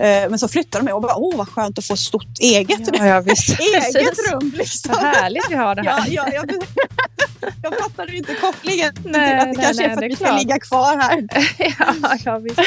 [0.00, 3.06] Eh, men så flyttade de och bara, åh vad skönt att få stort eget, ja,
[3.06, 3.60] ja, visst.
[3.94, 4.52] eget rum.
[4.56, 4.94] Liksom.
[4.94, 6.04] Vad härligt vi har det här.
[6.08, 6.50] Ja, ja, jag,
[7.62, 10.16] jag fattade inte kopplingen Nej, till att det nej, kanske nej, är för att vi
[10.16, 11.28] ska ligga kvar här.
[11.78, 12.60] ja, ja, visst.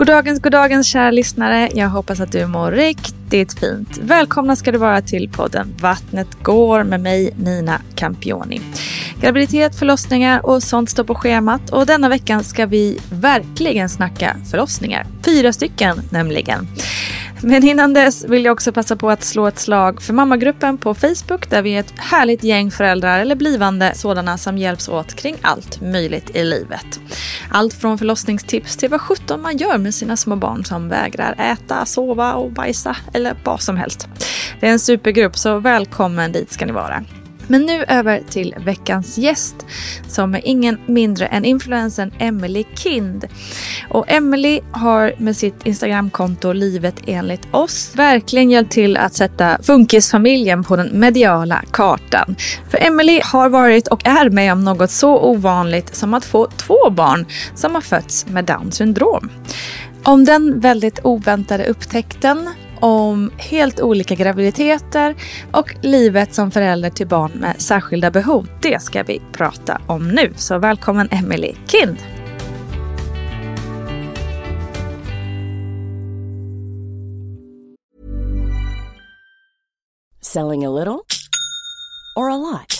[0.00, 1.68] Goddagens, goddagens kära lyssnare.
[1.74, 3.98] Jag hoppas att du mår riktigt fint.
[4.02, 8.60] Välkomna ska du vara till podden Vattnet går med mig Nina Campioni.
[9.20, 15.06] Graviditet, förlossningar och sånt står på schemat och denna veckan ska vi verkligen snacka förlossningar.
[15.24, 16.66] Fyra stycken nämligen.
[17.42, 20.94] Men innan dess vill jag också passa på att slå ett slag för mammagruppen på
[20.94, 25.36] Facebook där vi är ett härligt gäng föräldrar eller blivande sådana som hjälps åt kring
[25.40, 27.00] allt möjligt i livet.
[27.50, 31.86] Allt från förlossningstips till vad sjutton man gör med sina små barn som vägrar äta,
[31.86, 34.08] sova och bajsa eller vad som helst.
[34.60, 37.04] Det är en supergrupp så välkommen dit ska ni vara.
[37.50, 39.66] Men nu över till veckans gäst
[40.08, 43.24] som är ingen mindre än influensen Emily Kind.
[43.88, 50.64] Och Emily har med sitt Instagramkonto Livet enligt oss verkligen hjälpt till att sätta funkisfamiljen
[50.64, 52.36] på den mediala kartan.
[52.68, 56.90] För Emily har varit och är med om något så ovanligt som att få två
[56.90, 59.30] barn som har fötts med Downs syndrom.
[60.02, 62.48] Om den väldigt oväntade upptäckten
[62.80, 65.14] om helt olika graviditeter
[65.52, 68.48] och livet som förälder till barn med särskilda behov.
[68.62, 70.32] Det ska vi prata om nu.
[70.36, 71.98] Så välkommen Emelie Kind!
[80.22, 81.00] Selling a little
[82.16, 82.79] or a lot?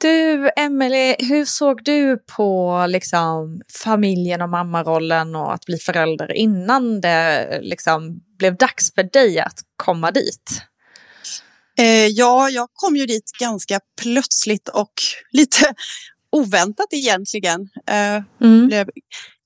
[0.00, 7.00] Du, Emily, hur såg du på liksom, familjen och mammarollen och att bli förälder innan
[7.00, 10.62] det liksom, blev dags för dig att komma dit?
[11.78, 14.92] Eh, ja, jag kom ju dit ganska plötsligt och
[15.32, 15.74] lite
[16.32, 17.68] oväntat egentligen.
[17.86, 18.66] Eh, Mm.
[18.66, 18.90] Blev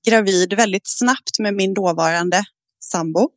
[0.07, 2.43] gravid väldigt snabbt med min dåvarande
[2.79, 3.29] sambo.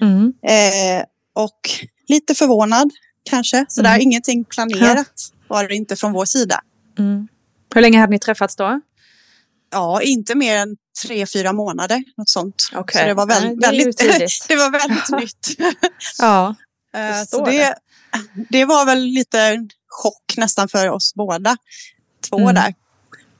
[0.00, 0.32] Mm.
[0.42, 1.04] Eh,
[1.34, 1.60] och
[2.08, 2.90] lite förvånad
[3.30, 3.66] kanske.
[3.68, 4.00] Sådär, Mm.
[4.02, 5.12] ingenting planerat
[5.48, 6.60] var det inte från vår sida.
[6.98, 7.28] Mm.
[7.74, 8.80] Hur länge hade ni träffats då?
[9.72, 10.76] Ja, inte mer än
[11.06, 12.04] tre, fyra månader.
[12.16, 12.54] Något sånt.
[12.74, 13.00] Okej.
[13.02, 15.56] Så det var Nej, väldigt, det väldigt, det var väldigt nytt.
[16.18, 16.54] Ja.
[16.94, 17.74] Eh, Förstår så det,
[18.50, 21.56] det var väl lite chock nästan för oss båda
[22.30, 22.54] två Mm.
[22.54, 22.74] där.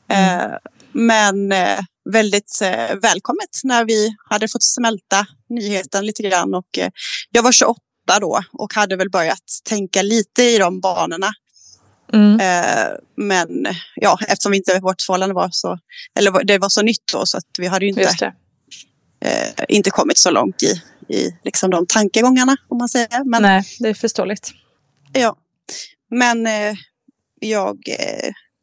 [0.08, 0.56] Eh,
[0.92, 1.78] Men eh,
[2.10, 6.54] väldigt eh, välkommet när vi hade fått smälta nyheten lite grann.
[6.54, 6.90] Och, eh,
[7.30, 7.80] jag var 28
[8.20, 11.30] då och hade väl börjat tänka lite i de banorna.
[12.12, 12.38] Mm.
[13.16, 13.66] Men
[13.96, 15.78] ja, eftersom vi inte, vårt förhållande var så,
[16.18, 18.32] eller det var så nytt då så att vi hade ju inte
[19.68, 20.82] inte kommit så långt i,
[21.14, 23.24] i liksom de tankegångarna om man säger.
[23.24, 24.50] Men, Nej, det är förståeligt.
[25.12, 25.36] ja.
[26.10, 26.48] Men
[27.40, 27.78] jag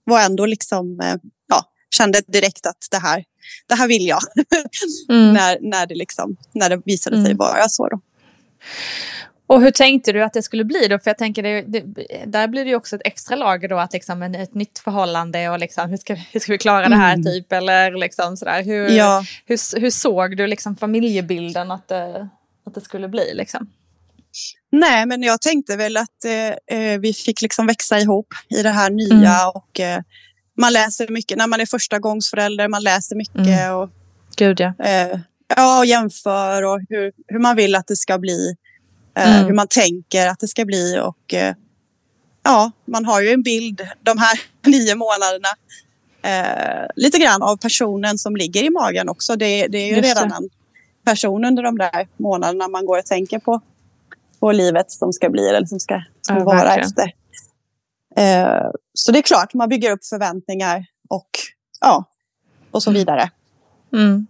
[0.04, 1.00] var ändå liksom,
[1.48, 1.64] ja,
[1.96, 3.24] kände direkt att det här,
[3.68, 4.20] det här vill jag.
[5.10, 5.34] Mm.
[5.34, 7.38] när, när, det liksom, när det visade sig Mm.
[7.38, 7.88] vara så.
[7.90, 8.00] Då.
[9.50, 11.00] Och hur tänkte du att det skulle bli då?
[11.00, 11.84] För jag tänker, det, det,
[12.26, 15.50] där blir det ju också ett extra lager då, att liksom en, ett nytt förhållande
[15.50, 17.26] och liksom, hur, ska, hur ska vi klara det här Mm.
[17.26, 17.52] typ?
[17.52, 18.64] Eller liksom sådär.
[18.64, 19.24] Hur, Ja.
[19.46, 22.30] hur, hur såg du liksom familjebilden att det,
[22.66, 23.34] att det skulle bli?
[23.34, 23.70] Liksom?
[24.72, 28.70] Nej, men jag tänkte väl att eh, eh, vi fick liksom växa ihop i det
[28.70, 29.50] här nya.
[29.50, 30.02] Och, eh,
[30.58, 32.68] man läser mycket när man är första gångsförälder.
[32.68, 33.76] Man läser mycket Mm.
[33.76, 33.90] och,
[34.38, 34.74] Gud ja.
[34.86, 35.20] eh,
[35.56, 38.56] ja, och jämför och hur, hur man vill att det ska bli.
[39.18, 39.46] Eh, Mm.
[39.48, 41.00] Hur man tänker att det ska bli.
[41.04, 41.56] Och, eh,
[42.44, 44.40] ja, man har ju en bild de här
[44.70, 45.48] nio månaderna.
[46.22, 49.36] Eh, lite grann av personen som ligger i magen också.
[49.36, 50.36] Det, det är ju Just redan det.
[50.36, 50.50] en
[51.06, 53.62] person under de där månaderna man går och tänker på,
[54.40, 56.88] på livet som ska bli eller som ska, ska Ja, vara verkligen.
[56.88, 57.12] efter.
[58.18, 61.30] Eh, så det är klart, man bygger upp förväntningar och,
[61.82, 62.04] ja,
[62.72, 63.00] och så Mm.
[63.00, 63.30] vidare.
[63.94, 64.28] Mm.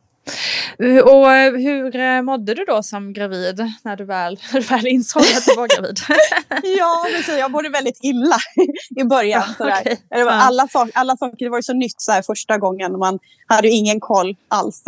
[1.06, 4.88] Och eh, hur eh, mådde du då som gravid när du väl, när du väl
[4.88, 5.98] insåg att du var gravid?
[6.78, 7.38] Ja, precis.
[7.40, 8.38] jag mådde väldigt illa
[8.96, 9.44] i början.
[9.60, 10.30] Ja, Ja.
[10.32, 13.00] alla, sak, alla saker, det var ju så nytt så här, första gången.
[13.00, 14.84] Man hade ju ingen koll alls.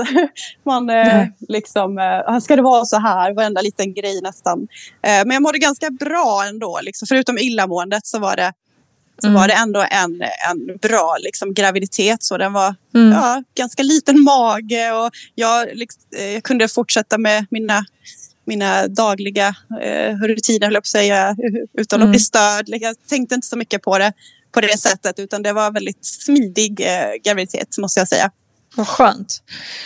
[0.66, 3.34] Man, eh, liksom, eh, ska det vara så här?
[3.34, 4.68] Varenda liten grej nästan.
[5.04, 6.80] Eh, men jag mådde ganska bra ändå.
[6.84, 7.06] Liksom.
[7.08, 8.54] Förutom illamåendet så var det,
[9.22, 9.40] så Mm.
[9.42, 10.22] var det ändå en,
[10.52, 12.24] en bra liksom, graviditet.
[12.24, 13.12] Så den var Mm.
[13.12, 17.86] ja, ganska liten mage och jag, liksom, eh, jag kunde fortsätta med mina,
[18.46, 21.36] mina dagliga eh, rutiner, höll jag på att säga,
[21.78, 22.08] utan Mm.
[22.10, 22.66] att bli störd.
[22.68, 24.14] Jag tänkte inte så mycket på det
[24.52, 28.32] på det sättet, utan det var väldigt smidig eh, graviditet, måste jag säga.
[28.80, 29.44] Vad skönt.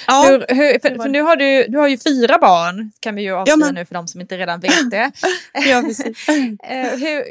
[0.07, 3.21] Ja, Hur, hur, för, för nu har du, du har ju fyra barn, kan vi
[3.21, 5.11] ju avslöja men- nu för de som inte redan vet det.
[5.53, 5.83] ja.
[6.69, 7.23] Eh, hur,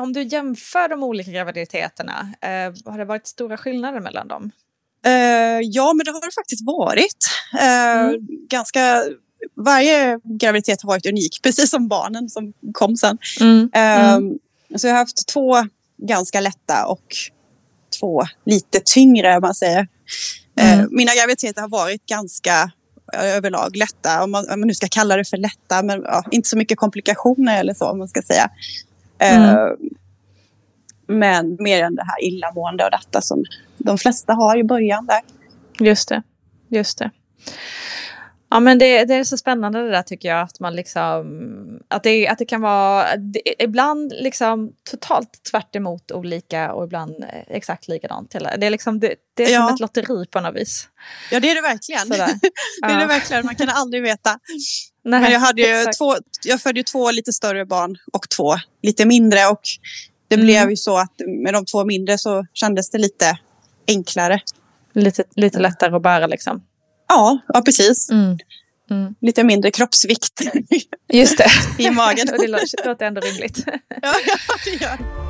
[0.00, 4.50] om du jämför de olika graviditeterna, eh, har det varit stora skillnader mellan dem?
[5.06, 5.12] Eh,
[5.62, 7.16] ja, men det har det faktiskt varit.
[7.60, 8.26] Eh, Mm.
[8.50, 9.04] Ganska...
[9.56, 13.18] Varje graviditet har varit unik, precis som barnen som kom sen.
[13.40, 13.70] Mm.
[13.74, 14.38] Ehm,
[14.76, 15.56] Så jag har haft två
[15.96, 17.04] ganska lätta och
[18.00, 19.88] två lite tyngre, om man säger.
[20.58, 20.80] Mm.
[20.80, 22.70] Eh, Mina graviditeter har varit ganska
[23.14, 26.24] eh, överlag lätta, om man, om man nu ska kalla det för lätta, men ja,
[26.30, 28.50] inte så mycket komplikationer eller så, om man ska säga.
[29.18, 29.56] Mm.
[29.56, 29.76] Ehm,
[31.06, 33.44] Men mer än det här illamående och detta som
[33.78, 35.20] de flesta har i början där.
[35.86, 36.22] Just det.
[36.68, 37.10] Just det.
[38.50, 40.40] Ja, men det, det är så spännande det där tycker jag.
[40.40, 46.10] Att, man liksom, att, det, att det kan vara det, ibland liksom totalt tvärt emot
[46.12, 48.30] olika och ibland eh, exakt likadant.
[48.58, 49.66] Det är, liksom, det, det är Ja.
[49.66, 50.88] som ett lotteri på något vis.
[51.30, 52.08] Ja, det är det verkligen.
[52.82, 53.46] Det är det verkligen.
[53.46, 54.30] Man kan aldrig veta.
[55.04, 55.98] Nej, Men jag, hade ju exakt.
[55.98, 56.14] två,
[56.44, 59.46] jag födde ju två lite större barn och två lite mindre.
[59.46, 59.60] Och
[60.28, 60.46] det Mm.
[60.46, 61.12] blev ju så att
[61.42, 63.38] med de två mindre så kändes det lite
[63.88, 64.40] enklare.
[64.92, 66.62] Lite, lite lättare att bära liksom.
[67.08, 68.10] Ja, ja precis.
[68.10, 68.38] Mm.
[68.90, 69.14] Mm.
[69.20, 70.40] Lite mindre kroppsvikt
[71.12, 71.50] Just det.
[71.84, 72.28] i magen.
[72.28, 73.62] Och det lå- låter ändå rimligt.
[73.66, 75.27] ja, ja, det gör.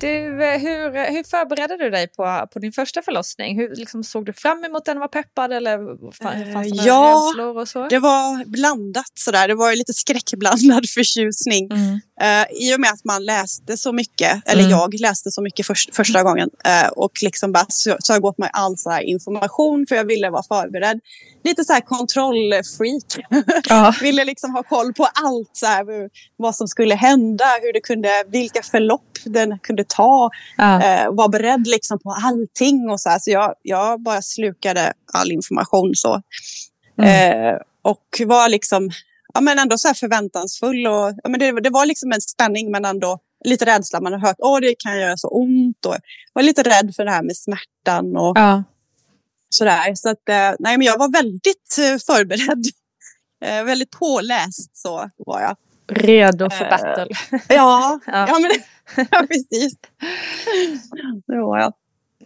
[0.00, 3.58] Du, eh, hur, hur förberedde du dig på, på din första förlossning?
[3.58, 4.98] Hur liksom, såg du fram emot den?
[4.98, 5.78] Var peppad eller
[6.12, 7.88] fann- fanns det några ja, rädslor och så?
[7.88, 9.48] Det var blandat sådär.
[9.48, 11.68] Det var lite skräckblandad förtjusning.
[11.72, 12.00] Mm.
[12.20, 14.70] Eh, I och med att man läste så mycket, eller Mm.
[14.78, 18.50] jag läste så mycket först, första gången eh, och liksom bara sö- sög åt mig
[18.52, 21.00] all så här information för jag ville vara förberedd.
[21.44, 23.04] Lite så här kontrollfreak.
[23.68, 23.94] Ja.
[24.02, 25.84] ville liksom ha koll på allt, så här,
[26.36, 30.30] vad som skulle hända, hur det kunde, vilka förlopp den kunde ta.
[30.56, 30.82] Ja.
[30.82, 33.18] Eh, var beredd liksom på allting och så här.
[33.18, 36.22] Så jag, jag bara slukade all information så.
[36.98, 37.54] Mm.
[37.54, 38.90] Eh, och var liksom
[39.34, 40.86] ja, men ändå så förväntansfull.
[40.86, 44.00] Och, ja, men det, det var liksom en spänning men ändå lite rädsla.
[44.00, 45.86] Man har hört att det kan göra så ont.
[45.86, 45.96] Och
[46.32, 48.64] var lite rädd för det här med smärtan och Ja.
[49.50, 49.94] sådär.
[49.94, 52.64] Så att, eh, nej, men jag var väldigt eh, förberedd.
[53.44, 55.56] Eh, väldigt påläst så var jag.
[55.88, 57.06] Redo för Eh, battle.
[57.48, 58.38] Ja, Ja.
[58.40, 58.50] men,
[59.10, 59.72] ja precis.
[61.26, 61.72] Det var jag.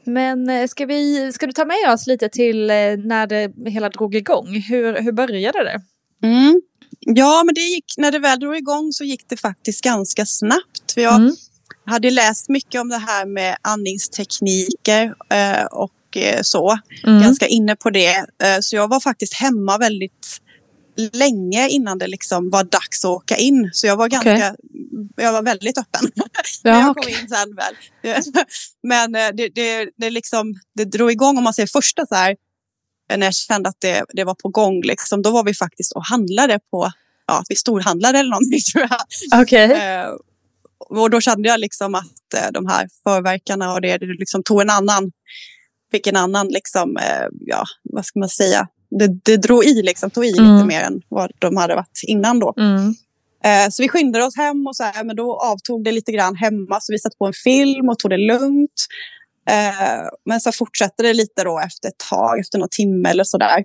[0.04, 3.88] Men eh, ska, vi, ska du ta med oss lite till eh, när det hela
[3.88, 4.60] drog igång?
[4.68, 5.80] Hur, hur började det?
[6.26, 6.60] Mm.
[7.00, 10.92] Ja, men det gick, när det väl drog igång så gick det faktiskt ganska snabbt.
[10.94, 11.32] För jag Mm.
[11.86, 15.14] hade läst mycket om det här med andningstekniker
[15.70, 15.92] och
[16.42, 16.78] så.
[17.06, 17.22] Mm.
[17.22, 18.26] Ganska inne på det.
[18.60, 20.26] Så jag var faktiskt hemma väldigt
[20.96, 23.70] länge innan det liksom var dags att åka in.
[23.72, 24.56] Så jag var ganska,
[25.16, 26.10] jag var väldigt öppen.
[26.62, 27.74] Ja, jag kom in sen väl.
[28.82, 32.36] Men eh, det, det, det, liksom, det drog igång, om man säger första så här,
[33.10, 35.92] eh, när jag kände att det, det var på gång, liksom, då var vi faktiskt
[35.92, 36.92] och handlade på,
[37.26, 39.42] ja, vi storhandlade eller någonting tror jag.
[39.42, 39.72] Okej.
[39.72, 40.08] Eh,
[40.78, 44.70] och då kände jag liksom att de här förverkarna och det, det liksom tog en
[44.70, 45.12] annan,
[45.90, 46.98] fick en annan liksom,
[47.40, 48.68] ja, vad ska man säga,
[48.98, 50.54] det, det drog i liksom, tog i Mm.
[50.54, 52.54] lite mer än vad de hade varit innan då.
[52.56, 52.94] Mm.
[53.44, 56.36] Eh, Så vi skyndade oss hem och så här, men då avtog det lite grann
[56.36, 56.80] hemma.
[56.80, 58.86] Så vi satte på en film och tog det lugnt.
[59.50, 63.38] Eh, Men så fortsatte det lite då efter ett tag, efter någon timme eller så
[63.38, 63.64] där.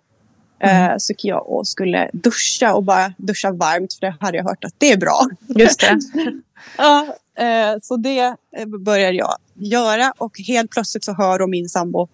[0.63, 0.91] Mm.
[0.91, 4.43] Eh, Så gick jag och skulle duscha och bara duscha varmt för det hade jag
[4.43, 5.19] hört att det är bra.
[5.47, 5.99] Just det.
[6.77, 7.05] Ja,
[7.39, 8.19] eh, så det
[8.57, 12.07] eh, började jag göra och helt plötsligt så hör då min sambo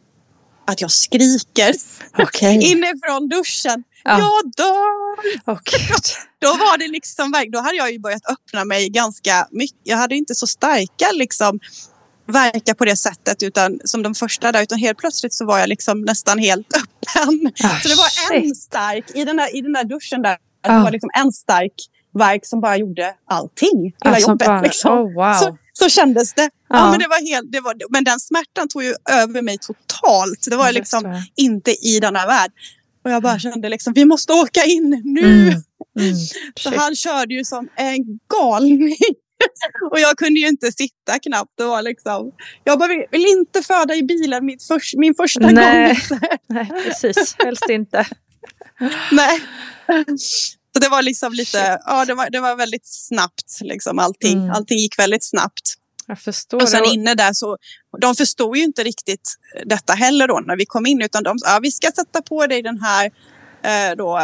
[0.67, 1.74] att jag skriker
[2.17, 2.55] Okej.
[2.72, 3.84] inifrån duschen.
[4.03, 4.20] Ja.
[4.20, 5.53] Jag dör!
[5.63, 6.03] Gud.
[6.41, 9.77] då var det liksom, då hade jag ju börjat öppna mig ganska mycket.
[9.84, 11.60] Jag hade inte så starka liksom
[12.27, 15.70] verka på det sättet utan som de första där utan helt plötsligt så var jag
[15.70, 17.51] liksom nästan helt öppen.
[17.63, 18.58] Ah, så det var en shit.
[18.58, 20.38] stark i den där, i den där duschen där.
[20.67, 20.77] Ah.
[20.77, 21.74] Det var liksom en stark
[22.17, 23.96] verk som bara gjorde allting.
[24.03, 24.91] Hela Alltså jobbet bara- liksom.
[24.91, 25.34] oh, wow.
[25.34, 26.42] så, så kändes det.
[26.70, 26.77] Ja.
[26.77, 26.92] Ja.
[26.92, 30.46] men, det var helt, det var, men den smärtan tog ju över mig totalt.
[30.50, 31.24] Det var Det liksom jag.
[31.36, 32.51] inte i denna värld.
[33.06, 35.42] Och jag bara kände liksom, vi måste åka in nu.
[35.50, 35.62] Mm.
[36.00, 36.15] Mm.
[36.60, 38.98] Så han körde ju som en galning.
[39.92, 41.51] Och jag kunde ju inte sitta knappt.
[41.58, 42.32] Det var liksom,
[42.63, 46.00] jag bara, vill, inte föda i bilen min, förs, min första Nej.
[46.10, 46.20] gång.
[46.48, 47.36] Nej, precis.
[47.44, 48.08] Helst inte.
[49.12, 49.42] Nej.
[50.74, 54.38] Så det var liksom lite, ja det var, det var väldigt snabbt liksom allting.
[54.38, 54.51] Mm.
[54.51, 55.74] Allting gick väldigt snabbt.
[56.08, 56.89] Jag förstår Och sen det.
[56.89, 57.58] inne där så,
[58.01, 59.34] de förstod ju inte riktigt
[59.65, 62.48] detta heller då när vi kom in utan de sa, ja, vi ska sätta på
[62.48, 63.12] dig den här
[63.63, 64.24] eh, då, eh,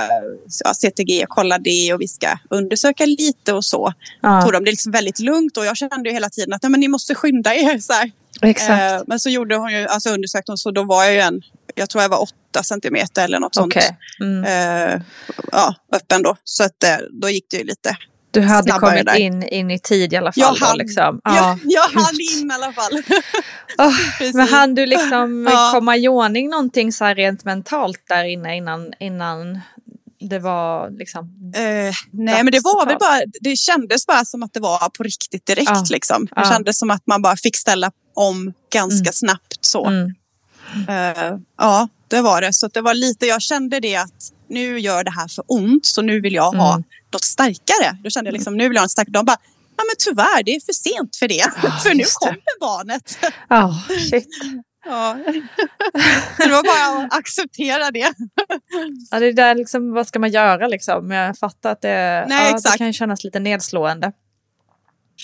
[0.64, 3.94] ja, CTG, kolla det och vi ska undersöka lite och så.
[4.22, 6.70] Ja, tog de det liksom väldigt lugnt och jag kände ju hela tiden att Nej,
[6.70, 7.80] men ni måste skynda er.
[7.80, 8.12] Så här.
[8.42, 8.94] Exakt.
[8.94, 11.42] Eh, men så gjorde hon ju, alltså undersökte hon så då var jag ju en,
[11.76, 13.74] jag tror jag var åtta centimeter eller något sånt.
[13.76, 13.98] Okej.
[14.22, 14.44] Mm.
[14.94, 15.02] Eh,
[15.52, 16.36] ja, öppen då.
[16.44, 17.98] Så att, eh, då gick det ju lite.
[18.32, 19.16] Du hade kommit där.
[19.16, 20.42] in, in i tid i alla fall.
[20.42, 20.78] Jag då, hann.
[20.78, 21.22] liksom.
[21.24, 22.92] jag Ja, jag hann in i alla fall.
[24.18, 24.36] Precis.
[24.36, 25.72] Men hann du liksom Ja.
[25.74, 29.60] komma i ordning någonting så här rent mentalt där inne innan, innan
[30.30, 31.24] det var liksom...
[31.56, 31.62] Eh,
[32.12, 35.46] nej, men det var väl bara, det kändes bara som att det var på riktigt
[35.46, 35.70] direkt.
[35.70, 35.86] Ja.
[35.90, 36.26] Liksom.
[36.26, 36.44] Det Ja.
[36.52, 39.14] kändes som att man bara fick ställa om ganska Mm.
[39.14, 39.58] snabbt.
[39.62, 39.86] så.
[39.86, 40.14] Mm.
[40.90, 42.54] Eh, ja, det var det.
[42.54, 46.02] Så det var lite, jag kände det att nu gör det här för ont så
[46.02, 46.84] nu vill jag ha Mm.
[47.14, 47.98] något starkare.
[48.04, 49.12] Då kände jag liksom, nu vill jag ha något starkare.
[49.14, 49.38] De bara,
[49.78, 51.44] ja men tyvärr det är för sent för det.
[51.84, 53.18] för nu kommer barnet.
[53.50, 54.28] Ja, shit.
[54.86, 55.18] ja.
[56.38, 58.14] så det var bara att acceptera det.
[59.12, 61.12] Ja, det är där liksom, vad ska man göra liksom?
[61.12, 64.12] Jag fattar att det, Nej, ja, det kan kännas lite nedslående.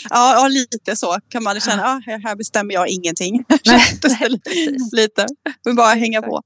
[0.09, 2.01] Ja, ja, lite så kan man känna.
[2.05, 3.45] Ja, här bestämmer jag ingenting.
[3.65, 4.93] Nej, precis.
[4.93, 5.25] lite.
[5.63, 6.41] Vi bara hänga på.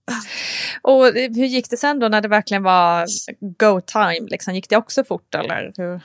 [0.82, 3.06] Och hur gick det sen då när det verkligen var
[3.58, 4.28] go time?
[4.30, 4.56] Liksom?
[4.56, 5.72] Gick det också fort eller?
[5.78, 6.02] Hur?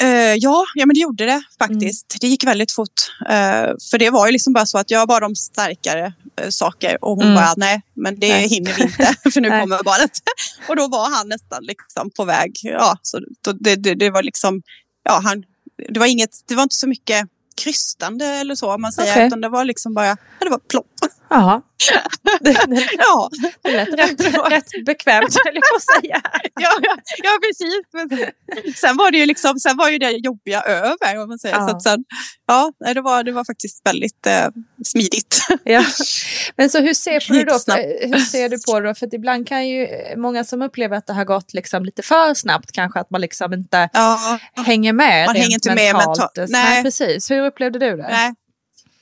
[0.00, 2.16] Eh, ja, ja, men det gjorde det faktiskt.
[2.20, 3.10] Det gick väldigt fort.
[3.28, 7.04] Eh, för det var ju liksom bara så att jag var de starkare eh, saker
[7.04, 7.34] och hon Mm.
[7.34, 8.48] bara nej, men det Nej.
[8.48, 9.60] hinner vi inte för nu Nej.
[9.60, 10.10] kommer barnet.
[10.68, 12.50] och då var han nästan liksom på väg.
[12.62, 14.62] Ja, så då, det, det, det var liksom,
[15.02, 15.44] ja, han,
[15.88, 19.26] det var inget, det var inte så mycket krystande eller så om man säger, Okej.
[19.26, 20.86] utan det var liksom bara, ja, det var plopp.
[21.30, 21.62] Jaha.
[22.98, 23.30] Ja,
[23.62, 26.20] det lät rätt, rätt bekvämt höll jag på att säga.
[26.54, 27.84] ja, ja, ja precis.
[27.92, 28.08] Men
[28.74, 31.54] sen var det ju liksom, sen var ju det jobbiga över om man säger.
[31.56, 31.68] Ja.
[31.68, 32.04] Så sen,
[32.46, 34.48] ja, det var, det var faktiskt väldigt eh,
[34.84, 35.46] smidigt.
[35.64, 35.84] Ja.
[36.56, 37.52] Men så hur ser, på du då,
[38.16, 38.94] hur ser du på det då?
[38.94, 42.72] För ibland kan ju många som upplever att det har gått liksom lite för snabbt
[42.72, 46.06] kanske att man liksom inte Ja, hänger med Man hänger inte med mentalt.
[46.18, 46.50] mentalt.
[46.50, 46.64] Nej.
[46.70, 46.82] Nej.
[46.82, 47.30] precis.
[47.30, 48.08] Hur upplevde du det?
[48.10, 48.34] nej.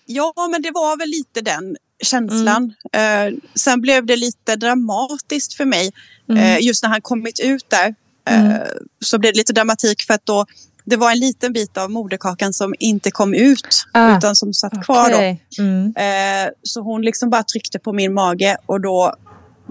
[0.06, 2.74] ja, men det var väl lite den känslan.
[2.92, 5.92] Eh, sen blev det lite dramatiskt för mig
[6.28, 6.42] Mm.
[6.42, 7.94] eh, just när han kommit ut där.
[8.28, 8.62] Eh, Mm.
[9.00, 10.46] så blev det lite dramatik för att då
[10.84, 14.84] det var en liten bit av moderkakan som inte kom ut Ah, utan som satt
[14.84, 15.16] kvar då.
[15.16, 15.44] Okej.
[15.58, 15.94] Mm.
[15.96, 19.14] Eh, så hon liksom bara tryckte på min mage och då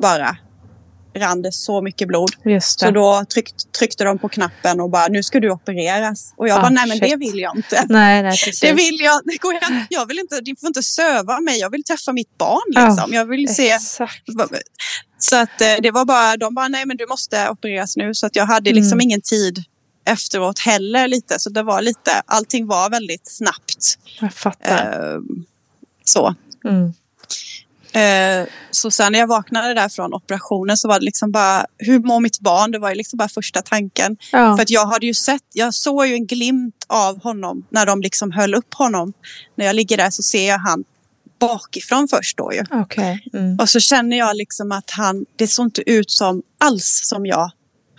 [0.02, 0.38] bara
[1.16, 2.30] rann det så mycket blod.
[2.46, 2.86] Just det.
[2.86, 6.34] Så då tryck, tryckte de på knappen och bara nu ska du opereras.
[6.38, 7.20] Och jag Ah, bara nej men det shit.
[7.20, 7.86] vill jag inte.
[7.90, 8.60] Nej, nej, precis.
[8.60, 11.70] Det vill jag, det går jag, jag vill inte, du får inte söva mig, jag
[11.70, 13.14] vill träffa mitt barn Ja, liksom.
[13.14, 13.70] Jag vill se.
[13.72, 14.24] Exakt.
[15.18, 18.14] Så att eh, det var bara, de bara nej men du måste opereras nu.
[18.14, 19.02] Så att jag hade liksom Mm.
[19.02, 19.64] ingen tid
[20.06, 21.40] efteråt heller lite.
[21.40, 23.98] Så det var lite, allting var väldigt snabbt.
[24.22, 25.14] Jag fattar.
[25.14, 25.20] Eh,
[26.06, 26.36] så.
[26.66, 26.94] Mm.
[27.94, 32.00] Eh, så sen när jag vaknade där från operationen så var det liksom bara, hur
[32.00, 32.72] mår mitt barn?
[32.72, 34.18] Det var ju liksom bara första tanken.
[34.32, 34.56] Ja.
[34.56, 38.02] För att jag hade ju sett, jag såg ju en glimt av honom när de
[38.02, 39.14] liksom höll upp honom.
[39.56, 40.84] När jag ligger där så ser jag han
[41.40, 42.64] bakifrån först då ju.
[42.72, 43.28] Okej.
[43.34, 43.58] Mm.
[43.60, 47.52] Och så känner jag liksom att han, det såg inte ut som alls som jag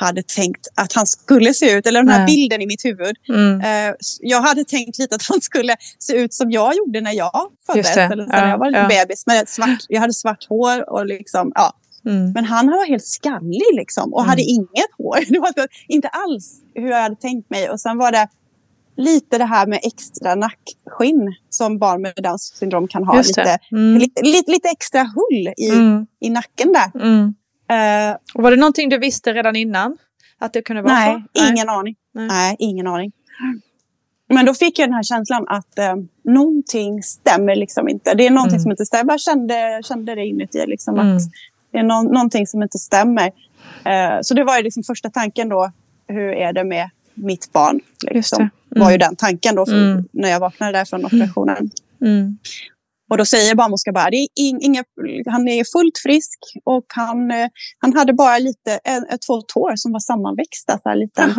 [0.05, 1.87] hade tänkt att han skulle se ut.
[1.87, 2.27] Eller den här Nej.
[2.27, 3.17] bilden i mitt huvud.
[3.29, 3.61] Mm.
[3.61, 7.49] Eh, jag hade tänkt lite att han skulle se ut som jag gjorde när jag
[7.67, 7.97] föddes.
[7.97, 8.89] Eller så Ja, när jag var ja.
[8.89, 9.27] bebis.
[9.27, 11.73] Med ett svart, jag hade svart hår och liksom, ja.
[12.07, 12.33] Mm.
[12.33, 14.29] Men han var helt skallig liksom och Mm.
[14.31, 15.19] hade inget hår.
[15.33, 15.53] Det var
[15.89, 17.71] inte alls hur jag hade tänkt mig.
[17.71, 18.29] Och sen var det
[18.97, 23.17] lite det här med extra nackskinn som barn med Downs syndrom kan ha.
[23.23, 23.99] Lite, Mm.
[23.99, 26.07] lite, lite, lite extra hull i, Mm.
[26.21, 26.91] i nacken där.
[27.69, 28.11] Mm.
[28.11, 29.99] Eh, Och var det någonting du visste redan innan?
[30.39, 31.47] Att det kunde vara nej, så?
[31.49, 31.95] ingen aning.
[32.15, 32.27] Nej.
[32.29, 32.57] Nej.
[32.59, 33.13] ingen aning.
[34.29, 38.15] Men då fick jag den här känslan att eh, någonting stämmer liksom inte.
[38.15, 38.63] Det är någonting Mm.
[38.63, 39.13] som inte stämmer.
[39.13, 41.17] Jag kände, kände det inuti liksom Mm.
[41.17, 41.23] att
[41.73, 43.27] det är nå- någonting som inte stämmer.
[43.85, 45.73] Eh, så det var ju liksom första tanken då.
[46.09, 47.81] Hur är det med mitt barn?
[48.11, 48.51] Liksom.
[48.69, 48.81] det.
[48.81, 48.99] var ju Mm.
[49.09, 50.05] den tanken då Mm.
[50.13, 51.71] när jag vaknade där från operationen.
[53.03, 53.15] Mm.
[53.15, 54.85] Och då säger barnmorskan bara, det är ing- inga,
[55.27, 59.93] han är fullt frisk och han, eh, han hade bara lite, ett, två tår som
[59.93, 60.79] var sammanväxta.
[60.83, 61.31] Så här liten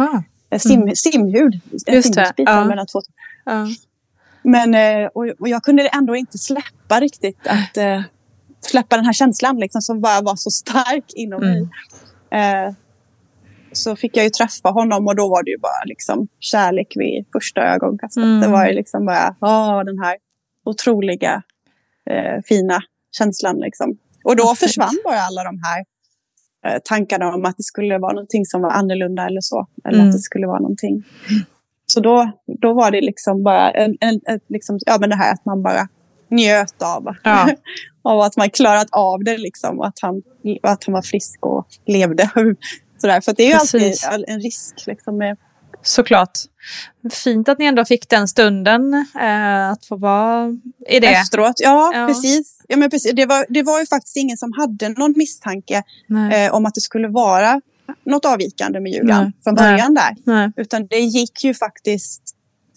[0.52, 1.60] eh, sim, simhud.
[1.88, 2.66] En Just det, ja.
[2.66, 3.00] mellan två.
[3.46, 3.68] Ja.
[4.44, 8.02] Men, eh, och, jag kunde ändå inte släppa riktigt att eh,
[8.62, 11.54] släppa den här känslan liksom, som bara var så stark inom Mm.
[11.54, 11.70] mig.
[12.42, 12.74] Eh,
[13.72, 17.26] så fick jag ju träffa honom och då var det ju bara liksom kärlek vid
[17.34, 18.24] första ögonkastet.
[18.24, 18.42] Mm.
[18.42, 20.18] Det var ju liksom bara åh, den här
[20.66, 21.42] otroliga
[22.10, 22.80] eh, fina
[23.18, 23.60] känslan.
[23.60, 23.98] Liksom.
[24.24, 25.86] Och då försvann bara alla de här
[26.66, 29.68] eh, tankarna om att det skulle vara någonting som var annorlunda eller så.
[29.86, 30.10] Eller Mm.
[30.10, 31.04] att det skulle vara någonting.
[31.86, 35.34] Så då, då var det liksom bara en, en, ett, liksom, ja, men det här
[35.34, 35.88] att man bara
[36.30, 37.50] njöt av, Ja.
[38.04, 40.22] av att man klarat av det liksom, att han,
[40.64, 42.30] att han var frisk och levde.
[42.98, 43.22] Sådär.
[43.22, 44.06] För det är ju Precis.
[44.08, 44.88] alltid en risk.
[44.88, 45.38] Liksom, med,
[45.84, 46.32] Såklart.
[47.12, 50.50] Fint att ni ändå fick den stunden eh, att få vara
[50.90, 51.08] i det.
[51.08, 52.08] Efteråt, ja, Ja.
[52.08, 52.62] precis.
[52.68, 53.12] Ja, men precis.
[53.16, 56.46] Det, var, det var ju faktiskt ingen som hade någon misstanke Nej.
[56.46, 57.62] eh, om att det skulle vara
[58.06, 59.32] något avvikande med Julian Nej.
[59.44, 60.16] från början där.
[60.24, 60.52] Nej.
[60.56, 62.22] Utan det gick ju faktiskt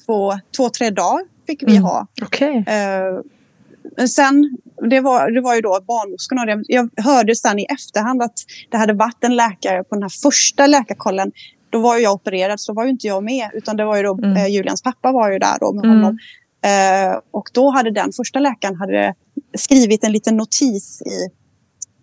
[0.07, 1.83] två, två tre dagar fick vi Mm.
[1.83, 2.07] ha.
[2.23, 2.65] Okej.
[2.67, 4.57] Eh, sen,
[4.91, 6.41] det var, det var ju då barnmorskorna.
[6.41, 8.35] och det- Jag hörde sen i efterhand att
[8.71, 11.33] det hade varit en läkare på den här första läkarkollen.
[11.71, 13.51] Då var ju jag opererad så då var ju inte jag med.
[13.53, 14.37] Utan det var ju då, Mm.
[14.37, 15.97] eh, Julians pappa var ju där då med Mm.
[15.97, 16.19] honom.
[16.65, 19.15] Eh, och då hade den första läkaren hade
[19.59, 21.31] skrivit en liten notis i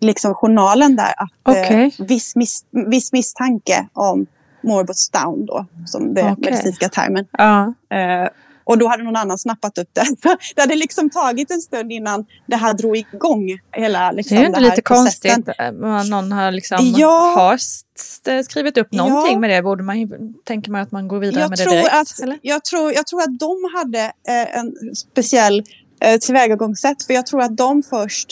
[0.06, 1.92] liksom journalen där att Okej.
[1.98, 4.26] eh, viss, mis, viss misstanke om
[4.62, 6.36] morbus Down då, som det Okej.
[6.50, 7.26] medicinska termen.
[7.32, 7.74] Ja.
[7.96, 8.28] Eh,
[8.64, 10.04] och då hade någon annan snappat upp det.
[10.54, 14.40] det hade liksom tagit en stund innan det här drog igång hela Det liksom, är
[14.40, 15.30] ju inte lite processen.
[15.42, 15.54] konstigt.
[15.60, 17.32] eh, Någon har, liksom, Ja.
[17.36, 19.38] har st- skrivit upp någonting Ja.
[19.38, 19.62] med det.
[19.62, 20.08] Borde man,
[20.44, 21.92] tänker man att man går vidare Jag med det direkt?
[21.92, 22.38] att, eller?
[22.42, 25.62] jag, tror, jag tror att de hade eh, en speciell
[26.00, 27.02] eh, tillvägagångssätt.
[27.06, 28.28] För jag tror att de först,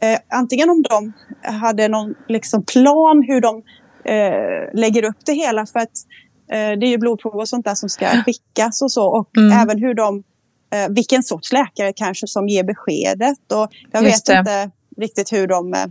[0.00, 3.62] eh, antingen om de hade någon liksom, plan hur de
[4.04, 5.66] eh, lägger upp det hela.
[5.66, 5.92] För att eh,
[6.48, 9.06] det är ju blodprov och sånt där som ska skickas och så.
[9.06, 9.58] Och Mm.
[9.58, 10.22] även hur de,
[10.72, 13.52] eh, vilken sorts läkare kanske som ger beskedet.
[13.52, 14.38] Och jag Just vet det.
[14.38, 15.86] inte riktigt hur de eh,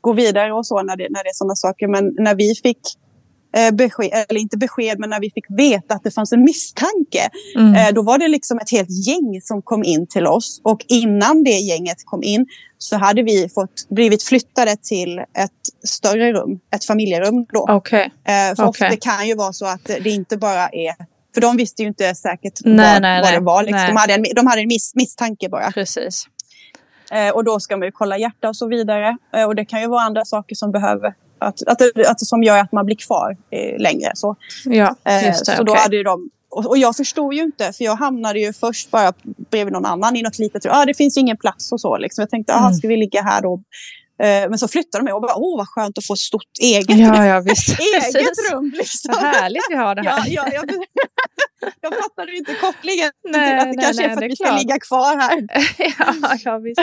[0.00, 1.88] går vidare och så när det, när det är sådana saker.
[1.88, 3.01] Men när vi fick eh,
[3.72, 7.30] besked, eller inte besked, men när vi fick veta att det fanns en misstanke.
[7.56, 7.74] Mm.
[7.74, 10.60] Eh, då var det liksom ett helt gäng som kom in till oss.
[10.64, 12.46] Och innan det gänget kom in
[12.78, 17.66] så hade vi fått blivit flyttade till ett större rum, ett familjerum då.
[17.68, 18.12] Okej.
[18.24, 18.90] Eh, för okej.
[18.90, 20.94] det kan ju vara så att det inte bara är...
[21.34, 23.62] För de visste ju inte säkert Nej, vad, nej, vad det var.
[23.62, 23.86] Liksom.
[23.86, 25.72] De hade en, de hade en miss, misstanke bara.
[25.72, 26.26] Precis.
[27.12, 29.16] Eh, och då ska man ju kolla hjärta och så vidare.
[29.34, 31.14] Eh, och det kan ju vara andra saker som behöver...
[31.42, 34.10] Att, att, det- att, som gör att man blir kvar eh, längre.
[34.14, 34.36] Så.
[34.64, 35.56] Ja, Eh, just det.
[35.56, 35.82] så då okej.
[35.82, 39.12] hade de, och, och jag förstod ju inte, för jag hamnade ju först bara
[39.50, 40.72] bredvid någon annan i något litet rum.
[40.76, 41.96] Ah, det finns ingen plats och så.
[41.98, 42.22] Liksom.
[42.22, 42.74] Jag tänkte, ah, Mm.
[42.74, 43.62] ska vi ligga här då
[44.22, 46.42] Eh, men så flyttade de mig och bara, åh vad skönt att få ett stort
[46.60, 47.68] eget, Ja, ja visst.
[47.80, 48.52] eget Precis.
[48.52, 48.72] rum.
[48.76, 49.14] Liksom.
[49.14, 50.30] Vad härligt vi har det Ja, här.
[50.30, 50.64] ja, jag,
[51.80, 54.36] jag fattade inte kopplingen Nej, till att det nej, kanske nej, är för att vi
[54.36, 55.46] ska ligga kvar här.
[56.22, 56.80] ja, ja, visst.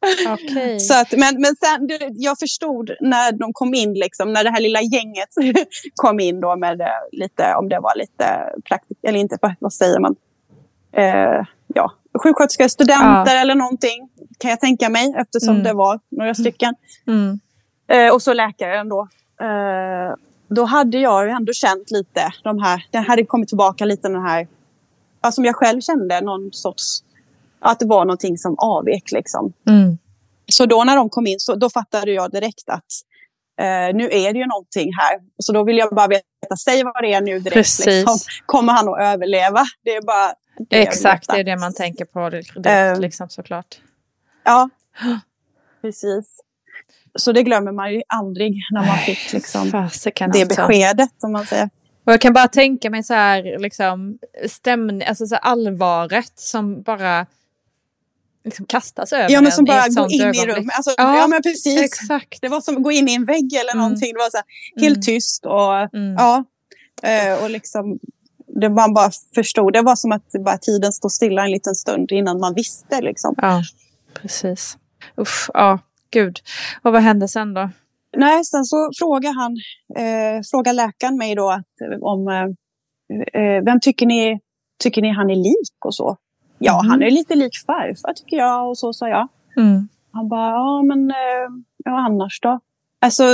[0.32, 0.80] Okej.
[0.80, 4.50] Så att, men, men sen, det, jag förstod när de kom in, liksom, när det
[4.50, 5.28] här lilla gänget
[5.94, 9.72] kom in då med eh, lite, om det var lite praktik, eller inte, vad, vad
[9.72, 10.16] säger man?
[10.92, 15.62] Eh, ja, sjuksköterskor, studenter eller någonting kan jag tänka mig eftersom Mm.
[15.64, 16.74] det var några stycken.
[17.06, 17.40] Mm.
[17.88, 19.08] Eh, och så läkaren då.
[19.40, 20.14] Eh,
[20.48, 24.22] då hade jag ju ändå känt lite de här, det hade kommit tillbaka lite den
[24.22, 24.48] här,
[25.22, 27.02] ja, som jag själv kände, någon sorts,
[27.60, 29.52] att det var någonting som avvek liksom.
[29.68, 29.98] Mm.
[30.48, 32.84] Så då när de kom in så då fattade jag direkt att
[33.60, 35.20] eh, nu är det ju någonting här.
[35.38, 37.54] Så då vill jag bara veta, säg vad det är nu direkt.
[37.54, 37.86] Precis.
[37.86, 38.18] Liksom.
[38.46, 39.64] Kommer han att överleva?
[39.84, 40.34] Det är bara
[40.70, 43.00] det Exakt, det är det man tänker på direkt, Eh.
[43.00, 43.80] liksom, såklart.
[44.44, 44.68] Ja,
[45.82, 46.40] precis.
[47.18, 50.56] Så det glömmer man ju aldrig när man fick liksom, Fasiken det alltså.
[50.66, 51.10] beskedet.
[51.22, 51.70] Om man säger.
[52.04, 57.26] Och jag kan bara tänka mig så här, liksom, stämning, alltså så allvaret som bara
[58.46, 60.56] liksom kastas över Ja, men som i bara går in i ögonblick.
[60.56, 60.76] rummet.
[60.76, 61.82] Alltså, Ja, ja, men precis.
[61.82, 62.38] Exakt.
[62.40, 63.82] Det var som att gå in i en vägg eller Mm.
[63.84, 64.12] någonting.
[64.12, 64.46] Det var så här,
[64.82, 65.02] helt Mm.
[65.02, 66.14] tyst och Mm.
[66.18, 66.44] ja.
[67.02, 67.98] Eh, och liksom,
[68.60, 69.72] det man bara förstod.
[69.72, 73.00] Det var som att bara tiden stod stilla en liten stund innan man visste.
[73.00, 73.34] Liksom.
[73.38, 73.62] Ja,
[74.14, 74.78] precis.
[75.16, 75.78] Uff, ja,
[76.10, 76.38] gud.
[76.82, 77.70] Och vad hände sen då?
[78.16, 79.52] Nej, sen så frågar han,
[80.04, 81.66] eh, frågar läkaren mig då att,
[82.00, 84.40] om eh, eh, vem tycker ni,
[84.82, 86.16] tycker ni han är lik och så?
[86.58, 86.90] Ja, Mhm.
[86.90, 89.28] han är lite lik farfar tycker jag och så sa jag.
[89.56, 89.88] Mm.
[90.12, 91.48] Han bara, ja men eh,
[91.84, 92.60] ja, annars då?
[93.00, 93.24] Alltså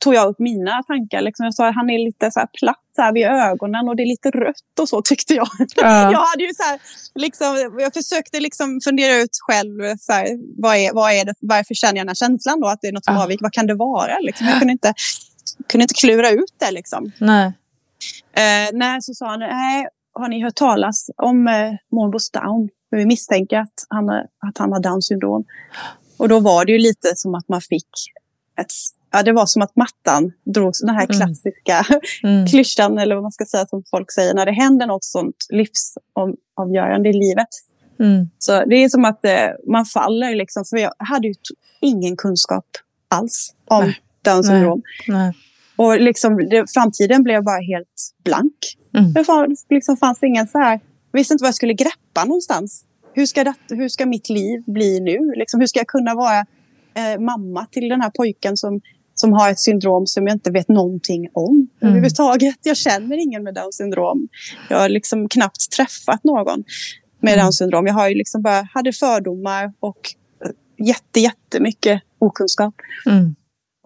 [0.00, 1.20] tog jag upp mina tankar.
[1.20, 1.44] Liksom.
[1.44, 4.02] Jag sa att han är lite så här platt så här vid ögonen och det
[4.02, 5.48] är lite rött och så tyckte jag.
[5.76, 6.12] Ja.
[6.12, 6.80] Jag hade ju så här,
[7.14, 10.26] liksom, jag försökte liksom fundera ut själv, så här,
[10.62, 12.92] vad, är, vad är det, varför känner jag den här känslan då, att det är
[12.92, 13.22] något som Ja.
[13.22, 14.18] avviker, vad kan det vara?
[14.18, 14.46] Liksom.
[14.46, 14.94] Jag kunde inte,
[15.68, 16.70] kunde inte klura ut det.
[16.70, 17.12] Liksom.
[17.20, 17.46] Nej.
[18.32, 22.68] Eh, nej, så sa han, nej, har ni hört talas om eh, Månbos Down?
[22.90, 25.44] För vi misstänker att han, att han har Down syndrom.
[26.18, 27.88] Och då var det ju lite som att man fick
[28.60, 28.72] ett,
[29.12, 31.16] ja det var som att mattan drogs, den här Mm.
[31.16, 31.86] klassiska
[32.22, 32.46] Mm.
[32.46, 37.08] klyschan eller vad man ska säga som folk säger när det händer något sånt livsavgörande
[37.08, 37.48] i livet.
[38.00, 38.30] Mm.
[38.38, 41.34] Så det är som att eh, man faller liksom, för jag hade ju
[41.80, 42.66] ingen kunskap
[43.08, 44.00] alls om Nej.
[44.22, 44.56] Downs Nej.
[44.56, 44.82] syndrom.
[45.08, 45.32] Nej.
[45.76, 48.58] Och liksom, det, framtiden blev bara helt blank.
[48.98, 49.12] Mm.
[49.12, 50.80] Det liksom fanns ingen så här,
[51.12, 52.84] jag visste inte vad jag skulle greppa någonstans.
[53.12, 55.18] Hur ska, det, hur ska mitt liv bli nu?
[55.36, 56.38] Liksom, hur ska jag kunna vara
[56.94, 58.80] eh, mamma till den här pojken som,
[59.14, 61.68] som har ett syndrom som jag inte vet någonting om Mm.
[61.80, 62.56] överhuvudtaget.
[62.62, 64.28] Jag känner ingen med Downs syndrom.
[64.70, 66.64] Jag har liksom knappt träffat någon
[67.20, 67.44] med Mm.
[67.44, 67.86] Downs syndrom.
[67.86, 70.10] Jag har ju liksom bara, hade fördomar och
[70.44, 72.74] eh, jätte, jättemycket okunskap.
[73.06, 73.34] Mm.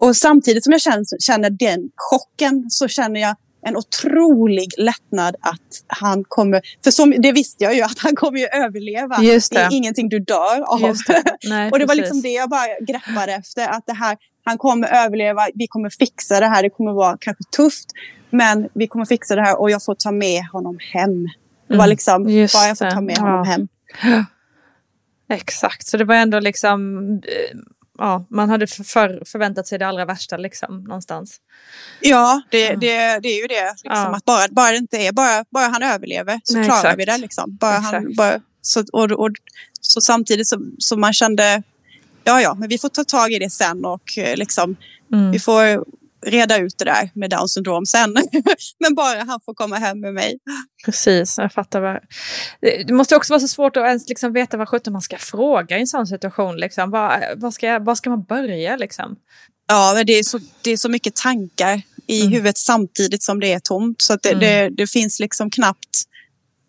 [0.01, 5.83] Och samtidigt som jag känner, känner den chocken så känner jag en otrolig lättnad att
[5.87, 6.61] han kommer...
[6.83, 9.21] För som, det visste jag ju, att han kommer ju överleva.
[9.23, 9.63] Just Det det.
[9.63, 10.95] är ingenting du dör av.
[11.07, 11.23] Det.
[11.49, 12.01] Nej, och det var precis.
[12.01, 13.67] liksom det jag bara greppade efter.
[13.67, 16.63] Att det här, han kommer överleva, vi kommer fixa det här.
[16.63, 17.87] Det kommer vara kanske tufft,
[18.29, 21.23] men vi kommer fixa det här och jag får ta med honom hem.
[21.67, 23.21] Det var Mm, liksom, just bara jag får ta med Ja.
[23.21, 23.67] honom hem.
[25.31, 26.97] Exakt, så det var ändå liksom...
[27.99, 31.37] Ja, man hade för, för, förväntat sig det allra värsta liksom, någonstans.
[32.01, 32.75] Ja, det, Ja.
[32.75, 33.69] det, det är ju det.
[33.71, 33.81] Liksom,
[34.11, 34.15] Ja.
[34.15, 36.99] att bara, bara det inte är, bara, bara han överlever så Nej, klarar exakt.
[36.99, 37.17] vi det.
[37.17, 37.57] Liksom.
[37.57, 39.29] Bara han, bara, så, och, och,
[39.81, 41.63] så samtidigt som så man kände,
[42.23, 44.75] ja ja, men vi får ta tag i det sen och eh, liksom,
[45.13, 45.31] Mm.
[45.31, 45.85] vi får
[46.25, 48.13] reda ut det där med Downs syndrom sen.
[48.79, 50.39] men bara han får komma hem med mig.
[50.85, 51.81] Precis, jag fattar.
[51.81, 51.99] Vad...
[52.87, 55.77] Det måste också vara så svårt att ens liksom veta vad sjutton man ska fråga
[55.77, 56.57] i en sån situation.
[56.57, 56.91] Liksom.
[56.91, 58.75] Var, var, ska, var ska man börja?
[58.77, 59.15] Liksom?
[59.67, 62.33] Ja, men det är så, det är så mycket tankar i Mm.
[62.33, 64.01] huvudet samtidigt som det är tomt.
[64.01, 64.39] Så det, Mm.
[64.39, 65.89] det, det finns liksom knappt...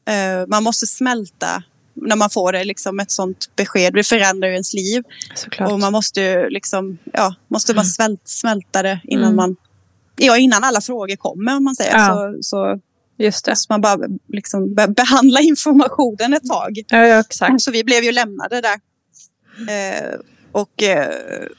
[0.08, 1.62] eh, man måste smälta
[2.02, 3.94] när man får det, liksom ett sånt besked.
[3.94, 5.02] Det förändrar ju ens liv.
[5.34, 5.72] Såklart.
[5.72, 7.90] Och man måste ju liksom, ja, måste man Mm.
[7.90, 9.36] svält, smälta det innan Mm.
[9.36, 9.56] man...
[10.16, 11.92] Ja, innan alla frågor kommer om man säger.
[11.98, 12.08] Ja.
[12.08, 12.80] Så, så
[13.18, 13.50] Just det.
[13.50, 16.78] måste man bara liksom be- behandla informationen ett tag.
[16.88, 17.60] Ja, ja, exakt.
[17.62, 18.80] Så vi blev ju lämnade där.
[19.68, 20.14] Eh,
[20.52, 21.08] och eh,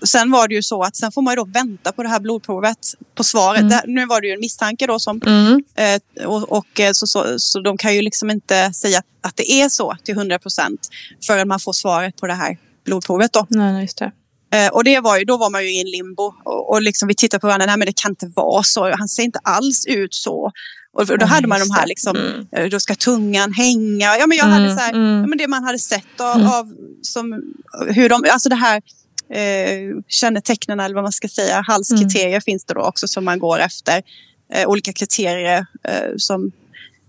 [0.05, 2.19] sen var det ju så att sen får man ju då vänta på det här
[2.19, 2.77] blodprovet
[3.15, 3.61] på svaret.
[3.61, 3.71] Mm.
[3.71, 5.63] Här, nu var det ju en misstanke då som Mm.
[5.75, 9.51] eh, och, och eh, så, så, så de kan ju liksom inte säga att det
[9.51, 10.89] är så till 100 procent
[11.27, 13.45] förrän man får svaret på det här blodprovet då.
[13.49, 14.11] Nej, nej, just det.
[14.53, 17.07] Eh, och det var ju, då var man ju i en limbo och, och liksom
[17.07, 19.85] vi tittade på varandra, nej men det kan inte vara så, han ser inte alls
[19.85, 20.51] ut så.
[20.93, 21.87] Och då hade man de här det.
[21.87, 22.47] liksom, Mm.
[22.51, 24.17] eh, då ska tungan hänga.
[24.17, 25.21] Ja men jag Mm, hade så här, mm.
[25.21, 26.47] ja, men det man hade sett av, Mm.
[26.47, 27.43] av som,
[27.87, 28.81] hur de, alltså det här
[29.33, 31.63] eh, kännetecknen eller vad man ska säga.
[31.67, 32.41] Halskriterier mm.
[32.41, 34.01] finns det då också som man går efter.
[34.53, 36.51] Eh, olika kriterier eh, som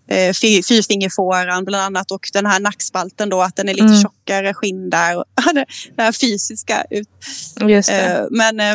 [0.09, 4.03] eh, fyrfingerfåran bland annat och den här nackspalten då att den är lite mm.
[4.03, 5.17] tjockare skinn där.
[5.17, 5.25] Och,
[5.97, 6.85] det här fysiska.
[6.91, 7.09] Ut.
[7.69, 8.75] Just eh, men eh,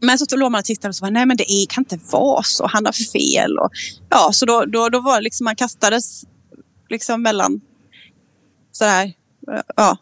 [0.00, 1.98] men så låg man och tittade och så var nej men det är, kan inte
[2.10, 3.58] vara så, han har fel.
[3.58, 3.70] Och,
[4.08, 6.24] ja, så då, då, då var det liksom, man kastades
[6.88, 7.60] liksom mellan
[8.72, 9.12] sådär,
[9.76, 9.96] ja,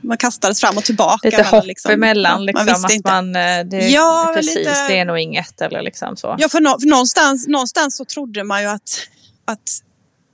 [0.00, 1.28] man kastades fram och tillbaka.
[1.28, 3.10] Lite hopp liksom, emellan, liksom, man att inte.
[3.10, 6.36] man, eh, det, ja, precis, lite, det är nog inget eller liksom så.
[6.38, 8.90] Ja, för, no, för någonstans, någonstans så trodde man ju att,
[9.44, 9.68] att,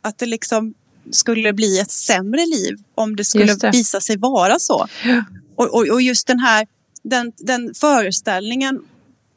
[0.03, 0.75] att det liksom
[1.11, 3.71] skulle bli ett sämre liv om det skulle det.
[3.71, 4.89] visa sig vara så.
[5.05, 5.25] Ja.
[5.57, 6.67] Och, och, och, just den här
[7.03, 8.81] den, den föreställningen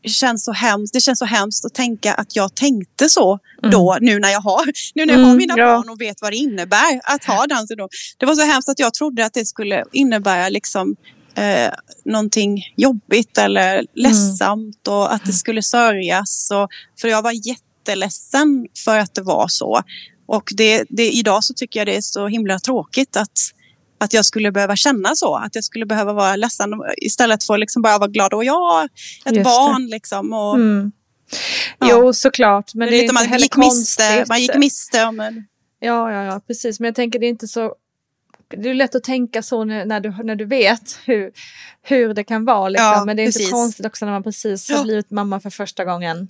[0.04, 0.94] känns så hemskt.
[0.94, 3.72] Det känns så hemskt att tänka att jag tänkte så mm.
[3.72, 5.66] då, nu när jag har, nu när jag har mm, mina ja.
[5.66, 7.90] barn och vet vad det innebär att ha syndrom.
[8.18, 10.96] Det var så hemskt att jag trodde att det skulle innebära liksom
[11.36, 11.74] eh,
[12.06, 13.88] någonting jobbigt eller mm.
[13.96, 16.52] ledsamt och att det skulle sörjas.
[16.52, 16.70] Och,
[17.02, 19.82] för jag var jätteledsen för att det var så.
[20.28, 23.40] Och det, det, idag så tycker jag det är så himla tråkigt att
[24.00, 25.36] att jag skulle behöva känna så.
[25.36, 28.34] Att jag skulle behöva vara ledsen istället för att liksom bara vara glad.
[28.34, 28.88] Och ja,
[29.26, 29.92] ett Just barn det.
[29.92, 30.34] liksom.
[30.34, 30.92] Och, mm.
[31.80, 31.88] ja.
[31.90, 32.74] Jo, såklart.
[32.74, 34.06] Men det, det är inte man heller gick konstigt.
[34.06, 35.48] Miste, man gick miste om en...
[35.80, 36.80] Ja, ja, ja, precis.
[36.80, 37.76] Men jag tänker det är inte så...
[38.48, 41.32] Det är lätt att tänka så när, du, när du vet hur,
[41.82, 42.70] hur det kan vara.
[42.70, 42.86] Liksom.
[42.86, 43.42] Ja, men det är precis.
[43.42, 46.28] inte konstigt också när man precis har blivit mamma för första gången.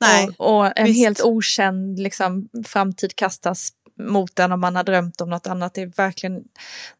[0.00, 0.98] Nej, och, och en visst.
[0.98, 5.74] helt okänd liksom, framtid kastas mot den om man har drömt om något annat.
[5.74, 6.44] Det är, verkligen,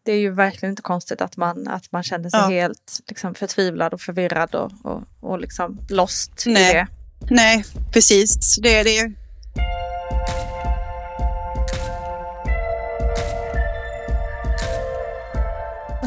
[0.03, 2.49] det är ju verkligen inte konstigt att man, att man känner sig ja.
[2.49, 6.71] helt liksom, förtvivlad och förvirrad och, och, och liksom lost Nej.
[6.71, 6.87] i det.
[7.31, 8.57] Nej, precis.
[8.63, 9.15] Det är det ju.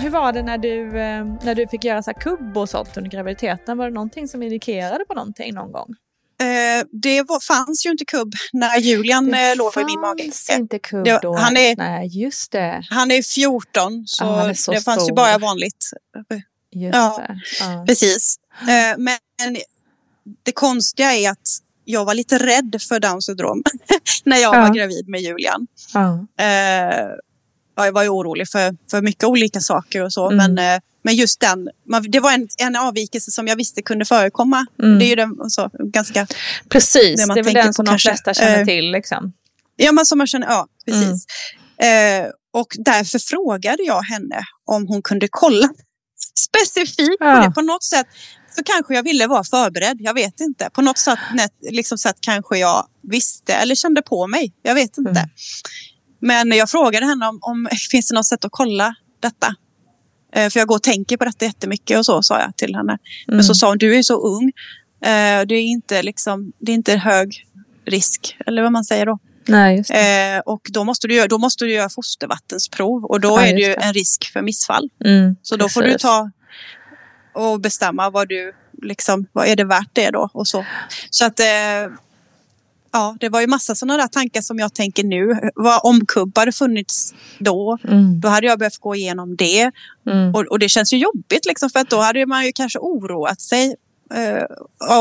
[0.01, 3.11] Hur var det när du, eh, när du fick göra så kubb och sånt under
[3.11, 3.77] graviditeten?
[3.77, 5.95] Var det någonting som indikerade på någonting någon gång?
[6.39, 10.23] Eh, det var, fanns ju inte kubb när Julian det eh, låg i min mage.
[10.23, 11.35] fanns inte kubb det, då?
[11.35, 12.83] Han är, Nej, just det.
[12.89, 14.91] Han är 14 så, ah, är så det stor.
[14.91, 15.89] fanns ju bara vanligt.
[16.71, 17.27] Just ja.
[17.61, 17.85] Ah.
[17.85, 18.35] Precis.
[18.61, 19.57] Eh, men
[20.43, 21.47] det konstiga är att
[21.85, 23.63] jag var lite rädd för Downs syndrom
[24.23, 24.61] när jag ah.
[24.61, 25.67] var gravid med Julian.
[27.77, 30.31] Eh, jag var ju orolig för, för mycket olika saker och så.
[30.31, 30.55] Mm.
[30.55, 31.69] Men, eh, men just den,
[32.09, 34.65] det var en, en avvikelse som jag visste kunde förekomma.
[34.83, 34.99] Mm.
[34.99, 36.27] Det är ju den, så, ganska...
[36.69, 38.91] Precis, det, det är väl den som de flesta känner eh, till.
[38.91, 39.33] Liksom.
[39.75, 41.25] Ja, men som man känner, ja precis.
[41.77, 42.23] Mm.
[42.23, 45.69] Eh, och därför frågade jag henne om hon kunde kolla
[46.39, 47.35] specifikt ja.
[47.35, 47.51] på det.
[47.51, 48.07] På något sätt
[48.55, 49.97] så kanske jag ville vara förberedd.
[49.99, 50.69] Jag vet inte.
[50.73, 51.19] På något sätt,
[51.69, 54.53] liksom sätt kanske jag visste eller kände på mig.
[54.61, 55.29] Jag vet inte.
[56.19, 59.55] Men jag frågade henne om, om finns det något sätt att kolla detta.
[60.33, 62.91] Eh, för jag går och tänker på detta jättemycket och så sa jag till henne.
[62.91, 62.99] Mm.
[63.37, 63.55] Men så mm.
[63.55, 64.51] sa hon, du är så ung.
[65.01, 67.45] Eh, det är inte, liksom, det är inte hög
[67.85, 69.19] risk, eller vad man säger då.
[69.45, 70.35] Nej, det.
[70.35, 73.53] Eh, och då måste, du göra, då måste du göra fostervattensprov och då ja, är
[73.53, 74.89] det ju en risk för missfall.
[75.05, 75.73] Mm, så då precis.
[75.73, 76.31] får du ta
[77.33, 80.65] och bestämma vad du liksom, vad är det värt det då och så.
[81.09, 81.45] Så att eh,
[82.91, 85.39] ja, det var ju massa sådana där tankar som jag tänker nu.
[85.55, 88.19] Vad om kubb hade funnits då, mm.
[88.19, 89.71] då hade jag behövt gå igenom det.
[90.07, 90.35] Mm.
[90.35, 93.41] Och, och, det känns ju jobbigt liksom för att då hade man ju kanske oroat
[93.41, 93.75] sig.
[94.13, 94.43] Eh,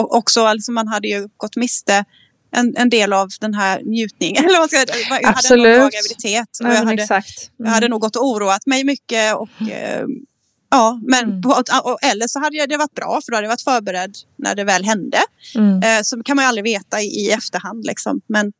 [0.05, 2.05] också, alltså man hade ju gått miste
[2.51, 4.45] en, en del av den här njutningen.
[4.49, 4.89] Eller vad ska jag,
[5.23, 5.67] jag Absolut.
[5.67, 6.49] hade en bra graviditet.
[6.65, 7.51] Och jag, hade, exakt.
[7.59, 7.69] Mm.
[7.69, 9.35] jag hade nog gått och oroat mig mycket.
[9.35, 10.07] Och, eh,
[10.77, 11.43] Ja, men mm.
[11.43, 11.65] på,
[12.03, 14.85] eller så hade det varit bra för då hade jag varit förberedd när det väl
[14.85, 15.19] hände.
[15.55, 15.83] Mm.
[15.83, 17.85] Eh, så kan man ju aldrig veta i, i efterhand.
[17.87, 18.21] Liksom.
[18.29, 18.53] Men,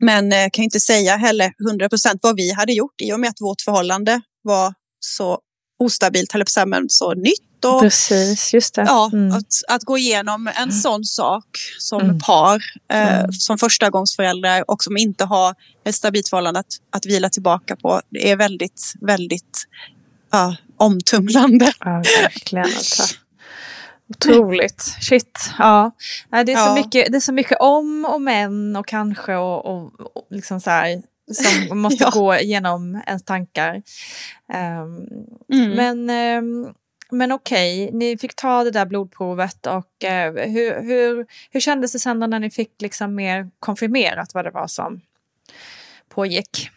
[0.00, 3.30] men eh, kan inte säga heller 100 procent vad vi hade gjort i och med
[3.30, 5.38] att vårt förhållande var så
[5.78, 7.64] ostabilt, eller på men så nytt.
[7.64, 8.82] Och, Precis, just det.
[8.82, 9.32] Ja, mm.
[9.32, 10.72] att, att gå igenom en mm.
[10.72, 11.44] sån sak
[11.78, 12.18] som mm.
[12.18, 13.32] par, eh, mm.
[13.32, 18.00] som förstagångsföräldrar och som inte har ett stabilt förhållande att, att vila tillbaka på.
[18.10, 19.66] Det är väldigt, väldigt
[20.32, 21.72] ja, omtumlande.
[21.80, 22.64] Ja, verkligen.
[22.64, 23.18] Alltså.
[24.08, 24.80] Otroligt.
[24.80, 25.50] Shit.
[25.58, 25.90] Ja.
[26.30, 26.66] Det, är ja.
[26.66, 30.60] så mycket, det är så mycket om och men och kanske och, och, och liksom
[30.60, 32.10] så här, som måste ja.
[32.10, 33.82] gå igenom ens tankar.
[34.52, 35.08] Um,
[35.52, 35.70] mm.
[35.70, 36.74] Men, um,
[37.10, 41.92] men okej, okay, ni fick ta det där blodprovet och uh, hur, hur, hur kändes
[41.92, 45.00] det sen när ni fick liksom mer konfirmerat vad det var som
[46.08, 46.70] pågick?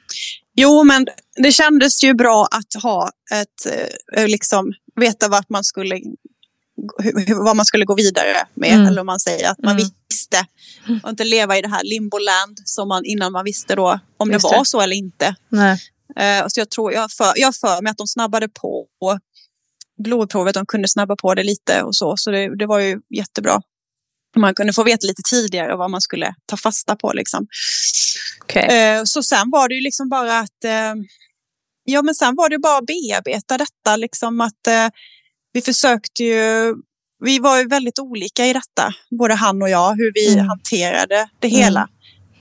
[0.56, 3.74] Jo, men det kändes ju bra att ha ett,
[4.18, 6.02] eh, liksom, veta vart man skulle,
[7.46, 8.74] vad man skulle gå vidare med.
[8.74, 8.88] Mm.
[8.88, 9.90] Eller om man säger att man mm.
[10.10, 10.46] visste.
[11.04, 14.46] Och inte leva i det här limboland som man innan man visste då om Just
[14.46, 14.66] det var det.
[14.70, 15.36] så eller inte.
[15.50, 15.80] Nej.
[16.18, 18.88] Eh, så jag tror, jag för, jag för mig att de snabbade på
[20.04, 23.62] blodprovet, de kunde snabba på det lite och så, så det, det var ju jättebra.
[24.36, 27.48] Man kunde få veta lite tidigare vad man skulle ta fasta på liksom.
[28.44, 28.64] Okay.
[28.64, 30.94] Eh, så sen var det ju liksom bara att, eh,
[31.84, 34.88] ja men sen var det bara att bearbeta detta liksom att eh,
[35.54, 36.76] vi försökte ju
[37.20, 40.48] vi var ju väldigt olika i detta, både han och jag, hur vi mm.
[40.48, 41.80] hanterade det hela.
[41.80, 41.94] Mm.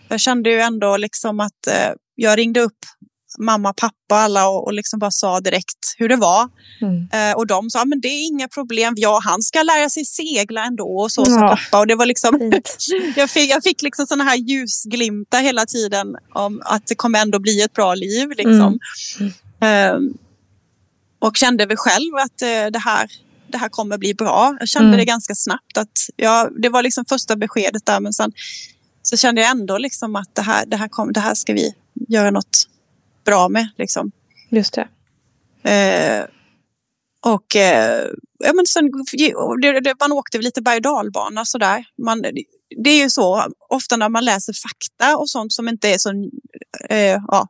[0.09, 2.79] Jag kände ju ändå liksom att eh, jag ringde upp
[3.39, 6.49] mamma, pappa alla och, och liksom bara sa direkt hur det var.
[6.81, 7.09] Mm.
[7.13, 10.65] Eh, och de sa men det är inga problem, ja han ska lära sig segla
[10.65, 11.35] ändå och så ja.
[11.35, 11.81] sa pappa.
[11.81, 12.53] Och det var liksom,
[13.17, 17.39] jag fick, jag fick liksom sådana här ljusglimtar hela tiden om att det kommer ändå
[17.39, 18.29] bli ett bra liv.
[18.31, 18.79] Liksom.
[19.61, 20.05] Mm.
[20.05, 20.15] Eh,
[21.19, 23.11] och kände väl själv att eh, det här
[23.55, 24.57] det här kommer bli bra.
[24.61, 24.99] Jag kände mm.
[24.99, 25.79] det ganska snabbt.
[25.79, 28.33] att ja, Det var liksom första beskedet där men sen
[29.03, 31.75] så kände jag ändå liksom att det här, det här, kom, det här ska vi
[32.09, 32.69] göra något
[33.25, 33.69] bra med.
[33.79, 34.13] Liksom.
[34.51, 34.89] Just det.
[35.71, 36.25] Eh,
[37.25, 38.07] och eh,
[38.39, 38.91] ja, men sen,
[39.63, 41.85] det, det, man åkte lite berg och dalbana sådär.
[42.03, 42.23] Man,
[42.85, 46.11] det är ju så, ofta när man läser fakta och sånt som inte är så
[46.91, 47.49] eh, ja,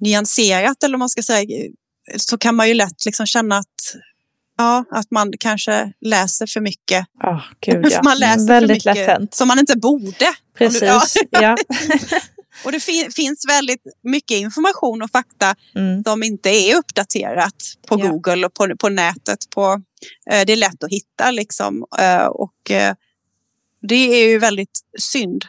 [0.00, 1.68] nyanserat eller man ska säga,
[2.16, 3.96] så kan man ju lätt liksom känna att
[4.58, 7.06] Ja, att man kanske läser för mycket.
[7.24, 8.00] Oh, Gud, ja.
[8.04, 9.34] man läser Väldigt för mycket lättent.
[9.34, 10.34] som man inte borde.
[10.58, 11.02] Precis, ja.
[11.30, 11.56] ja.
[12.64, 16.04] och det fin finns väldigt mycket information och fakta mm.
[16.04, 17.54] som inte är uppdaterat
[17.88, 18.08] på ja.
[18.08, 19.50] Google och på, på nätet.
[19.50, 19.82] På,
[20.30, 21.84] eh, det är lätt att hitta liksom.
[21.98, 22.94] Eh, och eh,
[23.88, 25.44] det är ju väldigt synd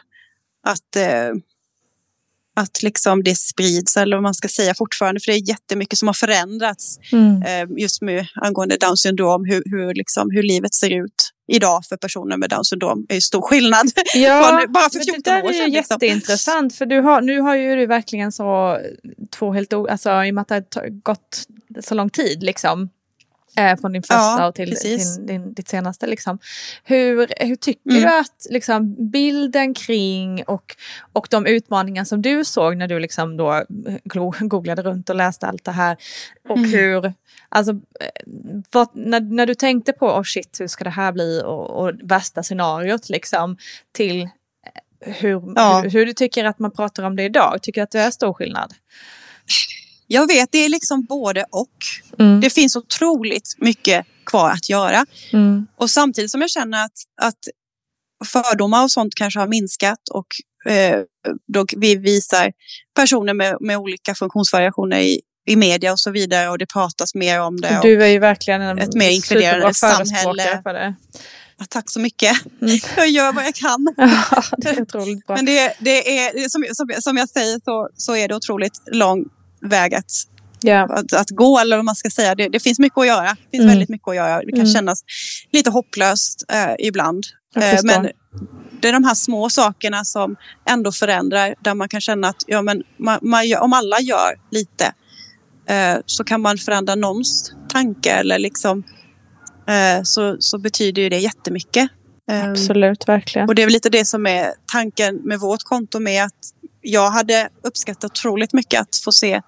[0.66, 1.30] att eh,
[2.56, 6.08] att liksom det sprids, eller vad man ska säga fortfarande, för det är jättemycket som
[6.08, 7.42] har förändrats mm.
[7.42, 11.96] eh, just med angående Down syndrom, hur, hur, liksom, hur livet ser ut idag för
[11.96, 13.86] personer med Down syndrom är stor skillnad.
[14.14, 15.60] Ja, bara för 14 det där år sedan.
[15.60, 15.98] är liksom.
[16.00, 18.78] jätteintressant, för du har, nu har ju du verkligen så
[19.38, 21.44] två helt, alltså i och med att det har gått
[21.80, 22.88] så lång tid liksom,
[23.56, 26.06] eh, från din första ja, och till, till din, ditt senaste.
[26.06, 26.38] Liksom.
[26.84, 28.02] Hur, hur tycker mm.
[28.02, 30.76] du att liksom, bilden kring och,
[31.12, 33.64] och de utmaningar som du såg när du liksom då
[34.40, 35.96] googlade runt och läste allt det här
[36.48, 36.70] och mm.
[36.70, 37.12] hur,
[37.48, 38.22] alltså, eh,
[38.72, 41.92] vad, när, när du tänkte på oh shit, hur ska det här bli och, och
[42.02, 43.56] värsta scenariot liksom
[43.92, 44.28] till eh,
[45.00, 45.80] hur, ja.
[45.80, 47.58] hur, hur, du tycker att man pratar om det idag?
[47.62, 48.74] Tycker du att det är stor skillnad?
[50.14, 51.68] Jag vet, det är liksom både och.
[52.18, 52.40] Mm.
[52.40, 55.06] Det finns otroligt mycket kvar att göra.
[55.32, 55.66] Mm.
[55.76, 57.38] Och samtidigt som jag känner att, att
[58.24, 60.26] fördomar och sånt kanske har minskat och
[60.72, 61.00] eh,
[61.52, 62.52] då vi visar
[62.96, 67.40] personer med, med olika funktionsvariationer i, i media och så vidare och det pratas mer
[67.40, 67.78] om det.
[67.82, 70.60] Du är ju verkligen en ett mer inkluderande samhälle.
[70.62, 70.94] För det.
[71.58, 72.32] Ja, tack så mycket.
[72.62, 72.78] Mm.
[72.96, 73.94] Jag gör vad jag kan.
[74.30, 75.36] Ja, det är otroligt bra.
[75.36, 79.24] Men det, det är, som, som, som jag säger så, så är det otroligt lång
[79.64, 80.12] väg att,
[80.64, 80.90] yeah.
[80.90, 82.34] att, att, gå, eller vad man ska säga.
[82.34, 83.28] Det, det finns mycket att göra.
[83.28, 83.68] Det finns mm.
[83.68, 84.40] väldigt mycket att göra.
[84.40, 84.72] Det kan mm.
[84.72, 85.04] kännas
[85.52, 87.24] lite hopplöst eh, ibland.
[87.56, 88.08] Eh, men
[88.80, 90.36] det är de här små sakerna som
[90.68, 94.94] ändå förändrar, där man kan känna att ja, men man, man om alla gör lite
[95.68, 98.84] eh, så kan man förändra någons tanke eller liksom
[99.68, 101.90] eh, så, så betyder ju det jättemycket.
[102.30, 103.48] Eh, Absolut, verkligen.
[103.48, 106.32] Och det är väl lite det som är tanken med vårt konto med att
[106.84, 109.40] jag hade uppskattat otroligt mycket att få se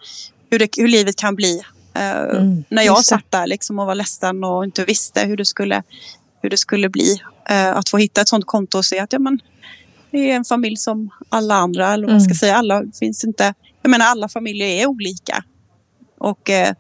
[0.51, 1.63] hur, det, hur livet kan bli.
[1.97, 5.45] Uh, mm, när jag satt där liksom och var ledsen och inte visste hur det
[5.45, 5.83] skulle,
[6.43, 7.21] hur det skulle bli.
[7.51, 9.41] Uh, att få hitta ett sånt konto och se att ja, men,
[10.11, 11.93] det är en familj som alla andra.
[11.93, 12.37] Eller vad man ska mm.
[12.37, 12.57] säga.
[12.57, 15.45] Alla, finns inte, jag menar, alla familjer är olika.
[16.19, 16.75] Och uh,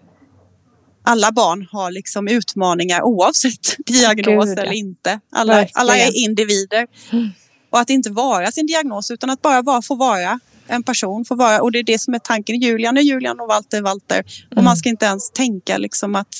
[1.03, 5.21] alla barn har liksom utmaningar oavsett diagnos Gud, eller inte.
[5.33, 6.87] Alla, alla är individer.
[7.13, 7.31] Mm.
[7.77, 11.25] Och att inte vara sin diagnos utan att bara vara, få vara en person.
[11.25, 12.61] Få vara, och det är det som är tanken.
[12.61, 14.17] Julian är Julian och Walter är Walter.
[14.17, 14.59] Mm.
[14.59, 16.35] Och man ska inte ens tänka liksom att,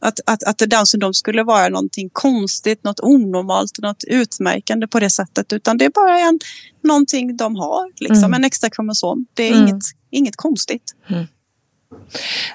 [0.00, 5.10] att, att, att Down syndrom skulle vara någonting konstigt, något onormalt, något utmärkande på det
[5.10, 5.52] sättet.
[5.52, 6.38] Utan det är bara en,
[6.84, 8.34] någonting de har, liksom, mm.
[8.34, 9.26] en extra kromosom.
[9.34, 9.68] Det är mm.
[9.68, 10.94] inget, inget konstigt.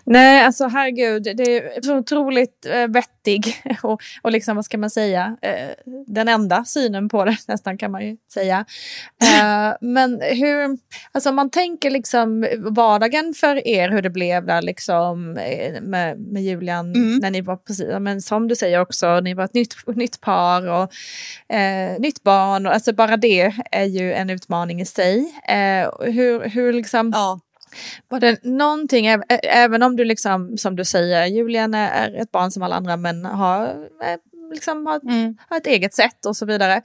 [0.06, 4.89] Nej, alltså herregud, det är så otroligt eh, vettig och, och liksom, vad ska man
[4.89, 5.70] säga, eh,
[6.08, 8.66] den enda synen på det nästan kan man ju säga.
[9.24, 10.78] Eh, men hur,
[11.12, 16.20] alltså om man tänker liksom vardagen för er, hur det blev där liksom eh, med,
[16.20, 17.18] med Julian mm.
[17.18, 20.70] när ni var precis, men som du säger också, ni var ett nytt, nytt par
[20.70, 20.93] och
[21.55, 25.41] eh, nytt barn, och alltså bara det är ju en utmaning i sig.
[25.49, 27.39] Eh, hur, hur liksom, ja
[28.09, 29.05] var det någonting,
[29.43, 33.26] även om du liksom, som du säger, Julian är ett barn som alla andra men
[33.26, 33.88] har,
[34.53, 35.38] liksom, har, mm.
[35.49, 36.82] har ett eget sätt och så vidare.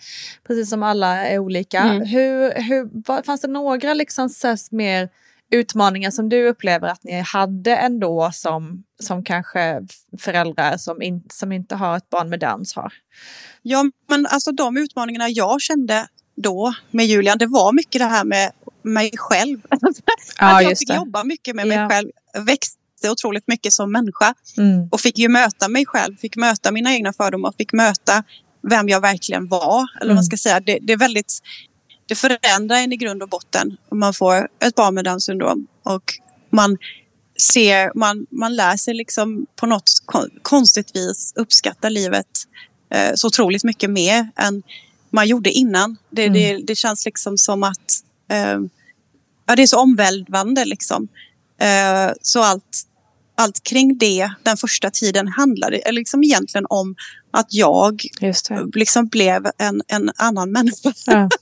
[0.46, 1.80] Precis som alla är olika.
[1.80, 2.06] Mm.
[2.06, 4.28] Hur, hur, fanns det några liksom,
[4.70, 5.08] mer
[5.50, 9.80] utmaningar som du upplever att ni hade ändå som, som kanske
[10.18, 12.92] föräldrar som, in, som inte har ett barn med dans har?
[13.62, 18.24] Ja, men alltså de utmaningarna jag kände då med Julian, det var mycket det här
[18.24, 18.52] med
[18.82, 19.60] mig själv.
[20.38, 20.94] Ja, jag fick det.
[20.96, 21.88] jobba mycket med mig Ja.
[21.88, 22.08] själv.
[22.46, 24.88] Växte otroligt mycket som människa Mm.
[24.92, 28.24] och fick ju möta mig själv, fick möta mina egna fördomar, fick möta
[28.62, 29.86] vem jag verkligen var.
[29.96, 30.14] Eller Mm.
[30.14, 30.60] man ska säga.
[30.60, 31.38] Det, det är väldigt,
[32.06, 35.66] det förändrar en i grund och botten om man får ett barn med Downs syndrom.
[35.82, 36.14] Och
[36.50, 36.78] man
[37.52, 42.26] ser, man, man lär sig liksom på något kon- konstigt vis uppskatta livet
[42.94, 44.62] eh, så otroligt mycket mer än
[45.10, 45.96] man gjorde innan.
[46.10, 46.32] Det, Mm.
[46.34, 48.00] det, det känns liksom som att
[49.46, 51.08] ja, det är så omvälvande liksom.
[51.60, 52.82] Eh, så allt,
[53.36, 56.96] allt kring det den första tiden handlade liksom egentligen om
[57.30, 58.02] att jag
[58.74, 60.92] liksom blev en, en annan människa.
[61.06, 61.28] Ja.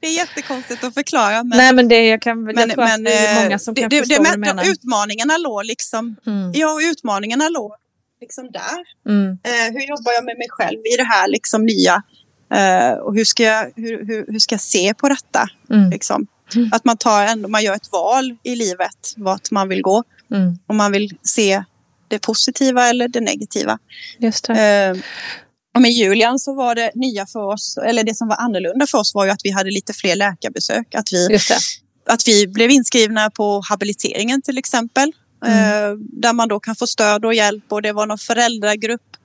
[0.00, 1.44] Det är jättekonstigt att förklara.
[1.44, 3.74] Men, Nej men det jag kan jag men, tror att det är eh, många som
[3.74, 4.70] det, kan det, förstå det, vad du men, menar.
[4.70, 6.52] Utmaningarna låg liksom, Mm.
[6.54, 7.72] ja utmaningarna låg
[8.20, 9.10] liksom där.
[9.12, 9.38] Mm.
[9.42, 12.02] Eh, hur jobbar jag med mig själv i det här liksom nya?
[12.54, 15.48] Eh, och hur ska, jag, hur, hur, hur ska jag se på detta?
[15.70, 15.90] Mm.
[15.90, 16.26] Liksom?
[16.54, 16.70] Mm.
[16.72, 20.02] Att man, tar ändå, man gör ett val i livet vart man vill gå.
[20.30, 20.58] Mm.
[20.66, 21.64] Om man vill se
[22.08, 23.78] det positiva eller det negativa.
[24.18, 24.62] Just det.
[24.62, 24.96] Eh,
[25.74, 28.98] och med Julian så var det nya för oss, eller det som var annorlunda för
[28.98, 30.94] oss var ju att vi hade lite fler läkarbesök.
[30.94, 31.38] Att vi,
[32.08, 35.12] att vi blev inskrivna på habiliteringen till exempel.
[35.46, 35.58] Mm.
[35.58, 39.15] Eh, där man då kan få stöd och hjälp och det var någon föräldragrupp.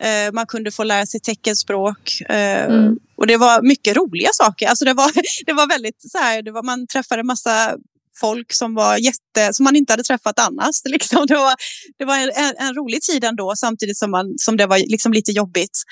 [0.00, 2.20] Eh, man kunde få lära sig teckenspråk.
[2.28, 2.98] Eh, Mm.
[3.16, 4.68] Och det var mycket roliga saker.
[4.68, 5.12] Alltså det, var,
[5.46, 7.76] det var väldigt så här, det var, man träffade massa
[8.20, 10.74] folk som var jätte, som man inte hade träffat annars.
[10.84, 11.26] Liksom.
[11.26, 11.54] Det var,
[11.98, 15.32] det var en, en, rolig tid ändå samtidigt som, man, som det var liksom lite
[15.32, 15.82] jobbigt.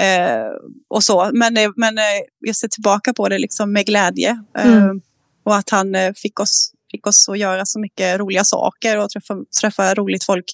[0.00, 0.46] Eh,
[0.88, 1.30] och så.
[1.32, 2.04] Men, eh, men eh,
[2.38, 4.38] jag ser tillbaka på det liksom med glädje.
[4.58, 5.00] Eh, Mm.
[5.44, 9.10] Och att han eh, fick oss, fick oss att göra så mycket roliga saker och
[9.10, 10.44] träffa, träffa roligt folk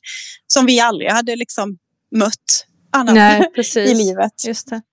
[0.47, 1.79] som vi aldrig hade liksom
[2.17, 4.33] mött annars Nej, i livet.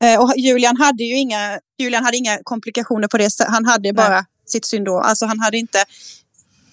[0.04, 3.30] Eh, och Julian hade ju inga, Julian hade inga komplikationer på det.
[3.48, 5.02] Han hade bara sitt syndrom.
[5.06, 5.84] Alltså han hade inte...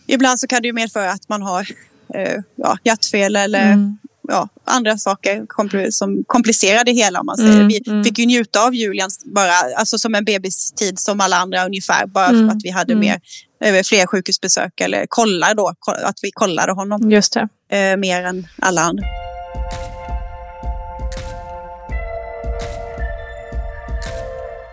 [0.06, 1.68] Ibland så kan det ju medföra att man har
[2.14, 3.98] eh, ja, hjärtfel eller Mm.
[4.28, 7.20] ja, andra saker kompl- som komplicerar det hela.
[7.20, 7.52] Om man säger.
[7.54, 8.04] Mm, Vi mm.
[8.04, 12.06] fick ju njuta av Julians bara, alltså som en bebistid som alla andra ungefär.
[12.06, 13.00] Bara Mm, för att vi hade mm.
[13.00, 13.20] mer,
[13.78, 15.74] eh, fler sjukhusbesök eller kollar då,
[16.04, 17.32] att vi kollade honom Just
[17.68, 17.76] det.
[17.76, 19.04] eh, mer än alla andra.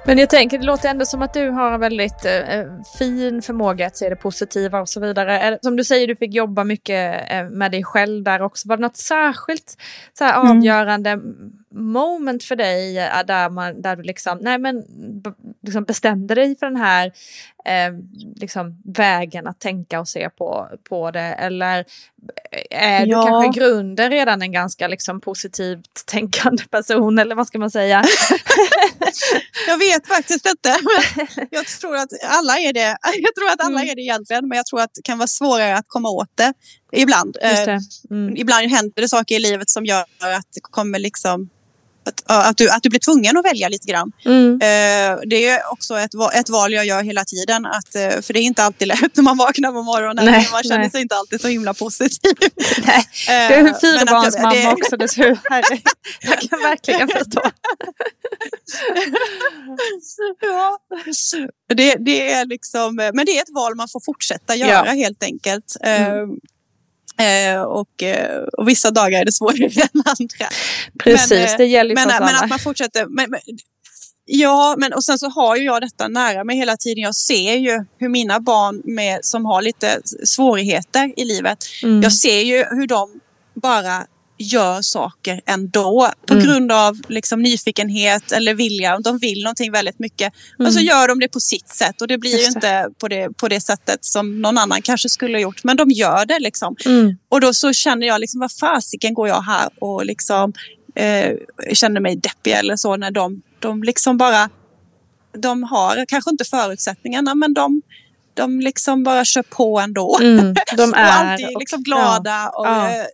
[0.08, 2.64] Men jag tänker, det låter ändå som att du har en väldigt eh,
[2.99, 5.60] fin förmåga att se det positiva och så vidare.
[5.62, 8.68] Som du säger, du fick jobba mycket eh, med dig själv där också.
[8.70, 9.78] Var det något särskilt
[10.18, 10.62] så här, Mm.
[11.76, 14.84] Moment för dig eh, där, man, där du liksom, nej men,
[15.63, 17.05] liksom bestämde dig för den här
[17.65, 17.93] eh,
[18.36, 21.19] liksom, vägen att tänka och se på, på det?
[21.19, 21.86] Eller
[22.69, 23.26] är du Ja.
[23.28, 27.19] kanske i grunden redan en ganska liksom, positivt tänkande person?
[27.19, 28.03] Eller vad ska man säga?
[29.67, 30.76] Jag vet faktiskt inte.
[31.51, 32.97] Jag tror att alla är det.
[33.21, 33.89] Jag tror att alla Mm.
[33.91, 34.47] är det egentligen.
[34.47, 36.53] Men jag tror att det kan vara svårare att komma åt det
[36.91, 37.38] ibland.
[37.43, 37.80] Just Eh, det.
[38.15, 38.38] Mm.
[38.38, 40.01] ibland händer det saker i livet som gör
[40.38, 41.49] att det kommer liksom
[42.26, 44.12] att, du, att du blir tvungen att välja lite grann.
[44.26, 44.53] Mm.
[44.53, 47.66] Eh, det är också ett, ett val jag gör hela tiden.
[47.66, 50.26] Att, eh, för det är inte alltid lätt när man vaknar på morgonen.
[50.26, 50.91] Nej, man känner nej.
[50.91, 52.34] sig inte alltid så himla positiv.
[52.86, 55.38] Nej, Eh, Du är fyrabarnsmamma det- också dessutom.
[56.22, 57.41] Jag kan verkligen förstå.
[60.41, 60.80] ja.
[61.76, 64.91] det, det är liksom, men det är ett val man får fortsätta göra Ja.
[64.91, 65.76] helt enkelt.
[65.82, 66.30] Mm.
[67.20, 70.47] Eh, och, eh, och vissa dagar är det svårare än andra.
[71.03, 73.05] Precis, Men, eh, det gäller ju Men, men att man fortsätter.
[73.05, 73.39] Men, men,
[74.26, 77.03] ja, men och sen så har ju jag detta nära mig hela tiden.
[77.03, 82.01] Jag ser ju hur mina barn med, som har lite svårigheter i livet, Mm.
[82.01, 83.20] jag ser ju hur de
[83.61, 84.05] bara
[84.38, 86.45] gör saker ändå på Mm.
[86.45, 88.99] grund av liksom nyfikenhet eller vilja.
[88.99, 90.33] De vill någonting väldigt mycket.
[90.59, 90.86] Och så Mm.
[90.86, 92.79] gör de det på sitt sätt och det blir ju Just det.
[92.79, 95.63] inte på det, på det sättet som någon annan kanske skulle ha gjort.
[95.63, 96.75] Men de gör det liksom.
[96.86, 97.17] Mm.
[97.29, 100.53] Och då så känner jag liksom, vad fasiken går jag här och liksom
[100.95, 101.31] eh,
[101.73, 104.49] känner mig deppig eller så när de, de liksom bara,
[105.38, 107.81] de har kanske inte förutsättningarna men de,
[108.33, 110.19] de liksom bara kör på ändå.
[110.21, 110.53] Mm.
[110.77, 112.49] De och är alltid och- liksom glada.
[112.49, 112.89] Och, Ja.
[112.89, 113.05] eh,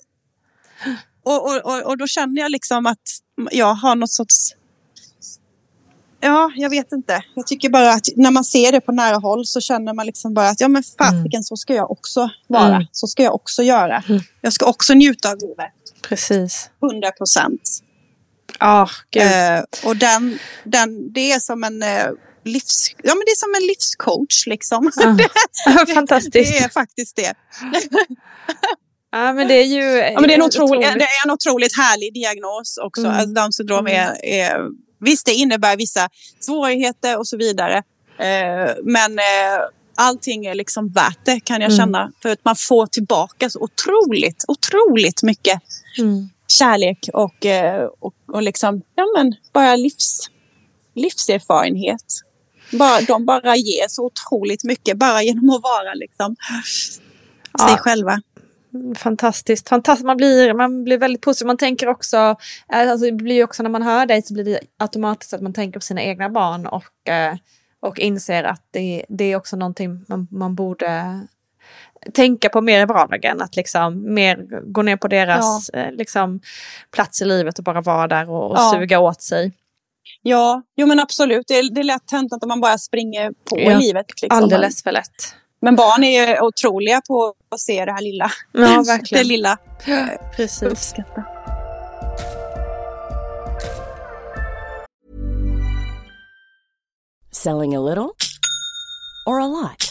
[1.24, 3.02] och, och, och, och då känner jag liksom att
[3.52, 4.56] jag har något sorts...
[6.24, 7.24] Ja, jag vet inte.
[7.36, 10.34] Jag tycker bara att när man ser det på nära håll så känner man liksom
[10.34, 12.76] bara att ja men fasiken så ska jag också vara.
[12.76, 12.88] Mm.
[12.92, 14.04] Så ska jag också göra.
[14.10, 14.22] Mm.
[14.42, 15.72] Jag ska också njuta av livet.
[16.02, 16.70] Precis.
[16.92, 17.62] 100 procent.
[18.60, 19.24] Ja, gud.
[19.24, 21.84] Eh, och den, den, det är som en...
[21.84, 22.08] Eh,
[22.44, 24.48] livs, ja, men det är som en livscoach.
[24.48, 24.92] Liksom.
[25.66, 25.86] Ja.
[25.94, 26.34] Fantastiskt.
[26.34, 27.34] Det är faktiskt det.
[29.12, 31.78] Ja, men det är ju ja, men det, är en otroligt, det är en otroligt
[31.78, 33.02] härlig diagnos också.
[33.02, 33.12] Mm.
[33.14, 34.00] Alltså, Downs syndrom Mm.
[34.10, 34.62] är, är...
[35.00, 36.10] Visst, det innebär vissa
[36.40, 37.78] svårigheter och så vidare.
[38.20, 39.60] Eh, men eh,
[39.96, 41.78] allting är liksom värt det kan jag Mm.
[41.78, 42.12] känna.
[42.22, 45.62] För att man får tillbaka så otroligt, otroligt mycket
[46.00, 46.30] Mm.
[46.48, 50.30] kärlek och, eh, och, och liksom, ja, men bara livs,
[50.96, 52.06] livserfarenhet.
[52.72, 56.36] Bara, de bara ger så otroligt mycket bara genom att vara liksom,
[57.58, 57.68] Ja.
[57.68, 58.22] sig själva.
[58.98, 59.70] Fantastiskt.
[59.70, 60.06] Fantastiskt.
[60.06, 61.48] Man, blir, man blir väldigt positiv.
[61.48, 62.18] Man tänker också,
[62.74, 65.54] eh, alltså det blir också när man hör dig så blir det automatiskt att man
[65.54, 67.36] tänker på sina egna barn och, eh,
[67.80, 71.22] och inser att det, det är också någonting man, man borde
[72.14, 73.42] tänka på mer i vardagen.
[73.42, 76.40] Att liksom mer gå ner på deras eh, liksom,
[76.92, 78.72] plats i livet och bara vara där och, och Ja.
[78.74, 79.52] suga åt sig.
[80.22, 81.48] Ja, jo men absolut.
[81.48, 84.22] Det är, det är lätt hänt att man bara springer på Ja, i livet.
[84.22, 84.44] Liksom.
[84.44, 85.36] Alldeles för lätt.
[85.62, 88.32] Men barn är ju otroliga på att se det här lilla.
[88.52, 89.28] Ja, Det verkligen.
[89.28, 89.58] lilla.
[90.36, 90.64] Precis.
[90.64, 91.24] Uppskatta.
[97.32, 98.14] Selling a little
[99.26, 99.91] or a lot?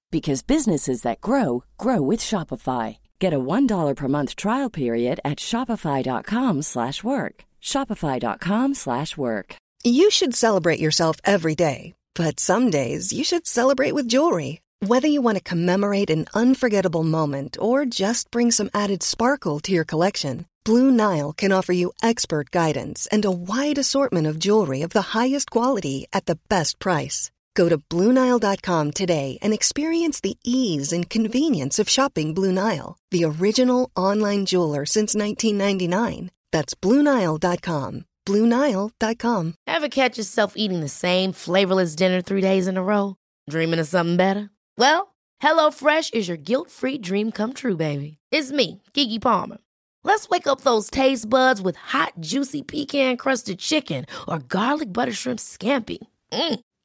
[0.11, 2.97] because businesses that grow grow with Shopify.
[3.19, 6.63] Get a $1 per month trial period at shopify.com/work.
[6.63, 7.45] slash work.
[7.61, 8.75] shopify.com/work.
[8.75, 9.55] slash work.
[9.83, 14.61] You should celebrate yourself every day, but some days you should celebrate with jewelry.
[14.85, 19.71] Whether you want to commemorate an unforgettable moment or just bring some added sparkle to
[19.71, 24.83] your collection, Blue Nile can offer you expert guidance and a wide assortment of jewelry
[24.83, 27.31] of the highest quality at the best price.
[27.55, 33.23] Go to BlueNile.com today and experience the ease and convenience of shopping Blue Nile, the
[33.23, 36.31] original online jeweler since 1999.
[36.51, 38.05] That's BlueNile.com.
[38.25, 39.53] BlueNile.com.
[39.65, 43.15] Ever catch yourself eating the same flavorless dinner three days in a row?
[43.49, 44.49] Dreaming of something better?
[44.77, 48.17] Well, HelloFresh is your guilt-free dream come true, baby.
[48.31, 49.57] It's me, Kiki Palmer.
[50.03, 55.39] Let's wake up those taste buds with hot, juicy pecan-crusted chicken or garlic butter shrimp
[55.39, 55.99] scampi.
[56.31, 56.59] Mm.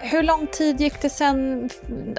[0.00, 1.70] Hur lång tid gick det sen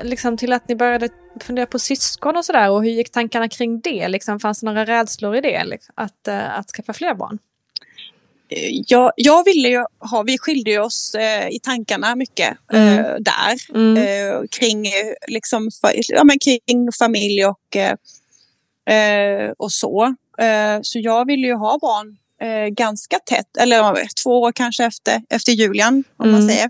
[0.03, 1.09] liksom, till att ni började
[1.41, 2.69] fundera på syskon och sådär?
[2.69, 4.07] Och hur gick tankarna kring det?
[4.07, 5.63] Liksom, fanns det några rädslor i det?
[5.63, 7.39] Liksom, att, eh, att skaffa fler barn?
[8.49, 12.99] Eh, Jag, jag ville ju ha, vi skilde ju oss eh, i tankarna mycket Mm.
[12.99, 13.75] eh, där.
[13.75, 13.97] Mm.
[13.97, 17.95] Eh, kring, eh, liksom, fa, ja, men kring familj och, eh,
[18.97, 20.15] eh, och så.
[20.37, 25.21] Eh, så jag ville ju ha barn eh, ganska tätt, eller två år kanske efter,
[25.29, 26.47] efter Julian om man Mm.
[26.49, 26.69] säger.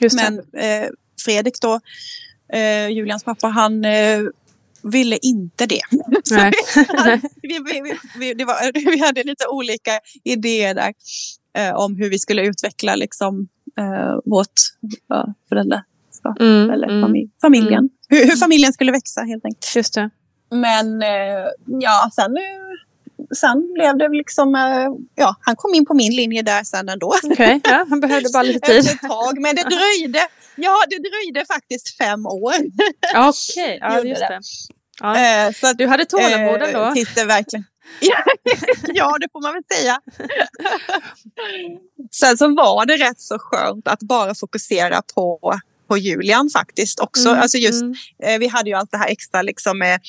[0.00, 0.16] Just.
[0.16, 0.88] Men eh,
[1.24, 1.80] Fredrik då,
[2.52, 4.20] eh, Julians pappa, han eh,
[4.82, 5.80] ville inte det.
[6.30, 6.52] Han,
[7.42, 10.94] vi, vi, vi, vi, det var, vi hade lite olika idéer där
[11.58, 14.60] eh, om hur vi skulle utveckla liksom, eh, vårt
[15.48, 15.84] föräldraskap
[16.40, 17.02] Mm, eller mm.
[17.02, 17.88] familj, familjen.
[18.08, 19.76] Hur, hur familjen skulle växa helt enkelt.
[19.76, 20.10] Just det.
[20.50, 21.02] Men
[21.80, 22.36] ja, sen,
[23.36, 27.14] sen blev det liksom, eh, ja, han kom in på min linje där sen ändå.
[27.22, 28.90] Okay, ja, han behövde bara lite tid.
[28.90, 32.54] Ett tag, men det dröjde, ja, det dröjde faktiskt fem år.
[33.14, 34.40] Okej, okay, ja just det.
[35.00, 35.52] Ja.
[35.52, 36.94] Så att, du hade tålamod ändå.
[37.26, 37.64] Verkligen,
[38.94, 40.00] ja, det får man väl säga.
[42.10, 45.54] Sen så var det rätt så skönt att bara fokusera på,
[45.88, 47.28] på Julian faktiskt också.
[47.28, 47.94] Mm, alltså just, mm.
[48.22, 50.00] eh, vi hade ju allt det här extra liksom med,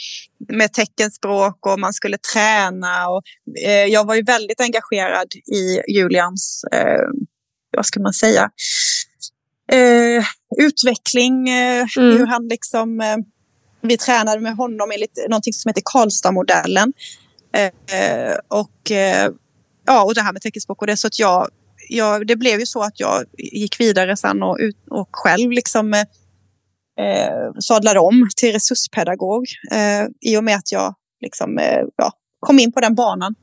[0.49, 3.09] med teckenspråk och man skulle träna.
[3.09, 3.23] Och,
[3.65, 7.07] eh, jag var ju väldigt engagerad i Julians, eh,
[7.71, 8.49] vad ska man säga,
[9.71, 10.26] eh,
[10.57, 11.49] utveckling.
[11.49, 12.17] Eh, mm.
[12.17, 13.17] Hur han liksom, eh,
[13.82, 16.93] vi tränade med honom enligt någonting som heter Karlstadmodellen.
[18.47, 18.91] Och,
[19.86, 20.97] ja, och det här med teckenspråk och det.
[20.97, 21.47] Så att jag,
[21.89, 24.57] jag, det blev ju så att jag gick vidare sen och,
[24.89, 26.03] och själv liksom eh,
[27.59, 32.71] sadlade om till resurspedagog eh, i och med att jag liksom, eh, ja, kom in
[32.71, 33.36] på den banan.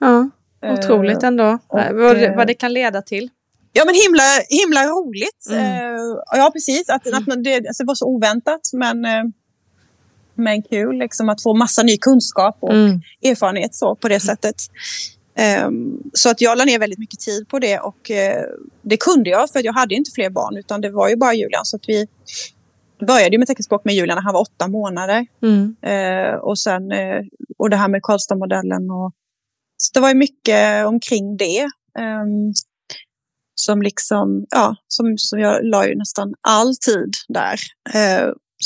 [0.00, 0.30] Ja,
[0.62, 1.58] otroligt ändå.
[1.66, 3.28] Och, vad, vad det kan leda till.
[3.72, 5.46] Ja men himla, himla roligt.
[5.50, 6.16] Mm.
[6.32, 9.06] ja precis, att, att det, alltså, det var så oväntat men
[10.40, 13.00] men kul liksom, att få massa ny kunskap och mm.
[13.22, 14.56] erfarenhet så, på det sättet.
[15.40, 19.30] Um, så att jag la ner väldigt mycket tid på det och uh, det kunde
[19.30, 21.64] jag för jag hade inte fler barn utan det var ju bara Julian.
[21.64, 22.06] Så att vi
[23.06, 25.26] började med teckenspråk med Julian när han var åtta månader.
[25.42, 25.76] Mm.
[25.86, 27.22] Uh, och, sen, uh,
[27.58, 28.90] och det här med Karlstadmodellen.
[28.90, 29.12] Och,
[29.76, 31.62] så det var ju mycket omkring det.
[31.98, 32.52] Um,
[33.54, 37.60] som liksom, ja, som, som jag la ju nästan all tid där.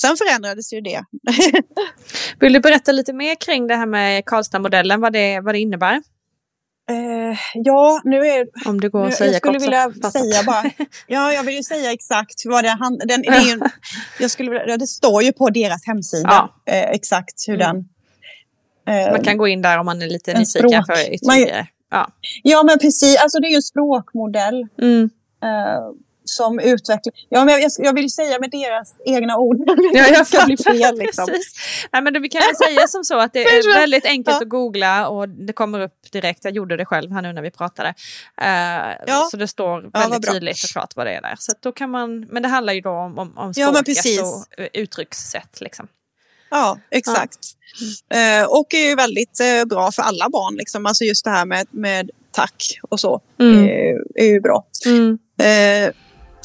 [0.01, 1.05] Sen förändrades ju det.
[2.41, 6.03] Vill du berätta lite mer kring det här med Karlstadmodellen, vad det, vad det innebär?
[6.91, 8.69] Uh, ja, nu är...
[8.69, 10.65] Om det går att säga Jag skulle vilja säga bara...
[11.07, 13.61] Ja, jag vill ju säga exakt vad det handlar den, det, ju,
[14.21, 16.73] jag skulle, det står ju på deras hemsida ja.
[16.73, 17.67] eh, exakt hur mm.
[17.67, 17.89] den...
[18.97, 21.67] Eh, man kan gå in där om man är lite nyfiken för ytterligare.
[21.91, 22.09] ja.
[22.43, 23.17] ja, men precis.
[23.23, 24.67] Alltså det är ju en språkmodell.
[24.83, 25.11] Mm.
[26.25, 27.15] Som utvecklar...
[27.29, 29.57] Ja, men jag, jag vill säga med deras egna ord.
[29.93, 30.99] Ja, jag ska bli fel.
[30.99, 31.27] Liksom.
[31.93, 34.43] Nej, men vi kan säga som så att det är väldigt enkelt ja.
[34.43, 36.45] att googla och det kommer upp direkt.
[36.45, 37.89] Jag gjorde det själv här nu när vi pratade.
[37.89, 38.47] Uh,
[39.07, 39.29] ja.
[39.31, 41.37] Så det står väldigt ja, tydligt och klart vad det är där.
[41.39, 45.61] Så då kan man, men det handlar ju då om, om, om språket och uttryckssätt.
[45.61, 45.89] Liksom.
[46.51, 47.39] Ja, exakt.
[48.09, 48.43] Ja.
[48.43, 50.55] Uh, och är ju väldigt uh, bra för alla barn.
[50.57, 50.87] Liksom.
[50.87, 53.65] Alltså just det här med, med tack och så mm.
[53.65, 54.67] är, är ju bra.
[54.87, 55.19] Mm.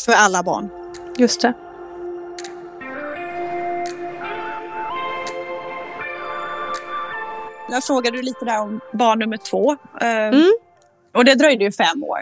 [0.06, 0.70] För alla barn.
[1.18, 1.54] Just det.
[7.72, 9.72] Jag frågade lite där om barn nummer två.
[10.02, 10.54] Ehm, mm.
[11.14, 12.20] Och det dröjde ju fem år.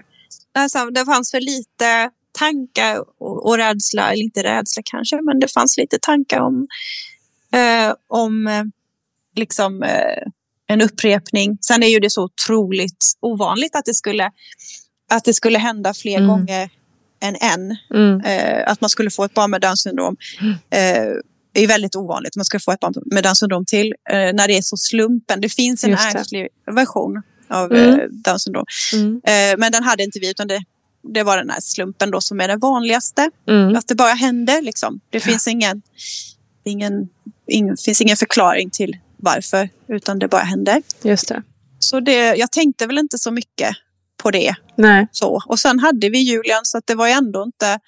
[0.92, 5.78] Det fanns för lite tankar och, och rädsla, eller inte rädsla kanske, men det fanns
[5.78, 6.68] lite tankar om,
[7.54, 8.64] eh, om eh,
[9.36, 10.24] liksom, eh,
[10.68, 11.58] en upprepning.
[11.62, 14.32] Sen är ju det så otroligt ovanligt att det skulle,
[15.10, 16.28] att det skulle hända fler mm.
[16.28, 16.70] gånger
[17.20, 17.78] än en.
[17.94, 18.22] Mm.
[18.22, 20.18] Eh, att man skulle få ett barn med Downs syndrom
[20.70, 22.36] eh, är väldigt ovanligt.
[22.36, 25.42] Man skulle få ett barn med Downs syndrom till eh, när det är så slumpen.
[25.42, 28.00] Det finns en ärftlig version av mm.
[28.00, 28.66] Eh, Downs syndrom.
[28.94, 29.22] Mm.
[29.24, 30.64] Eh, men den hade inte vi utan det,
[31.14, 33.32] det var den här slumpen då som är den vanligaste.
[33.48, 33.76] Mm.
[33.76, 35.00] Att det bara händer liksom.
[35.10, 35.82] Det finns ingen,
[36.64, 37.10] ingen,
[37.48, 40.82] ingen, finns ingen förklaring till varför utan det bara händer.
[41.04, 41.44] Just det.
[41.80, 43.76] Så det, jag tänkte väl inte så mycket
[44.18, 44.56] på det.
[44.78, 45.08] Nej.
[45.12, 45.42] Så.
[45.46, 47.80] Och sen hade vi Julian så att det var ju ändå inte...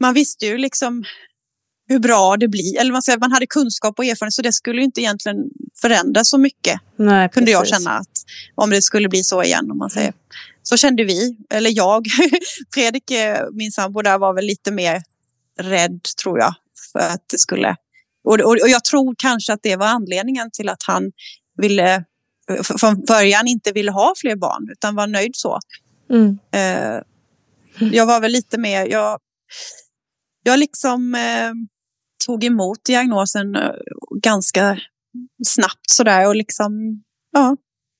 [0.00, 1.04] Man visste ju liksom
[1.88, 2.80] hur bra det blir.
[2.80, 5.36] Eller man, säger, man hade kunskap och erfarenhet så det skulle inte egentligen
[5.80, 6.80] förändras så mycket.
[6.98, 8.12] Nej, kunde jag känna att
[8.54, 10.12] om det skulle bli så igen om man säger.
[10.62, 12.06] Så kände vi, eller jag.
[12.74, 15.02] Fredrik, eh, min sambo där var väl lite mer
[15.60, 16.54] rädd tror jag.
[16.92, 17.76] För att det skulle...
[18.24, 21.12] Och, och, och jag tror kanske att det var anledningen till att han
[21.62, 22.04] ville
[22.80, 25.58] från början inte ville ha fler barn utan var nöjd så.
[26.10, 26.38] Mm.
[26.52, 27.02] Eh,
[27.92, 29.18] jag var väl lite mer, jag,
[30.42, 31.52] jag liksom eh,
[32.26, 33.70] tog emot diagnosen eh,
[34.22, 34.78] ganska
[35.46, 36.72] snabbt sådär och liksom,
[37.32, 37.56] ja,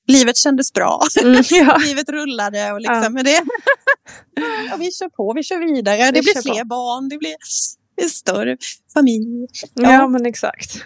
[0.07, 1.01] livet kändes bra.
[1.21, 1.77] Mm, ja.
[1.77, 3.09] livet rullade och liksom, ja.
[3.09, 3.41] med det.
[4.69, 5.97] ja, vi kör på, vi kör vidare.
[5.97, 6.65] Vi det blir fler på.
[6.65, 7.35] barn, det blir
[8.01, 8.57] en större
[8.93, 9.47] familj.
[9.73, 10.83] Ja, ja men exakt.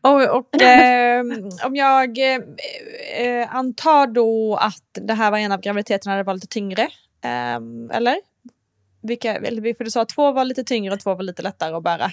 [0.00, 1.24] och, och eh,
[1.64, 2.40] om jag eh,
[3.26, 6.82] eh, antar då att det här var en av graviditeterna där det var lite tyngre,
[7.24, 7.60] eh,
[7.96, 8.16] eller?
[9.02, 9.34] Vilka,
[9.76, 12.10] för du sa att två var lite tyngre och två var lite lättare att bära.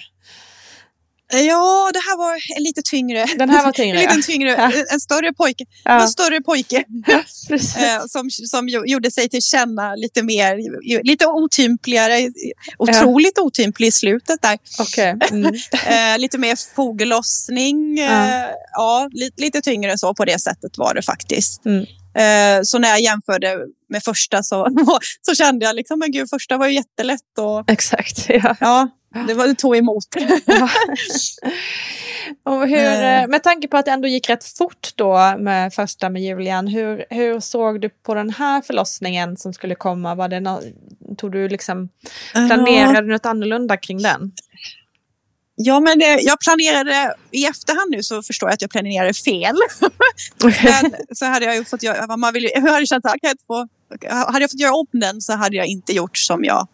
[1.32, 3.26] Ja, det här var en lite tyngre.
[3.38, 4.22] Den här var tyngre, en, ja.
[4.26, 4.72] tyngre Ja.
[4.92, 5.64] en, större pojke.
[5.84, 6.00] Ja.
[6.02, 6.84] En större pojke
[7.48, 7.76] Precis.
[7.76, 10.56] eh, som, som jo- gjorde sig till känna lite mer,
[11.04, 12.30] lite otympligare,
[12.78, 14.58] otroligt otymplig i slutet där.
[14.78, 15.16] Okej.
[15.30, 15.54] Mm.
[15.86, 17.98] Eh, lite mer foglossning.
[17.98, 18.48] Eh, Ja.
[18.72, 21.64] ja, lite, lite tyngre så på det sättet var det faktiskt.
[21.64, 21.84] Mm.
[22.14, 23.56] Eh, så när jag jämförde
[23.88, 24.68] med första så,
[25.22, 28.26] så kände jag liksom, men gud, första var ju jättelätt och Exakt.
[28.28, 28.56] Ja.
[28.60, 28.88] ja,
[29.26, 30.04] det, var, det tog emot.
[32.44, 33.22] Och hur, Eh.
[33.22, 36.66] eh, med tanke på att det ändå gick rätt fort då med första med Julian,
[36.66, 40.14] hur, hur såg du på den här förlossningen som skulle komma?
[40.14, 40.60] Var det nå
[41.16, 41.88] tog du liksom,
[42.32, 44.32] planerade du något annorlunda kring den?
[45.54, 49.56] Ja, men jag planerade, i efterhand nu så förstår jag att jag planerade fel.
[50.44, 53.44] Men så hade jag ju fått göra, man vill, jag hade känt att jag inte
[53.46, 53.68] få,
[54.08, 56.68] hade jag fått göra om den så hade jag inte gjort som jag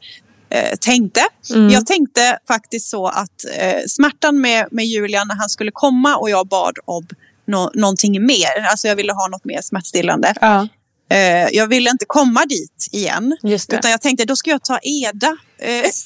[0.50, 1.20] eh, tänkte.
[1.50, 1.70] Mm.
[1.70, 6.30] Jag tänkte faktiskt så att eh, smärtan med, med Julian när han skulle komma och
[6.30, 7.06] jag bad om
[7.46, 10.34] nå någonting mer, alltså jag ville ha något mer smärtstillande.
[10.40, 10.68] Ja,
[11.10, 13.36] Eh, jag ville inte komma dit igen.
[13.78, 15.36] Utan jag tänkte, då ska jag ta Eda.
[15.58, 15.90] Eh,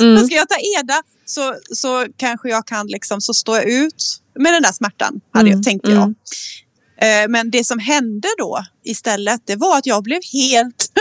[0.00, 0.20] Mm.
[0.20, 4.16] Då ska jag ta Eda så, så kanske jag kan liksom, så står jag ut
[4.38, 6.14] med den där smärtan, hade Mm, jag, tänkte jag.
[7.00, 10.92] Eh, Men det som hände då istället, det var att jag blev helt,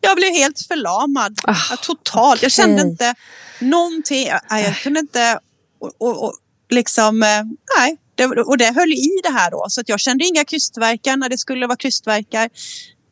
[0.00, 1.38] jag blev helt förlamad.
[1.46, 2.42] Ja, Totalt.
[2.42, 3.14] Jag kände inte
[3.58, 4.26] någonting.
[4.26, 5.38] Jag, jag kunde inte...
[5.80, 6.34] Och, och, och
[6.70, 7.42] liksom, eh,
[7.78, 7.96] nej.
[8.14, 9.66] Det, och det höll i det här då.
[9.68, 12.50] Så att jag kände inga krystvärkar när det skulle vara krystvärkar.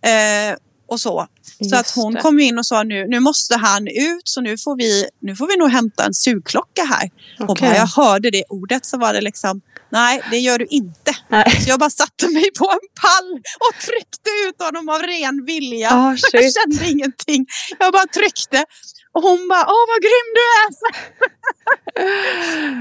[0.05, 0.57] Eh,
[0.89, 1.27] och så.
[1.71, 2.21] Så att hon det.
[2.21, 5.47] kom in och sa nu, nu måste han ut så nu får vi, nu får
[5.47, 7.11] vi nog hämta en sugklocka här.
[7.41, 7.69] Och Okej.
[7.69, 9.61] bara jag hörde det ordet så var det liksom,
[9.91, 11.17] nej det gör du inte.
[11.29, 11.61] Nej.
[11.65, 15.91] Så jag bara satte mig på en pall och tryckte ut honom av ren vilja.
[15.93, 17.47] Ah, jag kände ingenting.
[17.79, 18.65] Jag bara tryckte.
[19.17, 20.67] Och hon bara, åh vad grym du är!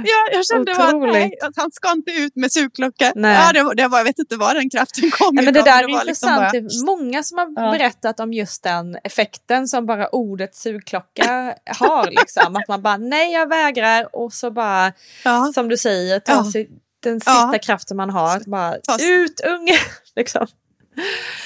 [0.06, 3.12] Jag, jag kände bara nej, han ska inte ut med sugklocka.
[3.16, 3.36] Nej.
[3.36, 5.74] Ja, det, det var, jag vet inte var den kraften kom Nej, men det ifrån,
[5.74, 6.38] där är var liksom intressant.
[6.38, 7.72] bara- Det är många som har Ja.
[7.72, 12.10] berättat om just den effekten som bara ordet sugklocka har.
[12.12, 12.56] Liksom.
[12.56, 15.52] Att man bara, nej jag vägrar och så bara, ja.
[15.54, 16.52] som du säger, ta Ja.
[16.52, 16.70] sig
[17.04, 18.42] den sista kraften man har.
[18.50, 19.78] Bara, ut unge!
[20.16, 20.48] liksom.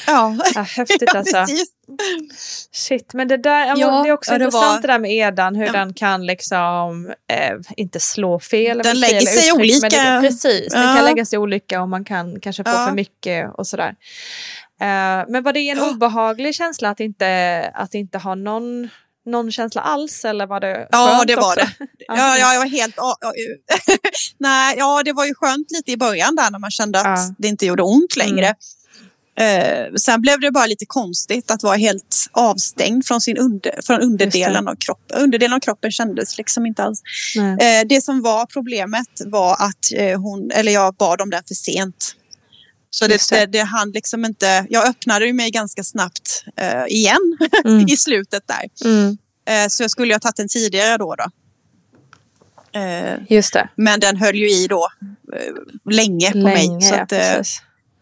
[0.08, 0.36] Ja.
[0.56, 1.36] Ja, häftigt ja, alltså.
[1.47, 1.70] precis.
[2.72, 5.00] Shit, men det där ja, Ja, det är också ja, det intressant var- det där
[5.00, 5.72] med edan, hur Ja.
[5.72, 8.78] den kan liksom, eh, inte slå fel.
[8.78, 10.14] Den väl lägger fel sig uttryck, olika.
[10.14, 10.95] Det, precis, den Ja.
[10.95, 12.88] kan lägga sig olika och man kan kanske få Ja.
[12.88, 13.95] för mycket och sådär.
[14.82, 15.89] Eh, men var det en Ja.
[15.89, 18.89] obehaglig känsla att inte, att inte ha någon,
[19.26, 21.60] någon känsla alls eller var det Ja, det var också?
[21.80, 21.86] det.
[22.08, 22.93] Ja, ja, jag var helt...
[22.97, 23.32] ja, ja,
[24.38, 27.24] Nej, ja, det var ju skönt lite i början där när man kände att Ja.
[27.24, 27.36] Mm.
[27.38, 28.56] det inte gjorde ont längre.
[29.40, 34.02] Eh, sen blev det bara lite konstigt att vara helt avstängd från, sin under, från
[34.02, 35.18] underdelen av kroppen.
[35.22, 37.02] Underdelen av kroppen kändes liksom inte alls.
[37.62, 41.56] Eh, det som var problemet var att eh, hon, eller jag bad om den för
[41.56, 42.16] sent.
[42.92, 43.46] Så det, det.
[43.46, 43.60] det.
[43.60, 47.86] Hann liksom inte, jag öppnade ju mig ganska snabbt eh, igen Mm.
[47.90, 48.90] i slutet där.
[48.90, 49.18] Mm,
[49.50, 51.16] Eh, så jag skulle ha tagit den tidigare då.
[51.16, 51.26] då.
[52.80, 53.70] Eh, just det.
[53.76, 54.88] men den höll ju i då
[55.36, 55.54] eh,
[55.92, 56.82] länge på Länge, mig.
[56.82, 57.12] Så att.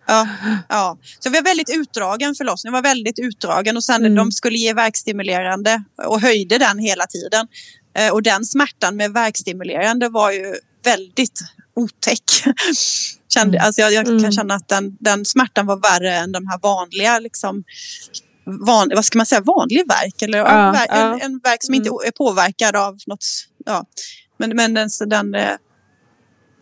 [0.08, 0.28] Ja,
[0.70, 0.98] ja.
[1.20, 2.74] Så vi var väldigt utdragen förlossning.
[2.74, 4.16] var väldigt utdragen och sen Mm.
[4.16, 7.48] de skulle ge verkstimulerande och höjde den hela tiden.
[7.98, 11.40] Eh, och den smärtan med verkstimulerande var ju väldigt
[11.76, 12.24] otäck.
[13.34, 13.66] Kände, Mm.
[13.66, 14.24] alltså jag, jag Mm.
[14.24, 17.64] kan känna att den, den smärtan var värre än de här vanliga liksom,
[18.66, 20.22] van, vad ska man säga, vanlig verk.
[20.22, 20.96] Eller Ja, en, verk- ja.
[20.96, 21.14] Mm.
[21.14, 23.26] en, en verk som inte är påverkad av något.
[23.66, 23.86] Ja.
[24.38, 25.50] Men, men den, den eh,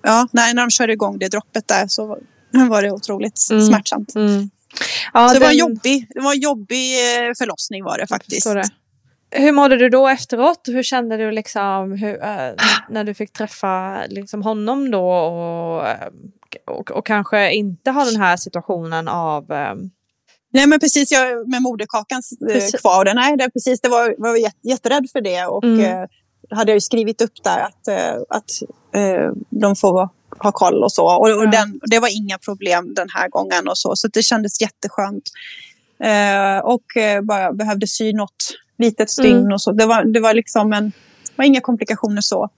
[0.04, 2.18] ja, nej, när de körde igång det droppet där så
[2.60, 3.62] var- var det otroligt Mm.
[3.66, 4.16] smärtsamt.
[4.16, 4.50] Mm.
[5.14, 8.08] Ja, så det var, en den- jobbig, det var en jobbig eh, förlossning var det
[8.08, 8.54] faktiskt.
[8.54, 8.64] Det.
[9.32, 10.62] Hur mådde du då efteråt?
[10.68, 12.52] Hur kände du liksom hur, eh,
[12.90, 16.08] när du fick träffa liksom honom då och, eh,
[16.68, 19.52] och, och kanske inte ha den här situationen av...
[19.52, 19.74] eh,
[20.54, 22.82] Nej men precis, jag, med moderkakan Precis.
[22.82, 23.06] kvar.
[23.06, 25.46] Den, nej, det, precis, det var, var jag jätte- jätterädd för det.
[25.46, 25.80] Och Mm.
[25.86, 26.08] eh,
[26.58, 27.88] hade jag ju skrivit upp där att,
[28.30, 28.50] att
[28.96, 30.10] eh, de får
[30.40, 31.06] ha koll och så.
[31.06, 33.96] Och, och den, det var inga problem den här gången och så.
[33.96, 35.24] Så det kändes jätteskönt.
[36.04, 39.52] Eh, och eh, bara behövde sy något litet stygn Mm.
[39.54, 39.72] och så.
[39.72, 40.92] Det var, det var liksom en,
[41.36, 42.50] var inga komplikationer så.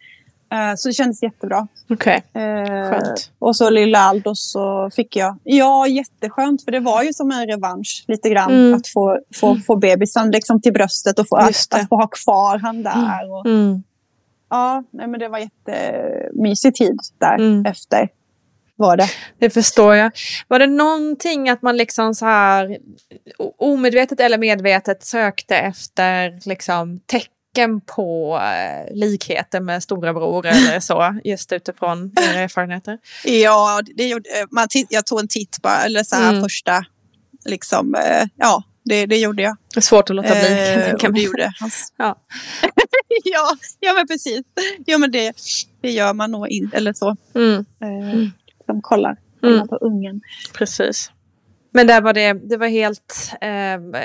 [0.51, 1.67] Eh, så det kändes jättebra.
[1.89, 3.32] Okej, Eh, Skönt.
[3.39, 5.38] Och så lilla Aldo så fick jag.
[5.43, 6.63] Ja, jätteskönt.
[6.63, 8.51] För det var ju som en revansch lite grann.
[8.51, 8.73] Mm.
[8.73, 12.57] Att få, få, få bebisen liksom till bröstet och få, att, att få ha kvar
[12.57, 13.32] han där.
[13.32, 13.84] Och, mm.
[14.49, 17.65] Ja, nej, men det var jättemysig tid där Mm.
[17.65, 18.09] efter.
[18.79, 19.07] Var det.
[19.39, 20.11] det förstår jag.
[20.47, 22.77] Var det någonting att man liksom så här
[23.57, 31.51] omedvetet eller medvetet sökte efter liksom tecken på eh, likheter med storebror eller så, just
[31.51, 32.97] utifrån era erfarenheter?
[33.25, 36.43] Ja, det gjorde, man jag tog en titt bara, eller så här Mm.
[36.43, 36.85] första,
[37.45, 39.57] liksom, eh, ja, det, det gjorde jag.
[39.73, 40.73] Det är svårt att låta bli.
[40.87, 41.93] Eh, och det gjorde hans.
[41.97, 42.15] Ja.
[43.24, 44.41] ja, ja, men precis.
[44.86, 45.34] Ja, men det,
[45.82, 47.16] det gör man nog inte, eller så.
[47.36, 47.66] Mm.
[47.82, 48.30] Eh,
[48.68, 49.68] De kollar, kollar Mm.
[49.68, 50.22] på ungen.
[50.53, 51.12] Precis.
[51.74, 53.32] Men där var det, det var helt...
[53.41, 54.01] Eh,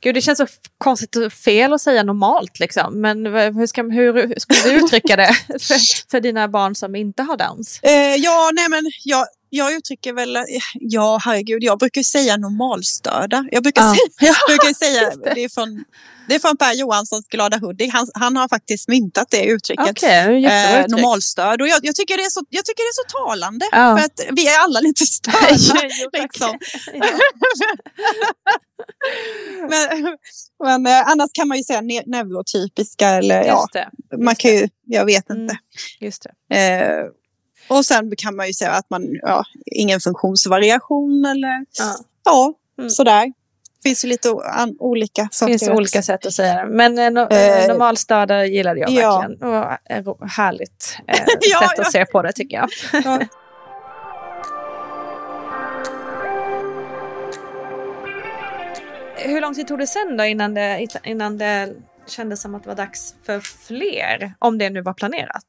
[0.00, 0.46] gud, det känns så
[0.78, 3.00] konstigt och fel att säga normalt liksom.
[3.00, 7.22] Men hur, ska, hur, hur skulle du uttrycka det för, för dina barn som inte
[7.22, 7.80] har Downs?
[7.82, 10.42] Eh, ja, nej men jag, jag uttrycker väl, eh,
[10.80, 13.44] ja herregud, jag brukar säga normalstörda.
[13.50, 13.94] Jag brukar, Ja.
[14.20, 15.44] säga, brukar säga, det.
[15.44, 15.84] är från,
[16.28, 17.88] det är från Per Johanssons Glada Hoodie.
[17.92, 20.02] Han, han har faktiskt myntat det uttrycket.
[20.02, 21.60] Jättebra Eh, normalstörd.
[21.62, 23.66] Och jag, jag, tycker det är så, jag tycker det är så talande.
[23.72, 23.96] Ja.
[23.98, 25.38] För att vi är alla lite störda.
[26.02, 26.58] Jo, liksom.
[26.94, 27.06] Ja.
[29.68, 30.16] men
[30.64, 33.08] men eh, annars kan man ju säga ne- neurotypiska.
[33.08, 33.72] Eller, ja, Just
[34.10, 34.18] det.
[34.24, 35.34] man kan ju, jag vet inte.
[35.34, 35.56] Mm.
[36.00, 36.56] Just det.
[36.56, 37.04] Eh,
[37.68, 41.94] och sen kan man ju säga att man, ja, ingen funktionsvariation eller Ja.
[42.24, 42.90] ja, Mm.
[42.90, 43.26] sådär.
[43.82, 44.28] Det finns ju lite
[44.78, 45.76] olika Det finns saker.
[45.76, 46.70] olika sätt att säga det.
[46.72, 49.18] Men eh, no, Eh, normalstörda gillade jag ja.
[49.20, 49.42] verkligen.
[49.54, 52.68] Och ro- härligt eh, Ja, sätt att se på det tycker jag.
[53.04, 53.20] Ja.
[59.16, 61.72] Hur lång tid tog det sen då innan det, innan det
[62.06, 64.34] kändes som att det var dags för fler?
[64.38, 65.44] Om det nu var planerat.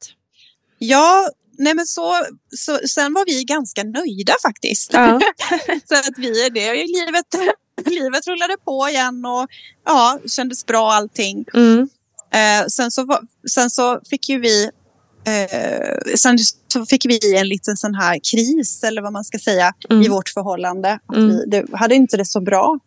[0.78, 1.28] Ja,
[1.58, 2.14] nej men så,
[2.56, 4.92] så, sen var vi ganska nöjda faktiskt.
[4.92, 5.20] Ja.
[5.88, 7.26] så att vi, det, livet,
[7.86, 9.46] livet rullade på igen och
[9.84, 11.44] ja, kändes bra allting.
[11.54, 11.88] Mm.
[12.32, 13.18] Eh, sen, så,
[13.50, 14.70] sen så fick ju vi
[15.26, 16.38] eh, sen
[16.72, 20.02] så fick vi en liten sån här kris eller vad man ska säga Mm.
[20.02, 20.98] i vårt förhållande.
[21.06, 21.28] Att Mm.
[21.28, 22.78] vi det, hade inte det så bra.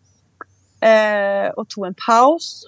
[0.82, 2.64] Eh, och tog en paus.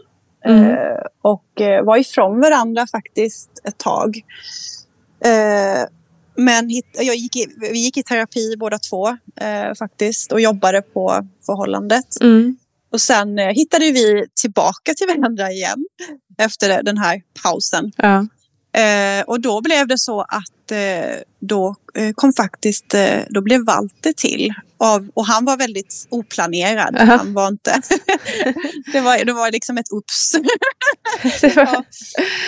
[0.45, 0.63] Mm.
[0.65, 4.21] Eh, och eh, var ifrån varandra faktiskt ett tag.
[5.25, 5.87] Eh,
[6.35, 9.07] men jag gick i, vi gick i terapi båda två
[9.41, 12.21] eh, faktiskt och jobbade på förhållandet.
[12.21, 12.57] Mm.
[12.91, 15.85] Och sen eh, hittade vi tillbaka till varandra igen
[16.37, 17.91] efter den här pausen.
[17.95, 18.25] Ja.
[19.25, 24.13] Och då blev det så att eh, då eh, kom faktiskt, eh, då blev Walter
[24.13, 24.53] till.
[24.77, 26.95] Av, och han var väldigt oplanerad.
[26.95, 27.15] Aha.
[27.17, 27.81] Han var inte,
[28.93, 30.31] det, var, det var liksom ett ups.
[31.41, 31.85] Det var.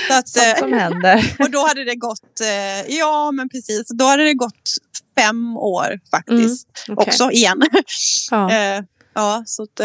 [0.07, 1.35] Så att, sånt som händer.
[1.39, 2.41] och då hade det gått,
[2.87, 4.69] ja men precis, då hade det gått
[5.17, 6.67] fem år faktiskt.
[6.87, 7.11] Mm, okej.
[7.11, 7.61] Också igen.
[8.31, 8.83] Ja.
[9.13, 9.81] Ja, så att,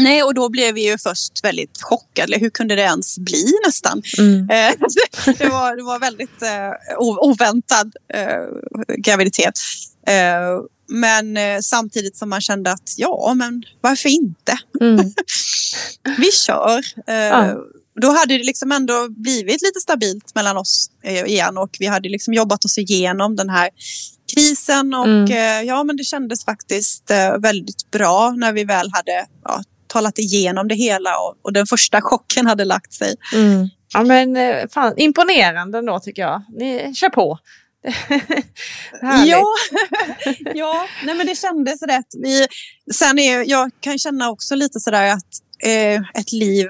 [0.00, 2.38] nej, och då blev vi ju först väldigt chockade.
[2.38, 4.02] Hur kunde det ens bli nästan?
[4.18, 4.46] Mm.
[5.38, 8.46] Det, var, det var väldigt eh, oväntad eh,
[8.98, 9.54] graviditet.
[10.06, 14.58] Eh, men eh, samtidigt som man kände att ja, men varför inte?
[14.80, 14.96] Mm.
[16.18, 16.78] Vi kör.
[17.06, 17.56] Eh, Ja.
[18.00, 22.08] Då hade det liksom ändå blivit lite stabilt mellan oss eh, igen och vi hade
[22.08, 23.70] liksom jobbat oss igenom den här
[24.34, 25.66] krisen och Mm.
[25.66, 29.62] ja, men det kändes faktiskt väldigt bra när vi väl hade ja,
[29.92, 33.14] talat igenom det hela och, och den första chocken hade lagt sig.
[33.34, 33.68] Mm.
[33.94, 36.42] Ja, men eh, fan, imponerande ändå tycker jag.
[36.58, 37.38] Ni kör på.
[39.26, 39.44] Ja,
[40.54, 42.06] ja nej men det kändes rätt.
[42.22, 42.46] Vi,
[42.94, 45.26] sen är, jag kan känna också lite sådär att
[45.64, 46.66] eh, ett liv,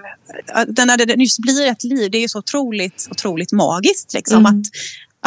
[0.87, 4.15] när det just blir ett liv, det är så otroligt, otroligt magiskt.
[4.15, 4.61] Liksom, Mm.
[4.61, 4.67] att,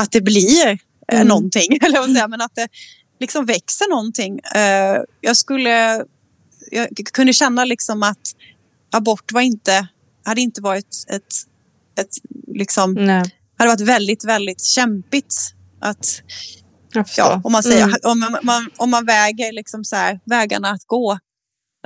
[0.03, 1.27] att det blir eh, Mm.
[1.27, 2.67] någonting, eller vad säga, men att det
[3.19, 4.39] liksom växer någonting.
[5.21, 6.03] Jag skulle,
[6.72, 8.22] jag kunde känna liksom att
[8.91, 9.88] abort var inte,
[10.26, 11.34] hade inte varit ett,
[11.99, 12.09] ett
[12.47, 13.24] liksom, Nej,
[13.57, 15.36] hade varit väldigt, väldigt kämpigt
[15.82, 16.22] att.
[17.18, 17.97] Ja, om man, säger, Mm.
[18.03, 21.20] om man, man, om man väger liksom så här, vägarna att gå.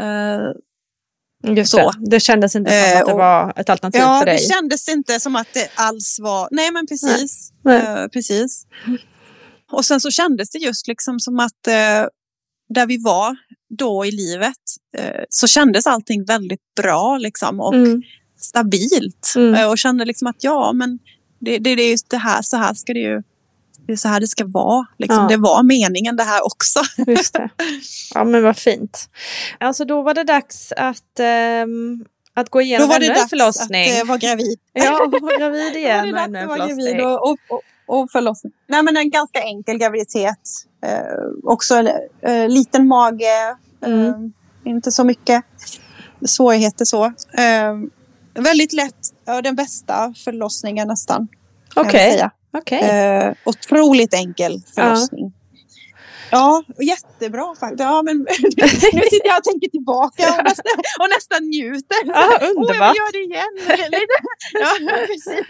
[0.02, 1.92] Eh, Just så.
[1.92, 2.10] det.
[2.10, 4.48] det kändes inte som Eh, att det och- var ett alternativ ja, för det dig.
[4.50, 6.48] kändes inte som att det alls var...
[6.52, 7.52] Nej, men precis.
[7.64, 7.82] Nej.
[7.82, 8.68] Eh, precis.
[9.72, 11.74] Och sen så kändes det just liksom som att eh,
[12.70, 13.36] där vi var
[13.70, 14.56] då i livet
[14.98, 18.02] eh, så kändes allting väldigt bra liksom, och Mm.
[18.40, 19.34] stabilt.
[19.36, 19.54] Mm.
[19.56, 21.00] Eh, och kände liksom att ja, men
[21.40, 23.24] det, det, det är just det här, så här ska det ju...
[23.88, 24.86] Det är så här det ska vara.
[24.98, 25.18] Liksom.
[25.22, 25.28] Ja.
[25.28, 26.80] Det var meningen det här också.
[27.08, 27.50] Just det.
[28.14, 29.10] Ja, men vad fint.
[29.60, 33.20] Alltså då var det dags att, ehm, att gå Då igenom var det ännu en
[33.20, 33.92] dags förlossning.
[33.92, 34.60] att eh, vara gravid.
[34.74, 37.06] Ja, vara gravid Då var igen det och dags att vara gravid förlossning.
[37.06, 37.62] och, och, och,
[38.02, 38.54] och förlossning.
[38.68, 40.40] Nej, men en ganska enkel graviditet.
[40.86, 41.02] Eh,
[41.44, 41.76] också
[42.22, 43.56] eh, liten mage.
[43.86, 44.34] Eh, Mm.
[44.66, 45.44] inte så mycket
[46.26, 47.06] svårigheter så.
[47.06, 47.76] Eh,
[48.34, 48.96] väldigt lätt.
[49.26, 51.28] Ja, den bästa förlossningen nästan.
[51.76, 52.12] jag Okej.
[52.12, 52.32] säga.
[52.58, 52.80] Okej.
[52.90, 55.34] Eh, otroligt enkel förlossning.
[56.32, 57.80] Ja, jättebra faktiskt.
[57.82, 58.18] Ja, men,
[58.94, 61.98] nu sitter jag och tänker tillbaka och nästan, och nästan njuter.
[62.06, 62.70] Ja, jag underbart.
[62.92, 63.78] vill göra det igen.
[64.54, 65.46] Ja, precis.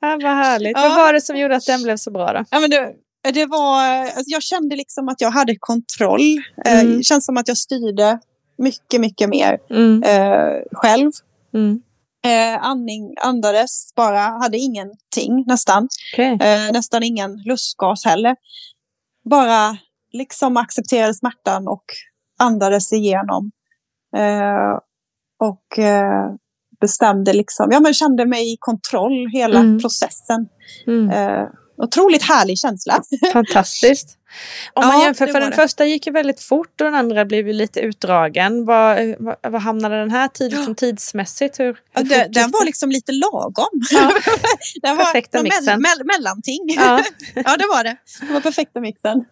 [0.00, 0.72] Ja, vad härligt.
[0.76, 0.82] Ja.
[0.88, 2.44] Vad var det som gjorde att den blev så bra då?
[2.50, 2.92] Ja, men det,
[3.22, 6.20] det var, alltså jag kände liksom att jag hade kontroll.
[6.66, 6.96] Eh, Mm.
[6.96, 8.18] Det känns som att jag styrde
[8.58, 10.02] mycket, mycket mer Mm.
[10.02, 11.10] eh, själv.
[11.54, 11.82] Mm.
[12.24, 15.88] Eh, andning, andades bara, hade ingenting nästan.
[16.14, 16.38] Okej.
[16.42, 18.36] Eh, nästan ingen lustgas heller.
[19.30, 19.76] Bara
[20.12, 21.84] liksom accepterade smärtan och
[22.38, 23.50] andades igenom.
[24.16, 24.78] Eh,
[25.40, 26.30] och eh,
[26.80, 29.78] bestämde liksom, ja men kände mig i kontroll hela Mm.
[29.80, 30.48] processen.
[31.78, 33.02] Eh, otroligt härlig känsla.
[33.32, 34.18] Fantastiskt.
[34.74, 35.56] Om man Ja, jämför, det för var den det.
[35.56, 38.64] första gick ju väldigt fort och den andra blev ju lite utdragen.
[38.64, 41.60] Vad, vad, vad hamnade den här tid, liksom tidsmässigt?
[41.60, 42.66] Hur, hur Ja, fort den, var det?
[42.66, 43.68] liksom lite lagom.
[43.90, 44.12] Ja.
[44.82, 45.64] den var Perfekta mixen.
[45.82, 46.60] mell, mellanting.
[46.76, 47.02] Ja.
[47.34, 47.96] ja, det var det.
[48.20, 49.24] Det var perfekta mixen.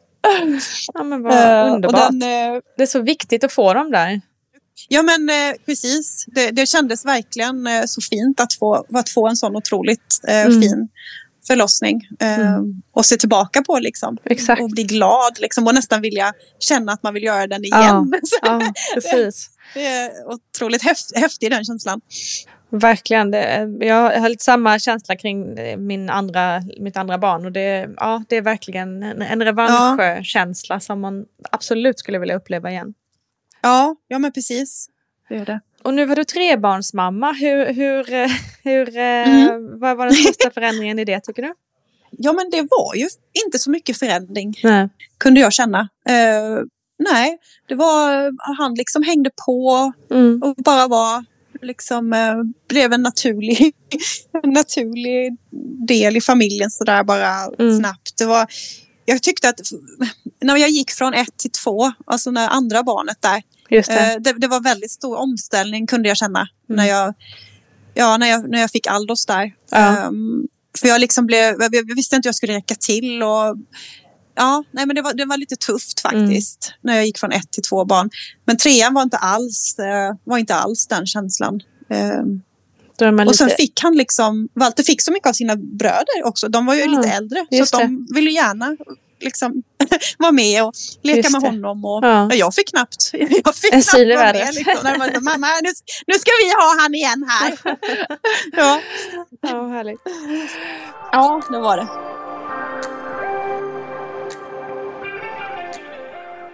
[0.95, 2.11] ja, men vad Eh, och underbart.
[2.11, 4.21] den, eh, Det är så viktigt att få dem där.
[4.89, 6.25] Ja men eh, precis.
[6.27, 10.47] Det, det kändes verkligen eh, så fint att få, att få en sån otroligt eh,
[10.47, 10.61] Mm.
[10.63, 10.89] fin
[11.47, 12.09] förlossning.
[12.21, 12.83] Eh, Mm.
[12.93, 14.17] Och se tillbaka på liksom.
[14.25, 14.63] Exakt.
[14.63, 15.67] Och bli glad liksom.
[15.67, 17.81] Och nästan vilja känna att man vill göra den Ja.
[17.83, 18.13] igen.
[18.25, 19.51] Så Ja, precis.
[19.75, 22.01] Det är otroligt häft, häftig den känslan.
[22.73, 23.31] Verkligen.
[23.31, 27.45] Det, jag har lite samma känsla kring eh, min andra, mitt andra barn.
[27.47, 32.71] Och det, ja, det är verkligen en, en revanschkänsla som man absolut skulle vilja uppleva
[32.71, 32.95] igen.
[33.63, 34.89] Ja, ja men precis.
[35.29, 35.61] Det är det.
[35.83, 37.33] Och nu var du trebarnsmamma.
[37.33, 38.29] Hur, hur, eh,
[38.65, 39.79] hur, eh, Mm.
[39.81, 41.55] Vad var den största förändringen i det tycker du?
[42.19, 43.09] Ja men det var ju
[43.45, 44.55] inte så mycket förändring.
[44.65, 44.89] Nej.
[45.19, 45.81] kunde jag känna.
[46.09, 46.63] Eh,
[46.99, 50.43] nej, det var, han liksom hängde på Mm.
[50.43, 51.25] och bara var,
[51.63, 52.35] liksom, eh,
[52.69, 53.73] blev en naturlig,
[54.43, 55.37] en naturlig
[55.89, 57.79] del i familjen sådär bara Mm.
[57.79, 58.19] snabbt.
[58.19, 58.47] Det var,
[59.05, 59.61] jag tyckte att
[60.43, 64.13] när jag gick från ett till två, alltså när andra barnet där, Just det.
[64.15, 66.77] eh, det, det var väldigt stor omställning kunde jag känna Mm.
[66.77, 67.15] när, jag,
[67.95, 69.53] ja, när, jag, när jag fick Aldos där.
[69.71, 69.79] Ja.
[70.07, 70.47] Ehm,
[70.81, 73.23] för jag, liksom blev, jag jag visste inte hur jag skulle räcka till.
[73.23, 73.57] Och,
[74.35, 76.27] ja, nej, men det, var, det var lite tufft Mm.
[76.27, 78.11] faktiskt när jag gick från ett till två barn.
[78.45, 81.61] Men trean var inte alls, eh, var inte alls den känslan.
[81.91, 82.43] Ehm,
[83.27, 83.57] och sen lite...
[83.57, 86.49] fick han liksom, Walter fick så mycket av sina bröder också.
[86.49, 88.77] De var ju Ja, lite äldre så de ville gärna
[89.21, 89.63] liksom,
[90.19, 91.47] vara med och leka Just med det.
[91.49, 91.85] honom.
[91.85, 92.29] Och, Ja.
[92.31, 92.35] ja.
[92.37, 93.11] Jag fick knappt,
[93.45, 94.55] jag fick En knappt vara med.
[94.55, 95.25] Liksom.
[95.25, 95.71] Mamma, nu,
[96.07, 97.59] nu ska vi ha han igen här.
[98.57, 98.81] ja.
[99.41, 100.01] Ja, härligt.
[101.13, 101.89] ja, det var det.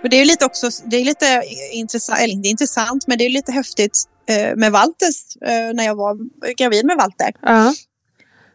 [0.02, 1.42] Men det är lite också, det är lite
[1.72, 3.98] intressant, eller inte intressant, men det är lite häftigt
[4.28, 6.18] eh, med Walters, eh, när jag var
[6.56, 7.32] gravid med Walter.
[7.42, 7.74] Ja.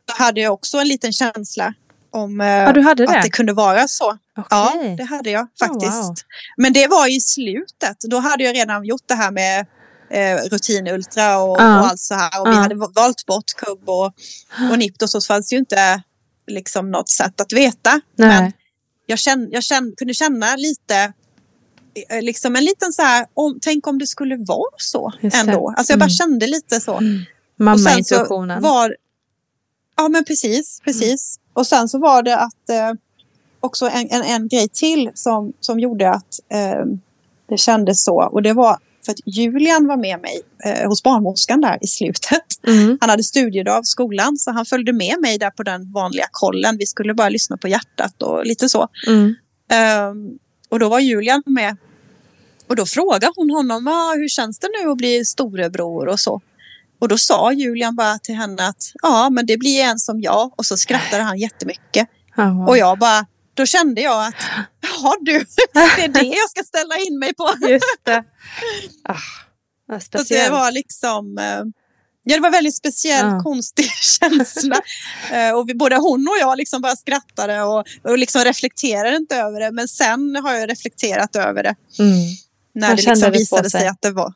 [0.07, 1.73] Då hade jag också en liten känsla
[2.11, 3.09] om Ja, hade det?
[3.17, 4.17] att det kunde vara så.
[4.49, 4.95] Ja, Okej.
[4.97, 6.03] det hade jag Oh, faktiskt.
[6.03, 6.15] wow.
[6.57, 7.97] Men det var i slutet.
[8.09, 9.65] Då hade jag redan gjort det här med
[10.09, 11.79] eh, rutinultra och, Ja.
[11.79, 12.41] och allt så här.
[12.41, 12.57] Och vi Ja.
[12.57, 14.05] hade valt bort kubb och,
[14.71, 16.01] och nipt och så fanns det ju inte
[16.47, 18.01] liksom något sätt att veta.
[18.15, 18.27] Nej.
[18.41, 18.51] Men
[19.05, 21.13] jag, känn, jag känn, kunde känna lite,
[22.09, 25.73] eh, liksom en liten så här, om, tänk om det skulle vara så Just ändå.
[25.77, 26.09] Alltså jag bara Mm.
[26.15, 26.97] kände lite så.
[26.97, 27.01] Så
[27.63, 28.61] Mamma-intuitionen.
[29.97, 31.37] Ja men precis, precis.
[31.53, 32.93] Och sen så var det att eh,
[33.59, 36.85] också en, en, en grej till som, som gjorde att eh,
[37.49, 38.29] det kändes så.
[38.31, 42.41] Och det var för att Julian var med mig eh, hos barnmorskan där i slutet.
[42.67, 42.97] Mm.
[43.01, 46.77] Han hade studiedag av skolan så han följde med mig där på den vanliga kollen.
[46.77, 48.87] Vi skulle bara lyssna på hjärtat och lite så.
[49.07, 49.35] Mm.
[49.71, 50.39] Ehm,
[50.69, 51.77] och då var Julian med.
[52.67, 56.41] Och då frågade hon honom, ah, hur känns det nu att bli storebror och så.
[57.01, 60.53] Och då sa Julian bara till henne att ja, men det blir en som jag.
[60.59, 62.07] Och så skrattade han jättemycket.
[62.35, 62.67] Wow.
[62.67, 64.35] Och jag bara, då kände jag att
[64.81, 65.31] ja du,
[65.73, 67.49] det är det jag ska ställa in mig på.
[67.69, 68.23] Just det.
[69.09, 69.15] Ah,
[69.87, 70.51] vad Så det speciellt.
[70.51, 71.61] var liksom, eh,
[72.23, 73.39] ja det var väldigt speciell, Ja.
[73.43, 73.85] konstig
[74.19, 74.81] känsla.
[75.31, 79.35] Eh, och vi, både hon och jag liksom bara skrattade och, och liksom reflekterade inte
[79.35, 79.71] över det.
[79.71, 81.75] Men sen har jag reflekterat över det.
[81.99, 82.15] Mm.
[82.75, 83.79] När Han det liksom visade sig.
[83.79, 84.33] sig att det var...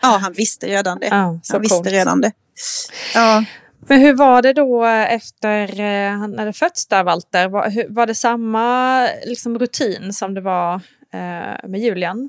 [0.00, 1.06] Ja, han visste redan det.
[1.06, 1.86] Ja, han visste coolt.
[1.86, 2.32] redan det.
[3.14, 3.44] Ja.
[3.88, 7.48] Men hur var det då efter eh, han hade fötts där, Walter?
[7.48, 10.74] Var, var det samma liksom, rutin som det var
[11.14, 12.28] eh, med Julian?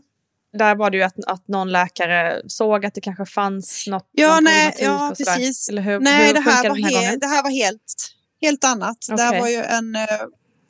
[0.57, 4.39] Där var det ju att, att någon läkare såg att det kanske fanns något, Ja,
[4.39, 5.69] nej, ja precis.
[5.69, 7.19] Eller hur, Nej, hur det här, var här gången?
[7.19, 7.95] det här var helt,
[8.41, 8.97] helt annat.
[9.07, 10.01] Det här var ju en, eh,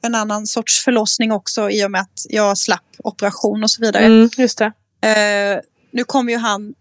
[0.03, 4.05] en annan sorts förlossning också i och med att jag slapp operation och så vidare.
[4.05, 4.71] Mm, just det.
[5.07, 5.59] Eh,
[5.91, 6.73] nu kom ju han,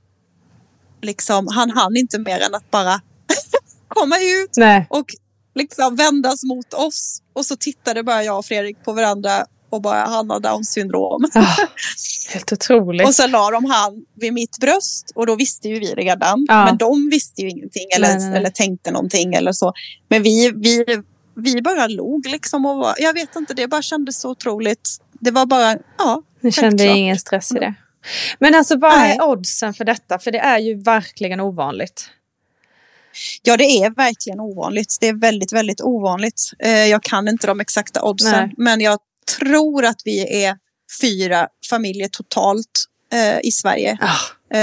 [1.03, 3.01] liksom, han hann inte mer än att bara
[3.89, 4.87] komma ut Nej.
[4.91, 5.07] och
[5.55, 7.23] liksom vändas mot oss.
[7.33, 11.25] Och så tittade bara jag och Fredrik på varandra och bara han har down syndrom.
[11.35, 11.59] Oh,
[12.33, 13.07] helt otroligt.
[13.07, 16.47] och så la de han vid mitt bröst och då visste ju vi redan.
[16.49, 16.65] Ja.
[16.65, 18.39] Men de visste ju ingenting eller, Nej, nej, nej.
[18.39, 19.73] eller tänkte någonting eller så.
[20.09, 20.85] Men vi, vi,
[21.37, 24.89] vi bara log liksom och var, jag vet inte, det bara kändes så otroligt.
[25.13, 26.23] Det var bara, ja.
[26.41, 26.97] Ni kände självklart.
[26.97, 27.75] ingen stress i det.
[28.39, 29.17] Men alltså vad Nej.
[29.17, 30.19] är oddsen för detta?
[30.19, 32.11] För det är ju verkligen ovanligt.
[33.43, 34.97] Ja, det är verkligen ovanligt.
[35.01, 36.51] Det är väldigt, väldigt ovanligt.
[36.59, 38.55] Eh, jag kan inte de exakta oddsen, Nej.
[38.57, 38.99] men jag
[39.39, 40.57] tror att vi är
[41.01, 44.57] fyra familjer totalt eh, i Sverige Oh,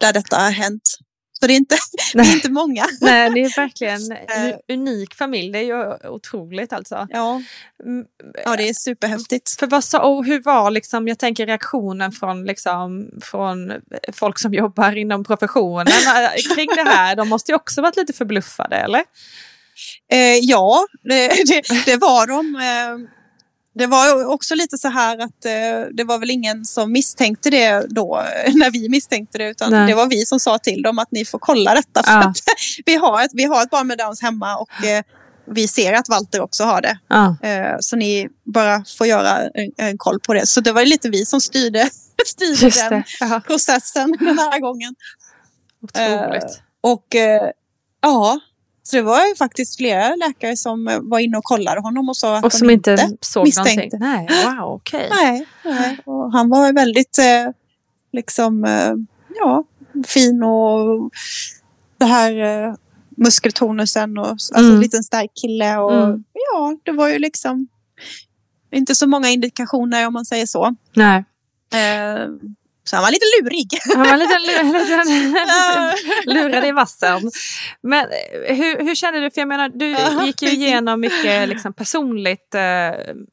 [0.00, 0.98] där detta har hänt.
[1.40, 1.76] Så det är inte,
[2.14, 2.84] det är inte många.
[3.00, 4.56] Nej, det är verkligen en Eh.
[4.72, 5.52] unik familj.
[5.52, 7.06] Det är ju otroligt alltså.
[7.10, 7.42] Ja,
[7.84, 8.04] Mm,
[8.44, 9.58] ja, det är superhäftigt.
[9.60, 13.72] För vad sa, och hur var liksom, jag tänker reaktionen från, liksom, från
[14.12, 17.16] folk som jobbar inom professionen eh, kring det här?
[17.16, 19.02] De måste ju också varit lite förbluffade, eller?
[20.12, 22.56] Eh, ja, det, det, det var de.
[22.56, 23.19] Eh,
[23.74, 27.86] det var också lite så här att eh, det var väl ingen som misstänkte det
[27.88, 28.22] då
[28.54, 29.86] när vi misstänkte det utan Nej.
[29.86, 32.28] det var vi som sa till dem att ni får kolla detta för Ja.
[32.28, 32.36] att
[32.86, 35.02] vi har, ett, vi har ett barn med Downs hemma och eh,
[35.52, 36.98] vi ser att Walter också har det.
[37.08, 37.36] Ja.
[37.42, 40.46] Eh, så ni bara får göra en, en koll på det.
[40.46, 41.90] Så det var lite vi som styrde,
[42.26, 43.02] styrde den.
[43.20, 44.94] Ja, processen den här gången.
[45.82, 46.60] otroligt.
[46.80, 47.06] Och
[48.02, 48.40] ja,
[48.90, 52.36] så det var faktiskt flera läkare som eh, var inne och kollade honom och sa
[52.36, 53.98] att och som inte såg misstänkte.
[53.98, 53.98] någonting.
[54.00, 55.08] Nej, wow, okej.
[55.10, 55.98] Nej, nej.
[56.04, 57.50] Och han var väldigt eh,
[58.12, 58.92] liksom, eh,
[59.38, 59.64] ja,
[60.06, 61.10] fin och
[61.98, 62.32] det här
[62.68, 62.74] eh,
[63.16, 64.74] muskeltonusen och alltså Mm.
[64.74, 65.76] en liten stark kille.
[65.78, 66.24] Och, Mm.
[66.52, 67.68] Ja, det var ju liksom
[68.72, 70.74] inte så många indikationer om man säger så.
[70.96, 71.24] Nej.
[72.90, 73.68] Så han var lite lurig.
[73.94, 74.38] Han var lite,
[76.24, 77.30] lite lurad i vassen.
[77.82, 78.06] Men
[78.46, 79.30] eh, hur, hur kände du?
[79.30, 82.60] För jag menar, du gick ju igenom mycket liksom, personligt eh,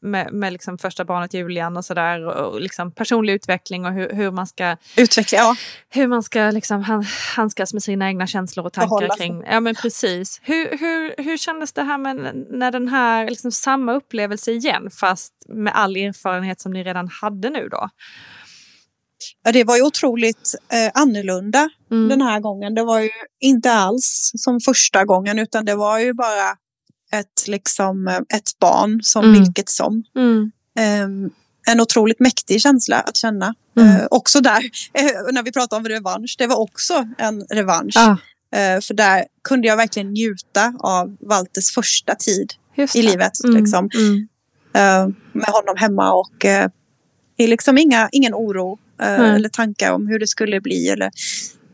[0.02, 2.28] med, med liksom, första barnet Julian och sådär.
[2.28, 5.56] Och, liksom, personlig utveckling och hur, hur man ska, Utveckla, ja.
[5.90, 7.06] hur man ska liksom, han,
[7.36, 9.18] handskas med sina egna känslor och tankar sig.
[9.18, 9.44] kring...
[9.46, 10.40] Ja, men precis.
[10.44, 15.34] Hur, hur, hur kändes det här med när den här, liksom, samma upplevelse igen fast
[15.48, 17.90] med all erfarenhet som ni redan hade nu då?
[19.44, 22.10] Ja, det var ju otroligt eh, annorlunda Mm.
[22.10, 22.76] den här gången.
[22.76, 23.10] Det var ju
[23.40, 26.50] inte alls som första gången utan det var ju bara
[27.12, 29.40] ett, liksom, ett barn som Mm.
[29.44, 30.04] vilket som.
[30.16, 30.52] Mm.
[30.80, 31.30] Ehm,
[31.68, 33.56] en otroligt mäktig känsla att känna.
[33.78, 33.90] Mm.
[33.96, 34.64] Eh, också där,
[34.94, 37.94] eh, när vi pratar om revansch, det var också en revansch.
[37.96, 38.18] Ja,
[38.56, 42.54] Eh, för där kunde jag verkligen njuta av Walters första tid
[42.94, 43.44] i livet.
[43.44, 43.56] Mm.
[43.58, 43.90] Liksom.
[43.96, 44.28] Mm.
[45.34, 46.46] Med honom hemma och
[47.38, 51.12] det är liksom inga, ingen oro eh, eller tankar om hur det skulle bli eller,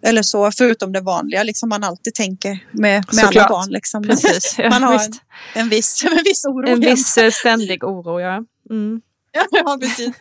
[0.02, 3.70] eller så, förutom det vanliga liksom man alltid tänker med, med alla barn.
[3.70, 4.04] Liksom.
[4.04, 4.56] Precis.
[4.58, 5.12] Ja, man har en,
[5.54, 6.68] en, viss, en viss oro.
[6.68, 8.44] En viss eh, ständig oro, ja.
[8.70, 9.02] Mm.
[9.52, 10.14] ja, precis.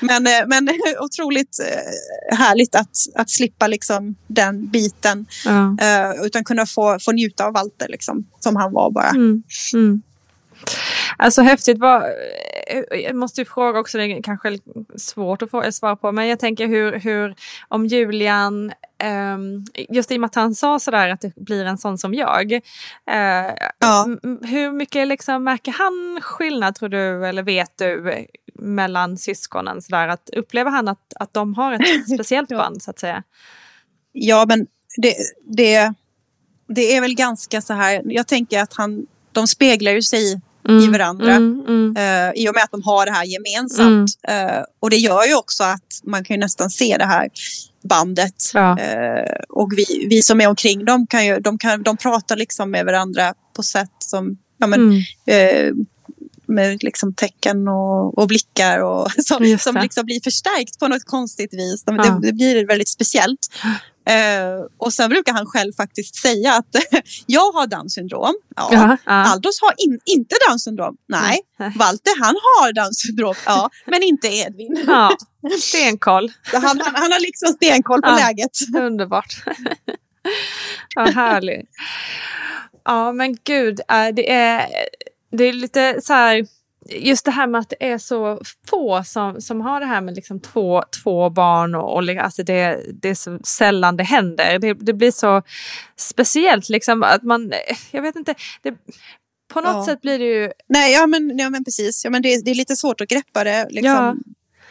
[0.00, 0.68] Men, eh, men
[1.00, 5.26] otroligt eh, härligt att, att slippa liksom den biten.
[5.44, 5.76] Ja.
[6.24, 9.08] Utan kunna få, få njuta av Walter liksom, som han var bara.
[9.08, 9.42] Mm.
[9.74, 10.02] Mm.
[11.16, 11.78] Alltså häftigt.
[11.78, 12.02] Vad,
[12.90, 14.58] jag måste ju fråga också, det är kanske
[14.96, 17.34] svårt att få svar på, men jag tänker hur, hur
[17.68, 21.78] om Julian, ehm, just i och med att han sa sådär att det blir en
[21.78, 22.60] sån som jag, eh,
[23.78, 24.06] Ja.
[24.42, 29.82] hur mycket liksom märker han skillnad tror du, eller vet du, mellan syskonen?
[29.82, 33.22] Sådär, att upplever han att, att de har ett speciellt band så att säga?
[34.12, 35.94] Ja, men det, det,
[36.68, 38.02] det är väl ganska så här.
[38.04, 41.34] Jag tänker att han, de speglar ju sig i varandra.
[41.34, 44.10] Mm, mm, eh, I och med att de har det här gemensamt.
[44.28, 47.28] Eh, och det gör ju också att man kan ju nästan se det här
[47.84, 48.50] bandet.
[48.54, 48.78] Ja.
[48.78, 52.70] Eh, och vi, vi som är omkring dem kan ju, de, kan, de pratar liksom
[52.70, 55.86] med varandra på sätt som, ja men, mm.
[56.46, 61.54] med liksom tecken och, och blickar och som, som liksom blir förstärkt på något konstigt
[61.54, 61.84] vis.
[61.84, 62.02] De, Ja.
[62.02, 63.48] det, det blir väldigt speciellt.
[64.06, 66.66] Eh, och sen brukar han själv faktiskt säga att
[67.26, 68.34] jag har Downs syndrom.
[68.56, 68.68] Ja.
[68.72, 69.12] Ja, ja.
[69.12, 70.96] Aldos har in, inte Downs syndrom.
[71.08, 71.40] Nej.
[71.58, 71.72] Nej.
[71.76, 73.34] Walter han har Downs syndrom.
[73.46, 74.84] Ja, men inte Edvin.
[74.86, 75.16] ja,
[75.60, 76.32] stenkoll.
[76.52, 78.16] Han, han, han har liksom stenkoll på Ja.
[78.16, 78.50] läget.
[78.76, 79.34] Underbart.
[80.94, 81.68] ja, härligt.
[82.84, 84.66] Ja, men gud, äh, det är,
[85.32, 86.46] det är lite så här...
[86.90, 88.40] Just det här med att det är så
[88.70, 92.80] få som, som har det här med liksom två, två barn och, och alltså det,
[93.02, 94.58] det är så sällan det händer.
[94.58, 95.42] Det, det blir så
[95.96, 97.52] speciellt liksom att man,
[97.90, 98.74] jag vet inte, det,
[99.52, 99.86] på något Ja.
[99.86, 102.04] sätt blir det ju, Nej, ja men, ja, men precis.
[102.04, 103.66] Ja, men det, det är lite svårt att greppa det.
[103.70, 103.84] Liksom.
[103.92, 104.14] Ja.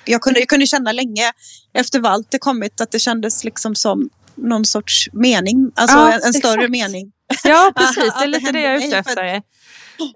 [0.05, 1.31] Jag, kunde, jag kunde känna länge
[1.73, 5.71] efter Walter kommit att det kändes liksom som någon sorts mening.
[5.75, 7.11] Alltså Ja, en, en större mening.
[7.43, 9.41] ja precis, det är det lite det händer jag är ute efter.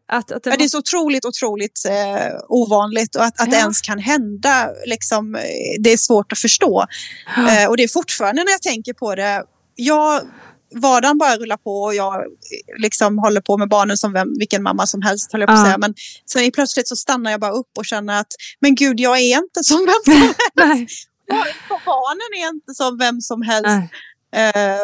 [0.07, 3.51] Att, att det, ja, det är så otroligt, otroligt eh, ovanligt och att, att ja.
[3.51, 5.41] det ens kan hända, liksom, eh,
[5.79, 6.85] det är svårt att förstå.
[7.35, 7.61] Ja.
[7.61, 9.43] Eh, och det är fortfarande när jag tänker på det,
[9.75, 10.21] jag
[10.75, 12.23] vardagen bara rullar på och jag
[12.77, 15.65] liksom håller på med barnen som vem, vilken mamma som helst, höll jag på att
[15.65, 15.77] säga.
[15.77, 15.93] Men
[16.25, 19.63] sen plötsligt så stannar jag bara upp och känner att men gud, jag är inte
[19.63, 20.33] som vem som
[20.63, 21.07] helst.
[21.85, 23.93] barnen är inte som vem som helst.
[24.35, 24.83] Uh,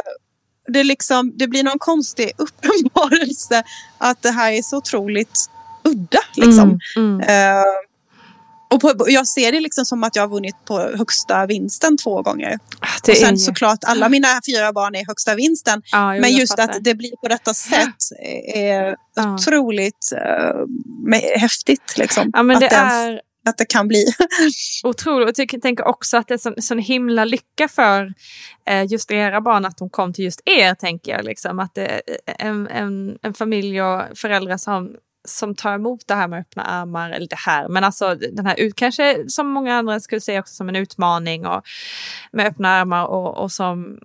[0.67, 3.63] det, liksom, det blir någon konstig uppenbarelse
[3.97, 5.49] att det här är så otroligt
[5.83, 6.19] udda.
[6.35, 6.79] Liksom.
[6.95, 7.55] Mm, mm.
[7.57, 7.65] Uh,
[8.71, 12.21] och på, jag ser det liksom som att jag har vunnit på högsta vinsten två
[12.21, 12.59] gånger.
[12.79, 13.37] Ah, det och sen är...
[13.37, 15.81] såklart, alla mina fyra barn är högsta vinsten.
[15.91, 17.95] Ja, men just att det blir på detta sätt
[18.55, 19.33] är ja.
[19.33, 21.97] otroligt uh, häftigt.
[21.97, 22.29] Liksom.
[22.33, 23.21] Ja, men det att, är...
[23.49, 24.05] att det kan bli.
[24.83, 25.37] Otroligt.
[25.37, 28.13] Jag tänker också att det är en sån himla lycka för
[28.65, 30.73] eh, just era barn att de kom till just er.
[30.73, 31.25] tänker jag.
[31.25, 31.59] Liksom.
[31.59, 34.95] Att det är en, en, en familj och föräldrar som
[35.25, 38.71] som tar emot det här med öppna armar, eller det här, men alltså den här,
[38.75, 41.61] kanske som många andra skulle säga också som en utmaning och
[42.31, 43.99] med öppna armar och, och som,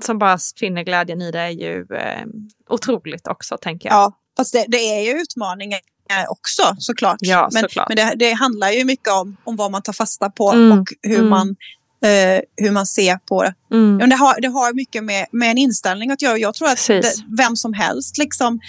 [0.00, 2.26] som bara finner glädjen i det är ju eh,
[2.68, 3.96] otroligt också tänker jag.
[3.96, 5.80] Ja, fast det, det är ju utmaningar
[6.28, 7.16] också såklart.
[7.20, 7.88] Ja, men såklart.
[7.88, 10.86] men det, det, handlar ju mycket om, om vad man tar fasta på mm, och
[11.02, 11.30] hur mm.
[11.30, 11.56] man
[12.04, 13.54] eh, hur man ser på det.
[13.72, 14.10] Mm.
[14.10, 16.38] Det, har, det har mycket med, med en inställning att göra.
[16.38, 18.60] Jag tror att det, vem som helst liksom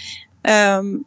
[0.78, 1.04] um,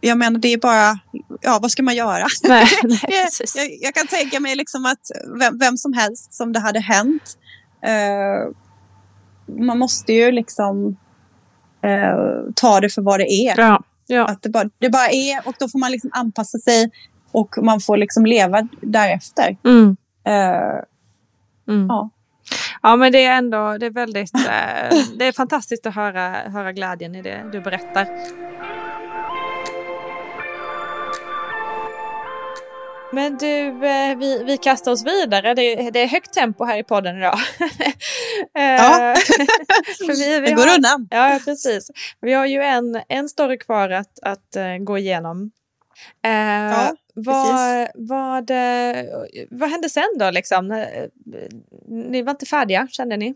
[0.00, 0.98] jag menar, det är bara,
[1.40, 2.26] ja vad ska man göra?
[2.48, 6.60] Nej, nej, jag, jag, kan tänka mig liksom att vem, vem, som helst som det
[6.60, 7.38] hade hänt,
[7.82, 8.52] eh,
[9.58, 10.96] man måste ju liksom
[11.82, 13.60] eh, ta det för vad det är.
[13.60, 14.24] Ja, ja.
[14.24, 16.90] Att det bara, det bara är och då får man liksom anpassa sig
[17.32, 19.56] och man får liksom leva därefter.
[19.64, 19.96] Mm.
[20.24, 20.82] Eh,
[21.68, 21.86] mm.
[21.88, 22.10] Ja.
[22.82, 26.72] Ja men det är ändå det är väldigt eh, det är fantastiskt att höra, höra
[26.72, 28.08] glädjen i det du berättar.
[33.12, 35.54] Men du, eh, vi, vi kastar oss vidare.
[35.54, 37.38] Det, det är högt tempo här i podden idag.
[38.52, 39.16] Ja, eh,
[40.06, 41.08] för vi, vi det går har, undan.
[41.10, 41.90] Ja, precis.
[42.20, 45.50] Vi har ju en, en story kvar att, att uh, gå igenom.
[46.26, 48.50] Uh, ja, vad, vad,
[49.50, 50.86] vad hände sen då liksom?
[51.88, 53.34] Ni var inte färdiga, kände ni?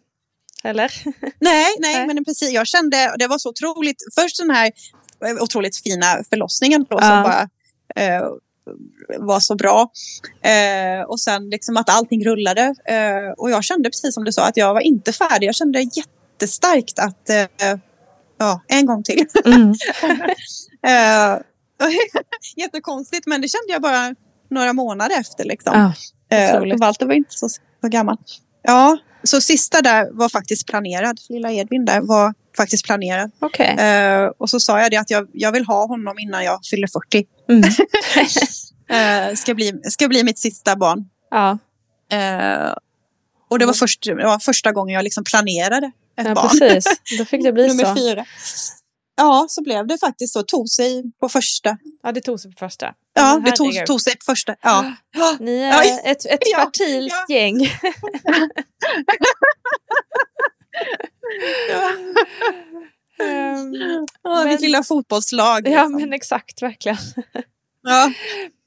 [0.65, 0.93] Eller?
[1.40, 2.53] Nej, nej, men precis.
[2.53, 4.73] Jag kände, det var så otroligt, först den här
[5.40, 7.09] otroligt fina förlossningen då, uh.
[7.09, 7.49] som bara
[9.18, 9.90] var så bra.
[10.43, 12.74] Eh, och sen liksom att allting rullade.
[12.84, 15.47] Eh, och jag kände precis som du sa att jag var inte färdig.
[15.47, 17.78] Jag kände jättestarkt att eh,
[18.39, 19.26] ja, en gång till.
[19.44, 19.68] Mm.
[20.86, 21.39] eh,
[22.56, 24.14] jättekonstigt men det kände jag bara
[24.51, 25.44] några månader efter.
[25.44, 25.93] Liksom.
[26.28, 28.16] Ja, eh, Walter var inte så, så gammal.
[28.62, 31.20] Ja, så sista där var faktiskt planerad.
[31.28, 33.30] Lilla Edvin där var faktiskt planerad.
[33.40, 33.76] Okay.
[34.24, 36.86] Uh, och så sa jag det att jag, jag vill ha honom innan jag fyller
[36.86, 37.26] 40.
[37.53, 39.31] Mm.
[39.31, 41.05] uh, ska, bli, ska bli mitt sista barn.
[41.31, 41.59] Ja.
[42.12, 42.74] Uh,
[43.49, 46.59] och det var, först, det var första gången jag liksom planerade ett ja, barn.
[46.59, 47.01] Precis.
[47.19, 47.97] Då fick det bli Nummer så.
[47.97, 48.24] Fyra.
[49.16, 50.43] Ja, så blev det faktiskt så.
[50.43, 51.77] Tog sig på första.
[52.03, 52.95] Ja, det tog sig på första.
[53.15, 54.55] Ja, det tog, tog sig på första.
[54.62, 54.95] Ja.
[55.41, 56.01] Ni är ja.
[56.05, 56.59] ett, ett ja.
[56.59, 57.35] fertilt ja.
[57.35, 57.61] gäng.
[63.18, 65.64] um, ja, mitt lilla fotbollslag.
[65.64, 65.93] Liksom.
[65.93, 66.98] Ja, men exakt, verkligen.
[67.82, 68.12] ja.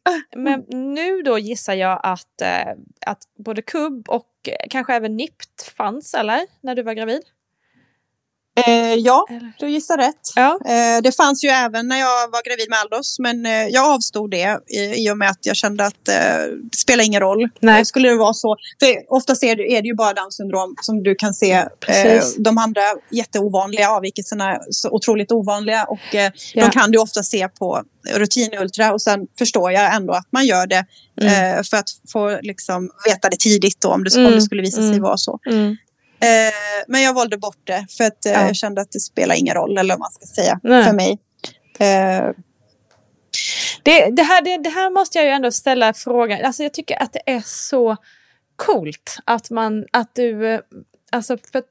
[0.35, 2.73] Men nu då gissar jag att, eh,
[3.05, 4.29] att både kubb och
[4.69, 6.47] kanske även NIPT fanns, eller?
[6.61, 7.21] När du var gravid?
[8.55, 9.27] Eh, ja,
[9.59, 10.31] du gissar rätt.
[10.35, 10.59] Ja.
[10.65, 14.31] Eh, det fanns ju även när jag var gravid med Aldos, men eh, jag avstod
[14.31, 16.15] det i, i och med att jag kände att eh,
[16.71, 17.49] det spelar ingen roll.
[17.59, 17.79] Nej.
[17.79, 20.75] Eh, skulle det vara så, för oftast är det, är det ju bara Downs syndrom
[20.81, 21.51] som du kan se.
[21.51, 26.31] Eh, de andra jätteovanliga avvikelserna så otroligt ovanliga och ja.
[26.53, 27.83] de kan du ofta se på
[28.13, 30.85] rutinultra och sen förstår jag ändå att man gör det
[31.21, 31.63] mm.
[31.63, 34.27] för att få liksom, veta det tidigt då, om, det, mm.
[34.27, 35.01] om det skulle visa sig mm.
[35.01, 35.39] vara så.
[35.45, 35.75] Mm.
[36.19, 38.45] Eh, men jag valde bort det för att eh, ja.
[38.45, 40.83] jag kände att det spelar ingen roll eller vad man ska säga Nej.
[40.83, 41.19] för mig.
[41.79, 42.31] Eh.
[43.83, 46.45] Det, det, här, det, det, här måste jag ju ändå ställa frågan.
[46.45, 47.97] Alltså jag tycker att det är så
[48.55, 50.59] coolt att man, att du, eh,
[51.11, 51.69] alltså för att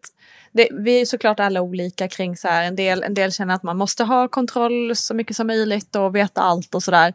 [0.52, 2.64] det, vi är såklart alla olika kring så här.
[2.64, 6.16] En del, en del känner att man måste ha kontroll så mycket som möjligt och
[6.16, 7.08] veta allt och sådär.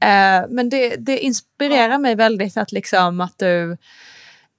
[0.00, 3.76] Eh, men det, det inspirerar mig väldigt att liksom att du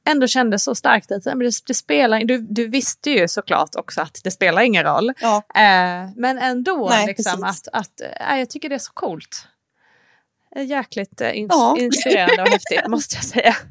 [0.06, 4.22] ändå kände så starkt att det, det spelar, du, du visste ju såklart också att
[4.24, 5.14] det spelar ingen roll.
[5.22, 5.38] Ja.
[5.56, 9.48] Eh, men ändå, Nej, liksom, att, att äh, jag tycker det är så coolt.
[10.56, 11.78] Jäkligt eh, ins ja.
[11.80, 13.56] inspirerande och häftigt måste jag säga.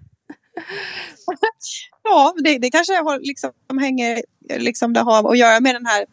[2.04, 4.22] Ja, det, det kanske har, liksom, hänger,
[4.58, 6.06] liksom, det har att göra med den här,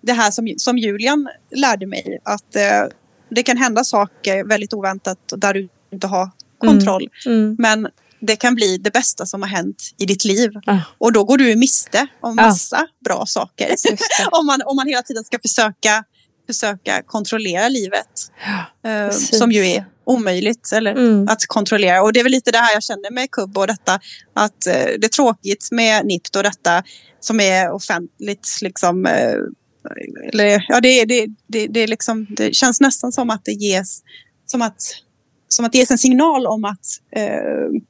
[0.00, 2.20] det här som, som Julian lärde mig.
[2.24, 2.84] Att eh,
[3.28, 7.08] det kan hända saker väldigt oväntat där du inte har kontroll.
[7.26, 7.56] Mm.
[7.58, 7.88] Men
[8.26, 10.50] det kan bli det bästa som har hänt i ditt liv.
[10.66, 10.78] Ah.
[10.98, 12.46] Och då går du miste om Ja.
[12.46, 13.74] massa bra saker.
[14.30, 16.04] Om, man, om man hela tiden ska försöka,
[16.46, 18.06] försöka kontrollera livet.
[18.84, 19.38] Eh, precis.
[19.38, 21.28] som ju är omöjligt eller, Mm.
[21.28, 22.02] att kontrollera.
[22.02, 24.00] Och det är väl lite det här jag känner med kubb och detta.
[24.34, 26.82] Att eh, det är tråkigt med NIPT och detta
[27.20, 28.48] som är offentligt.
[28.62, 29.36] Liksom, eh,
[30.32, 34.02] eller, ja, det, det, det, det, liksom, det känns nästan som att det ges
[34.46, 34.82] som att,
[35.48, 36.86] som att det ges en signal om att
[37.16, 37.80] eh,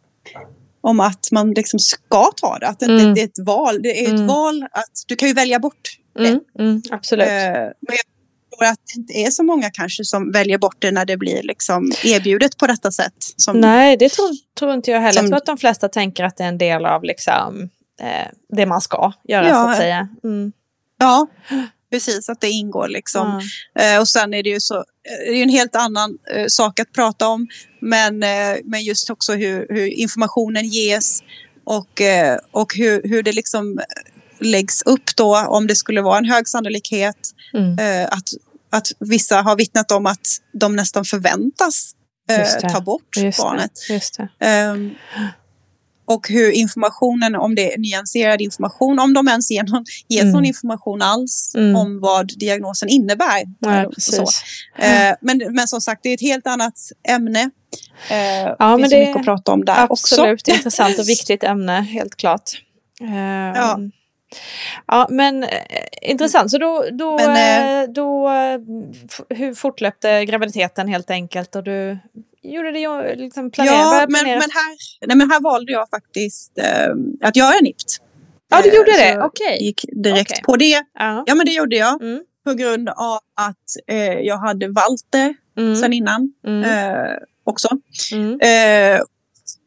[0.84, 2.66] om att man liksom ska ta det.
[2.68, 3.14] Att det, Mm.
[3.14, 3.82] det är ett val.
[3.82, 4.26] Det är ett Mm.
[4.26, 6.28] val att du kan ju välja bort det.
[6.28, 6.40] Mm.
[6.58, 6.82] Mm.
[6.90, 7.28] Absolut.
[7.28, 10.90] Eh, men jag tror att det inte är så många kanske som väljer bort det
[10.90, 13.14] när det blir liksom erbjudet på detta sätt.
[13.36, 15.12] Som, Nej, det tror, tror inte jag heller.
[15.12, 17.68] som- Jag tror att de flesta tänker att det är en del av liksom,
[18.00, 19.54] eh, det man ska göra Ja.
[19.54, 20.08] så att säga.
[20.24, 20.52] Mm.
[20.98, 21.26] Ja,
[21.94, 22.28] precis.
[22.28, 23.42] Att det ingår liksom.
[23.74, 23.82] Ja.
[23.82, 26.80] Eh, och sen är det ju så, eh, det är en helt annan eh, sak
[26.80, 27.46] att prata om.
[27.80, 31.20] Men, eh, men just också hur, hur informationen ges
[31.64, 33.80] och, eh, och hur, hur det liksom
[34.40, 37.16] läggs upp då om det skulle vara en hög sannolikhet.
[37.54, 37.78] Mm.
[37.78, 38.28] Eh, att,
[38.70, 41.92] att vissa har vittnat om att de nästan förväntas
[42.30, 43.70] eh, ta bort Just barnet.
[43.88, 43.94] det.
[43.94, 44.28] Just det.
[46.06, 50.32] Och hur informationen, om det är nyanserad information, om de ens ger någon, ges Mm.
[50.32, 51.76] någon information alls Mm.
[51.76, 53.44] om vad diagnosen innebär.
[53.90, 54.14] Precis.
[54.16, 54.22] så.
[54.82, 56.74] Eh, men, men som sagt, det är ett helt annat
[57.08, 57.50] ämne.
[58.10, 58.16] Eh,
[58.58, 60.50] Ja, det finns det- mycket att prata om där Absolut, också.
[60.56, 62.50] intressant och viktigt ämne, helt klart.
[63.00, 63.78] Ehm, Ja.
[64.86, 65.48] Ja, men eh,
[66.02, 66.50] intressant.
[66.50, 68.58] Så då, då, Men, eh, eh, då eh,
[69.36, 71.56] hur fortlöpte graviditeten helt enkelt?
[71.56, 71.98] Och du
[72.44, 74.38] gjorde det ju liksom planera, Ja, men, planera.
[74.38, 74.76] men, här,
[75.06, 76.94] nej, men här valde jag faktiskt eh,
[77.28, 78.00] att göra NIPT.
[78.50, 79.08] Ja, du Eh, gjorde så det?
[79.08, 79.58] jag Okej.
[79.64, 80.42] gick direkt Okej.
[80.44, 80.82] på det.
[80.98, 81.24] Ja.
[81.26, 82.02] Ja, men det gjorde jag.
[82.02, 82.22] Mm.
[82.46, 85.76] På grund av att eh, jag hade valt det Mm.
[85.76, 86.62] sen innan Mm.
[86.64, 87.12] eh,
[87.44, 87.68] också.
[88.12, 88.40] Mm.
[88.40, 89.00] Eh,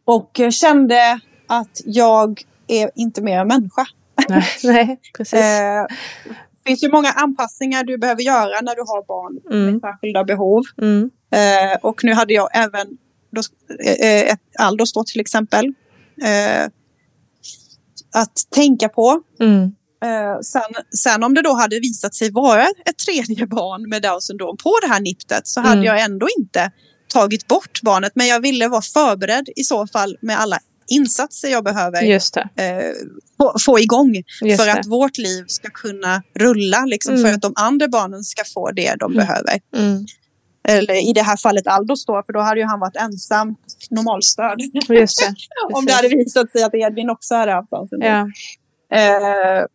[0.05, 3.85] och kände att jag är inte mer än människa.
[4.29, 5.39] Nej, nej, precis.
[6.67, 9.71] Finns ju många anpassningar du behöver göra när du har barn Mm.
[9.71, 10.63] med särskilda behov.
[10.81, 11.09] Mm.
[11.31, 12.87] Eh, och nu hade jag även
[13.31, 13.41] då,
[13.85, 15.65] eh, ett Aldos då till exempel.
[16.23, 16.65] Eh,
[18.13, 19.21] att tänka på.
[19.39, 19.63] Mm.
[20.05, 20.61] Eh, sen,
[21.03, 24.77] sen om det då hade visat sig vara ett tredje barn med Downs syndrom på
[24.81, 25.83] det här niptet så hade Mm.
[25.85, 26.71] jag ändå inte
[27.13, 28.11] tagit bort barnet.
[28.15, 32.03] Men jag ville vara förberedd i så fall med alla insatser jag behöver
[32.55, 32.91] eh,
[33.37, 34.73] få, få igång Just för det.
[34.79, 36.85] att vårt liv ska kunna rulla.
[36.85, 37.25] Liksom, Mm.
[37.25, 39.25] För att de andra barnen ska få det de Mm.
[39.25, 39.59] behöver.
[39.75, 40.05] Mm.
[40.67, 43.55] Eller i det här fallet Aldos då, för då hade ju han varit ensam
[43.89, 44.61] normalstöd.
[44.89, 45.35] Just det.
[45.73, 48.31] Om det hade visat sig att Edvin också hade haft syndrom.
[48.89, 48.97] Ja.
[48.97, 49.65] Eh,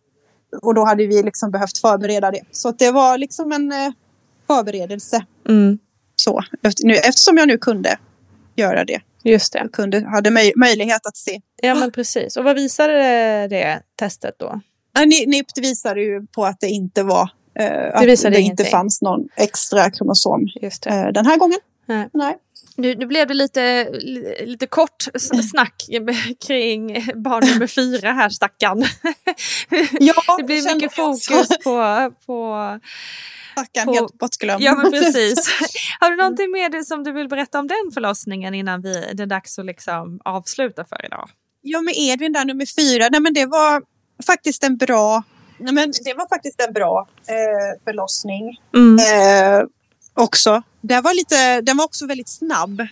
[0.63, 2.41] och då hade vi liksom behövt förbereda det.
[2.51, 3.93] Så det var liksom en eh,
[4.47, 5.25] förberedelse.
[5.49, 5.79] Mm.
[6.17, 7.99] Så, efter, nu, eftersom jag nu kunde
[8.57, 9.01] göra det.
[9.25, 9.69] Just det.
[9.73, 11.41] Kunde, hade möj, möjlighet att se.
[11.63, 12.37] Ja, men precis.
[12.37, 12.93] Och vad visade
[13.49, 14.61] det testet då?
[14.95, 18.65] Ja, Ni- NIPT visade ju på att det inte var eh, att visade det ingenting.
[18.67, 20.87] inte fanns någon extra kromosom det.
[20.87, 21.59] eh, den här gången.
[21.87, 22.09] Nej.
[22.13, 22.37] Nej.
[22.77, 25.07] Nu, nu blev det lite, li- lite kort
[25.51, 25.75] snack
[26.47, 26.93] kring
[27.23, 28.85] barn nummer fyra här, stackarn.
[30.01, 30.15] Ja,
[30.47, 32.57] det kände mycket fokus på, på...
[33.53, 34.63] Stackarn på- helt bortglömd.
[34.63, 35.49] Ja, men precis.
[36.01, 39.27] Har du någonting mer som du vill berätta om den förlossningen innan vi, det är
[39.27, 41.29] dags att liksom avsluta för idag?
[41.63, 43.09] Ja, med Edvin där nummer fyra.
[43.11, 43.83] Nej, men det var
[44.27, 45.23] faktiskt en bra,
[45.59, 48.61] nej, men det var faktiskt en bra eh, förlossning.
[48.77, 48.99] Mm.
[48.99, 49.63] Eh,
[50.15, 50.63] också.
[50.81, 52.81] Det var lite, den var också väldigt snabb.
[52.81, 52.87] Eh,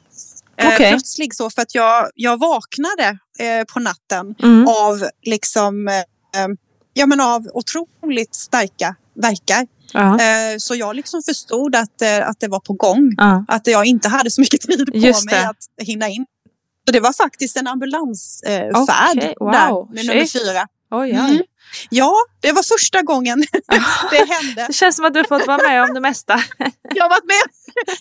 [0.75, 0.91] Okej.
[0.91, 4.69] Plötslig så för att jag, jag vaknade eh, på natten Mm.
[4.69, 5.95] av liksom eh,
[6.43, 6.49] eh,
[6.95, 9.67] ja, men av otroligt starka verkar.
[9.95, 13.15] Eh, så jag liksom förstod att, eh, att det var på gång.
[13.17, 13.45] Ja.
[13.49, 15.49] Att jag inte hade så mycket tid på Just mig det.
[15.49, 16.27] att hinna in.
[16.87, 20.43] Så det var faktiskt en ambulansfärd eh, färd Okej, wow, där med nummer shit.
[20.43, 20.67] fyra.
[20.91, 21.11] Oj, oj.
[21.11, 21.43] Mm.
[21.91, 23.45] Ja, det var första gången
[24.11, 24.67] det hände.
[24.67, 26.35] Det känns som att du fått vara med om det mesta.
[26.95, 27.43] Jag har varit med.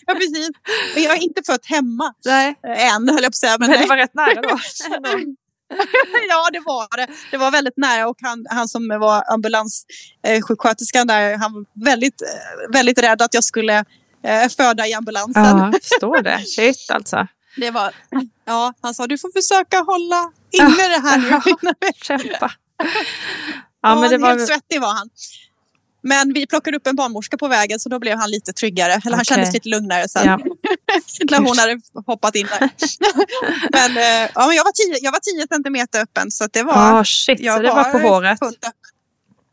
[0.06, 0.50] Ja, precis.
[0.94, 3.56] Men jag har inte fött hemma Nej, eh, än, höll jag på att säga.
[3.58, 4.48] Men, men det var rätt nära då.
[6.28, 7.06] ja, det var det.
[7.30, 12.72] Det var väldigt nära och han, han som var ambulanssjuksköterskan där, han var väldigt, eh,
[12.72, 13.84] väldigt rädd att jag skulle
[14.24, 15.44] eh, föda i ambulansen.
[15.44, 16.38] Ja, jag förstår det.
[16.38, 17.26] Shit alltså.
[17.56, 17.94] Det var,
[18.44, 21.52] ja, han sa du får försöka hålla inne det här nu.
[22.02, 22.52] Kämpa.
[23.82, 24.28] Ja, men det var...
[24.28, 25.08] Helt svettig var han.
[26.02, 28.92] Men vi plockade upp en barnmorska på vägen så då blev han lite tryggare.
[28.92, 29.24] Eller han Okej.
[29.24, 30.26] kändes lite lugnare sen.
[30.26, 30.38] Ja.
[31.30, 32.58] när hon hade hoppat in där.
[33.72, 36.98] men, eh, ja, men jag, var tio, jag var tio centimeter öppen så det var...
[37.00, 38.38] Ah, shit, så jag det var på håret.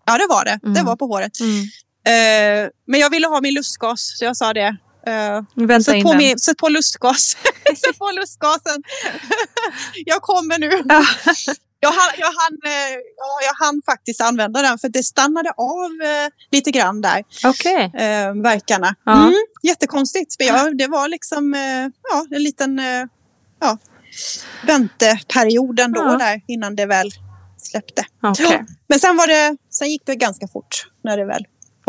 [0.06, 0.60] Ja, det var det.
[0.64, 0.86] Det Mm.
[0.86, 1.40] var på håret.
[1.40, 1.62] Mm.
[2.08, 4.78] Eh, men jag ville ha min lustgas så jag sa det.
[5.08, 7.38] Uh, Vänta sätt, på mig, sätt på lustgas.
[7.86, 8.84] sätt på lustgasen.
[10.06, 10.70] jag kommer nu.
[11.80, 11.90] Ja.
[11.90, 15.91] Jag hann, jag, hann, eh, ja, jag hann faktiskt använda den för det stannade av
[16.08, 17.84] eh, lite grann där, Okej.
[17.84, 18.95] eh, verkarna.
[19.06, 19.14] Ja.
[19.24, 19.34] Mm,
[19.64, 20.36] jättekonstigt.
[20.40, 22.82] Men ja, det var liksom eh, ja, en liten
[23.60, 23.78] ja,
[24.68, 26.18] vänteperiod ändå Ja.
[26.18, 27.12] där innan det väl
[27.58, 28.06] släppte.
[28.22, 28.34] Ja,
[28.88, 31.45] men sen, var det, sen gick det ganska fort när det väl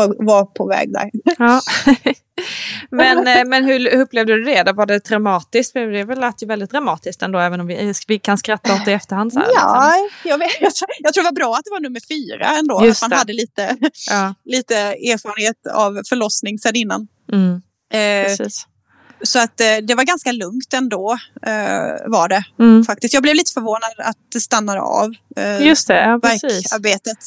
[0.06, 1.10] var, på väg där.
[1.38, 1.60] Ja.
[2.90, 4.62] men, eh, men hur, hur upplevde du det?
[4.62, 4.72] Då?
[4.72, 5.72] Var det traumatiskt?
[5.72, 8.90] För det lät ju väldigt dramatiskt ändå, även om vi, vi kan skratta åt det
[8.90, 9.32] i efterhand.
[9.32, 9.64] Så här, liksom.
[9.64, 9.94] Ja,
[10.24, 12.84] jag, vet, jag, tror, jag tror det var bra att det var nummer fyra ändå.
[12.84, 13.18] Just att man det.
[13.20, 13.76] hade lite,
[14.10, 14.34] Ja.
[14.44, 17.08] lite erfarenhet av förlossning sedan innan.
[17.32, 17.62] Mm,
[17.92, 18.66] Eh, precis.
[19.22, 21.52] Så att eh, det var ganska lugnt ändå, eh,
[22.06, 22.84] var det Mm.
[22.84, 23.14] faktiskt.
[23.14, 25.10] Jag blev lite förvånad att det stannade av.
[25.36, 26.72] Eh, Just det, ja, precis.
[26.72, 27.18] Verkarbetet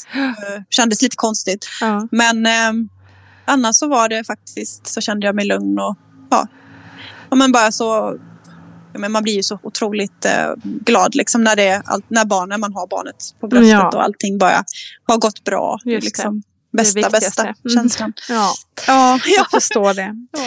[0.70, 1.68] kändes lite konstigt.
[1.82, 2.08] Ja.
[2.12, 2.72] Men eh,
[3.46, 5.96] annars så var det faktiskt, så kände jag mig lugn och
[6.30, 6.48] ja,
[7.30, 8.18] ja men bara så
[8.94, 12.50] men man blir ju så otroligt eh, glad liksom när, det är allt, när, barn,
[12.50, 13.90] när man har barnet på bröstet Ja.
[13.90, 14.64] och allting bara
[15.08, 15.80] har gått bra.
[15.84, 16.06] Det Just det.
[16.06, 17.26] liksom Det bästa, viktigaste.
[17.28, 17.56] bästa Mm.
[17.76, 18.14] känslan.
[18.30, 18.54] Ja,
[18.88, 19.34] Ja, ja.
[19.38, 20.16] jag förstår det.
[20.32, 20.40] Ja.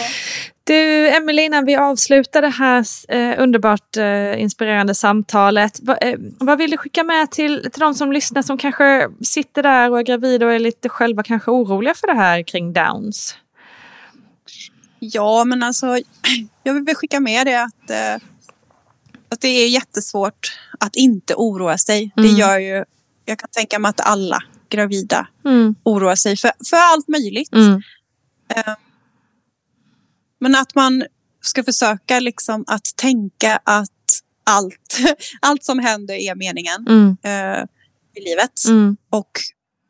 [0.67, 5.79] Du, Emelie, innan vi avslutar det här eh, underbart eh, inspirerande samtalet.
[5.81, 9.63] Va, eh, vad vill du skicka med till, till de som lyssnar som kanske sitter
[9.63, 13.37] där och är gravida och är lite själva kanske oroliga för det här kring Downs?
[14.99, 15.87] Ja, men alltså
[16.63, 18.15] jag vill skicka med det att, eh,
[19.29, 22.11] att det är jättesvårt att inte oroa sig.
[22.17, 22.29] Mm.
[22.29, 22.85] Det gör ju,
[23.25, 25.75] jag kan tänka mig att alla gravida Mm.
[25.83, 27.53] oroar sig för, för allt möjligt.
[27.53, 27.81] Mm.
[30.39, 31.03] Men att man
[31.41, 33.89] ska försöka liksom att tänka att
[34.43, 34.99] allt,
[35.41, 37.17] allt som händer är meningen Mm.
[37.23, 37.63] eh,
[38.15, 38.65] i livet.
[38.67, 38.97] Mm.
[39.09, 39.31] Och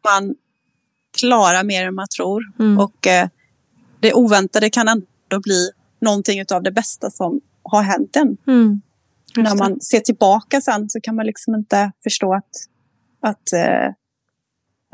[0.03, 0.35] man
[1.17, 2.43] klarar mer än man tror.
[2.59, 2.79] Mm.
[2.79, 3.27] Och eh,
[3.99, 8.37] det oväntade kan ändå bli någonting av det bästa som har hänt en.
[8.47, 8.81] Mm.
[9.37, 12.49] När man ser tillbaka sen så kan man liksom inte förstå att,
[13.21, 13.93] att, eh,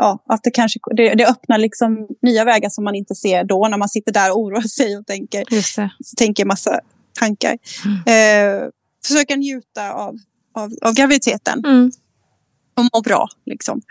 [0.02, 3.68] ja, att det kanske det, det öppnar liksom nya vägar som man inte ser då
[3.68, 5.44] när man sitter där och oroar sig och tänker,
[6.18, 6.80] tänker massa
[7.20, 7.58] tankar.
[7.86, 8.62] Mm.
[8.62, 8.70] Eh,
[9.06, 10.18] försöka njuta av,
[10.56, 11.92] av, av graviditeten Mm.
[12.78, 13.28] och må bra.
[13.46, 13.82] Liksom.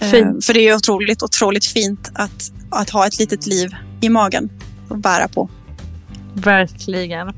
[0.00, 0.10] Eh,
[0.46, 3.70] för det är otroligt, otroligt fint att, att ha ett litet liv
[4.00, 4.50] i magen
[4.88, 5.50] och bära på.
[6.34, 7.32] Verkligen.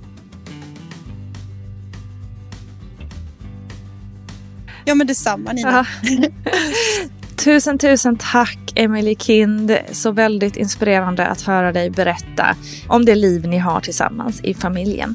[4.85, 5.87] Ja, men detsamma Nina.
[7.37, 9.79] Tusen, tusen tack Emily Kind.
[9.93, 12.57] Så väldigt inspirerande att höra dig berätta
[12.89, 15.15] om det liv ni har tillsammans i familjen.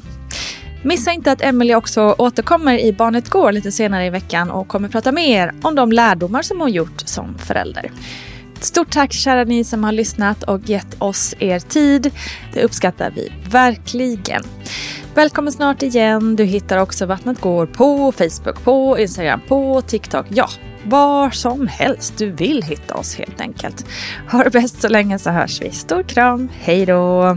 [0.82, 4.88] Missa inte att Emily också återkommer i Barnet Går lite senare i veckan och kommer
[4.88, 7.90] prata mer om de lärdomar som hon gjort som förälder.
[8.60, 12.10] Stort tack kära ni som har lyssnat och gett oss er tid.
[12.52, 14.42] Det uppskattar vi verkligen.
[15.14, 16.36] Välkommen snart igen.
[16.36, 20.26] Du hittar också Vattnet går på Facebook, på Instagram, på TikTok.
[20.28, 20.48] Ja,
[20.84, 23.84] var som helst du vill hitta oss helt enkelt.
[24.30, 25.70] Ha det bäst så länge så hörs vi.
[25.70, 26.48] Stor kram.
[26.60, 27.36] Hej då!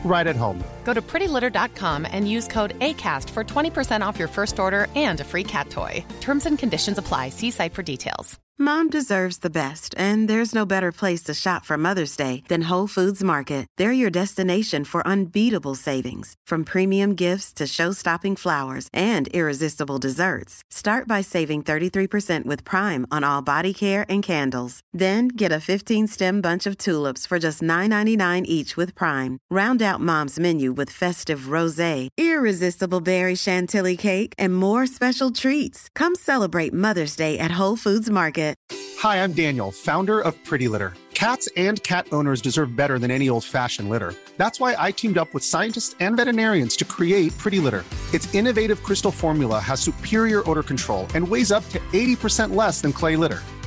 [0.03, 0.61] right at home.
[0.83, 5.23] Go to prettylitter.com and use code ACAST for 20% off your first order and a
[5.23, 6.03] free cat toy.
[6.19, 7.29] Terms and conditions apply.
[7.29, 8.39] See site for details.
[8.57, 12.69] Mom deserves the best, and there's no better place to shop for Mother's Day than
[12.69, 13.65] Whole Foods Market.
[13.77, 20.61] They're your destination for unbeatable savings, from premium gifts to show-stopping flowers and irresistible desserts.
[20.69, 24.79] Start by saving 33% with Prime on all body care and candles.
[24.93, 29.39] Then get a 15-stem bunch of tulips for just $9.99 each with Prime.
[29.49, 35.89] Round out Mom's menu with festive rosé, irresistible berry chantilly cake, and more special treats.
[35.95, 38.21] Come celebrate Mother's Day at Whole Foods Market.
[38.21, 38.55] Market.
[38.99, 40.93] Hi, I'm Daniel, founder of Pretty Litter.
[41.13, 44.13] Cats and cat owners deserve better than any old fashioned litter.
[44.37, 47.83] That's why I teamed up with scientists and veterinarians to create Pretty Litter.
[48.13, 52.93] Its innovative crystal formula has superior odor control and weighs up to 80% less than
[52.93, 53.41] clay litter.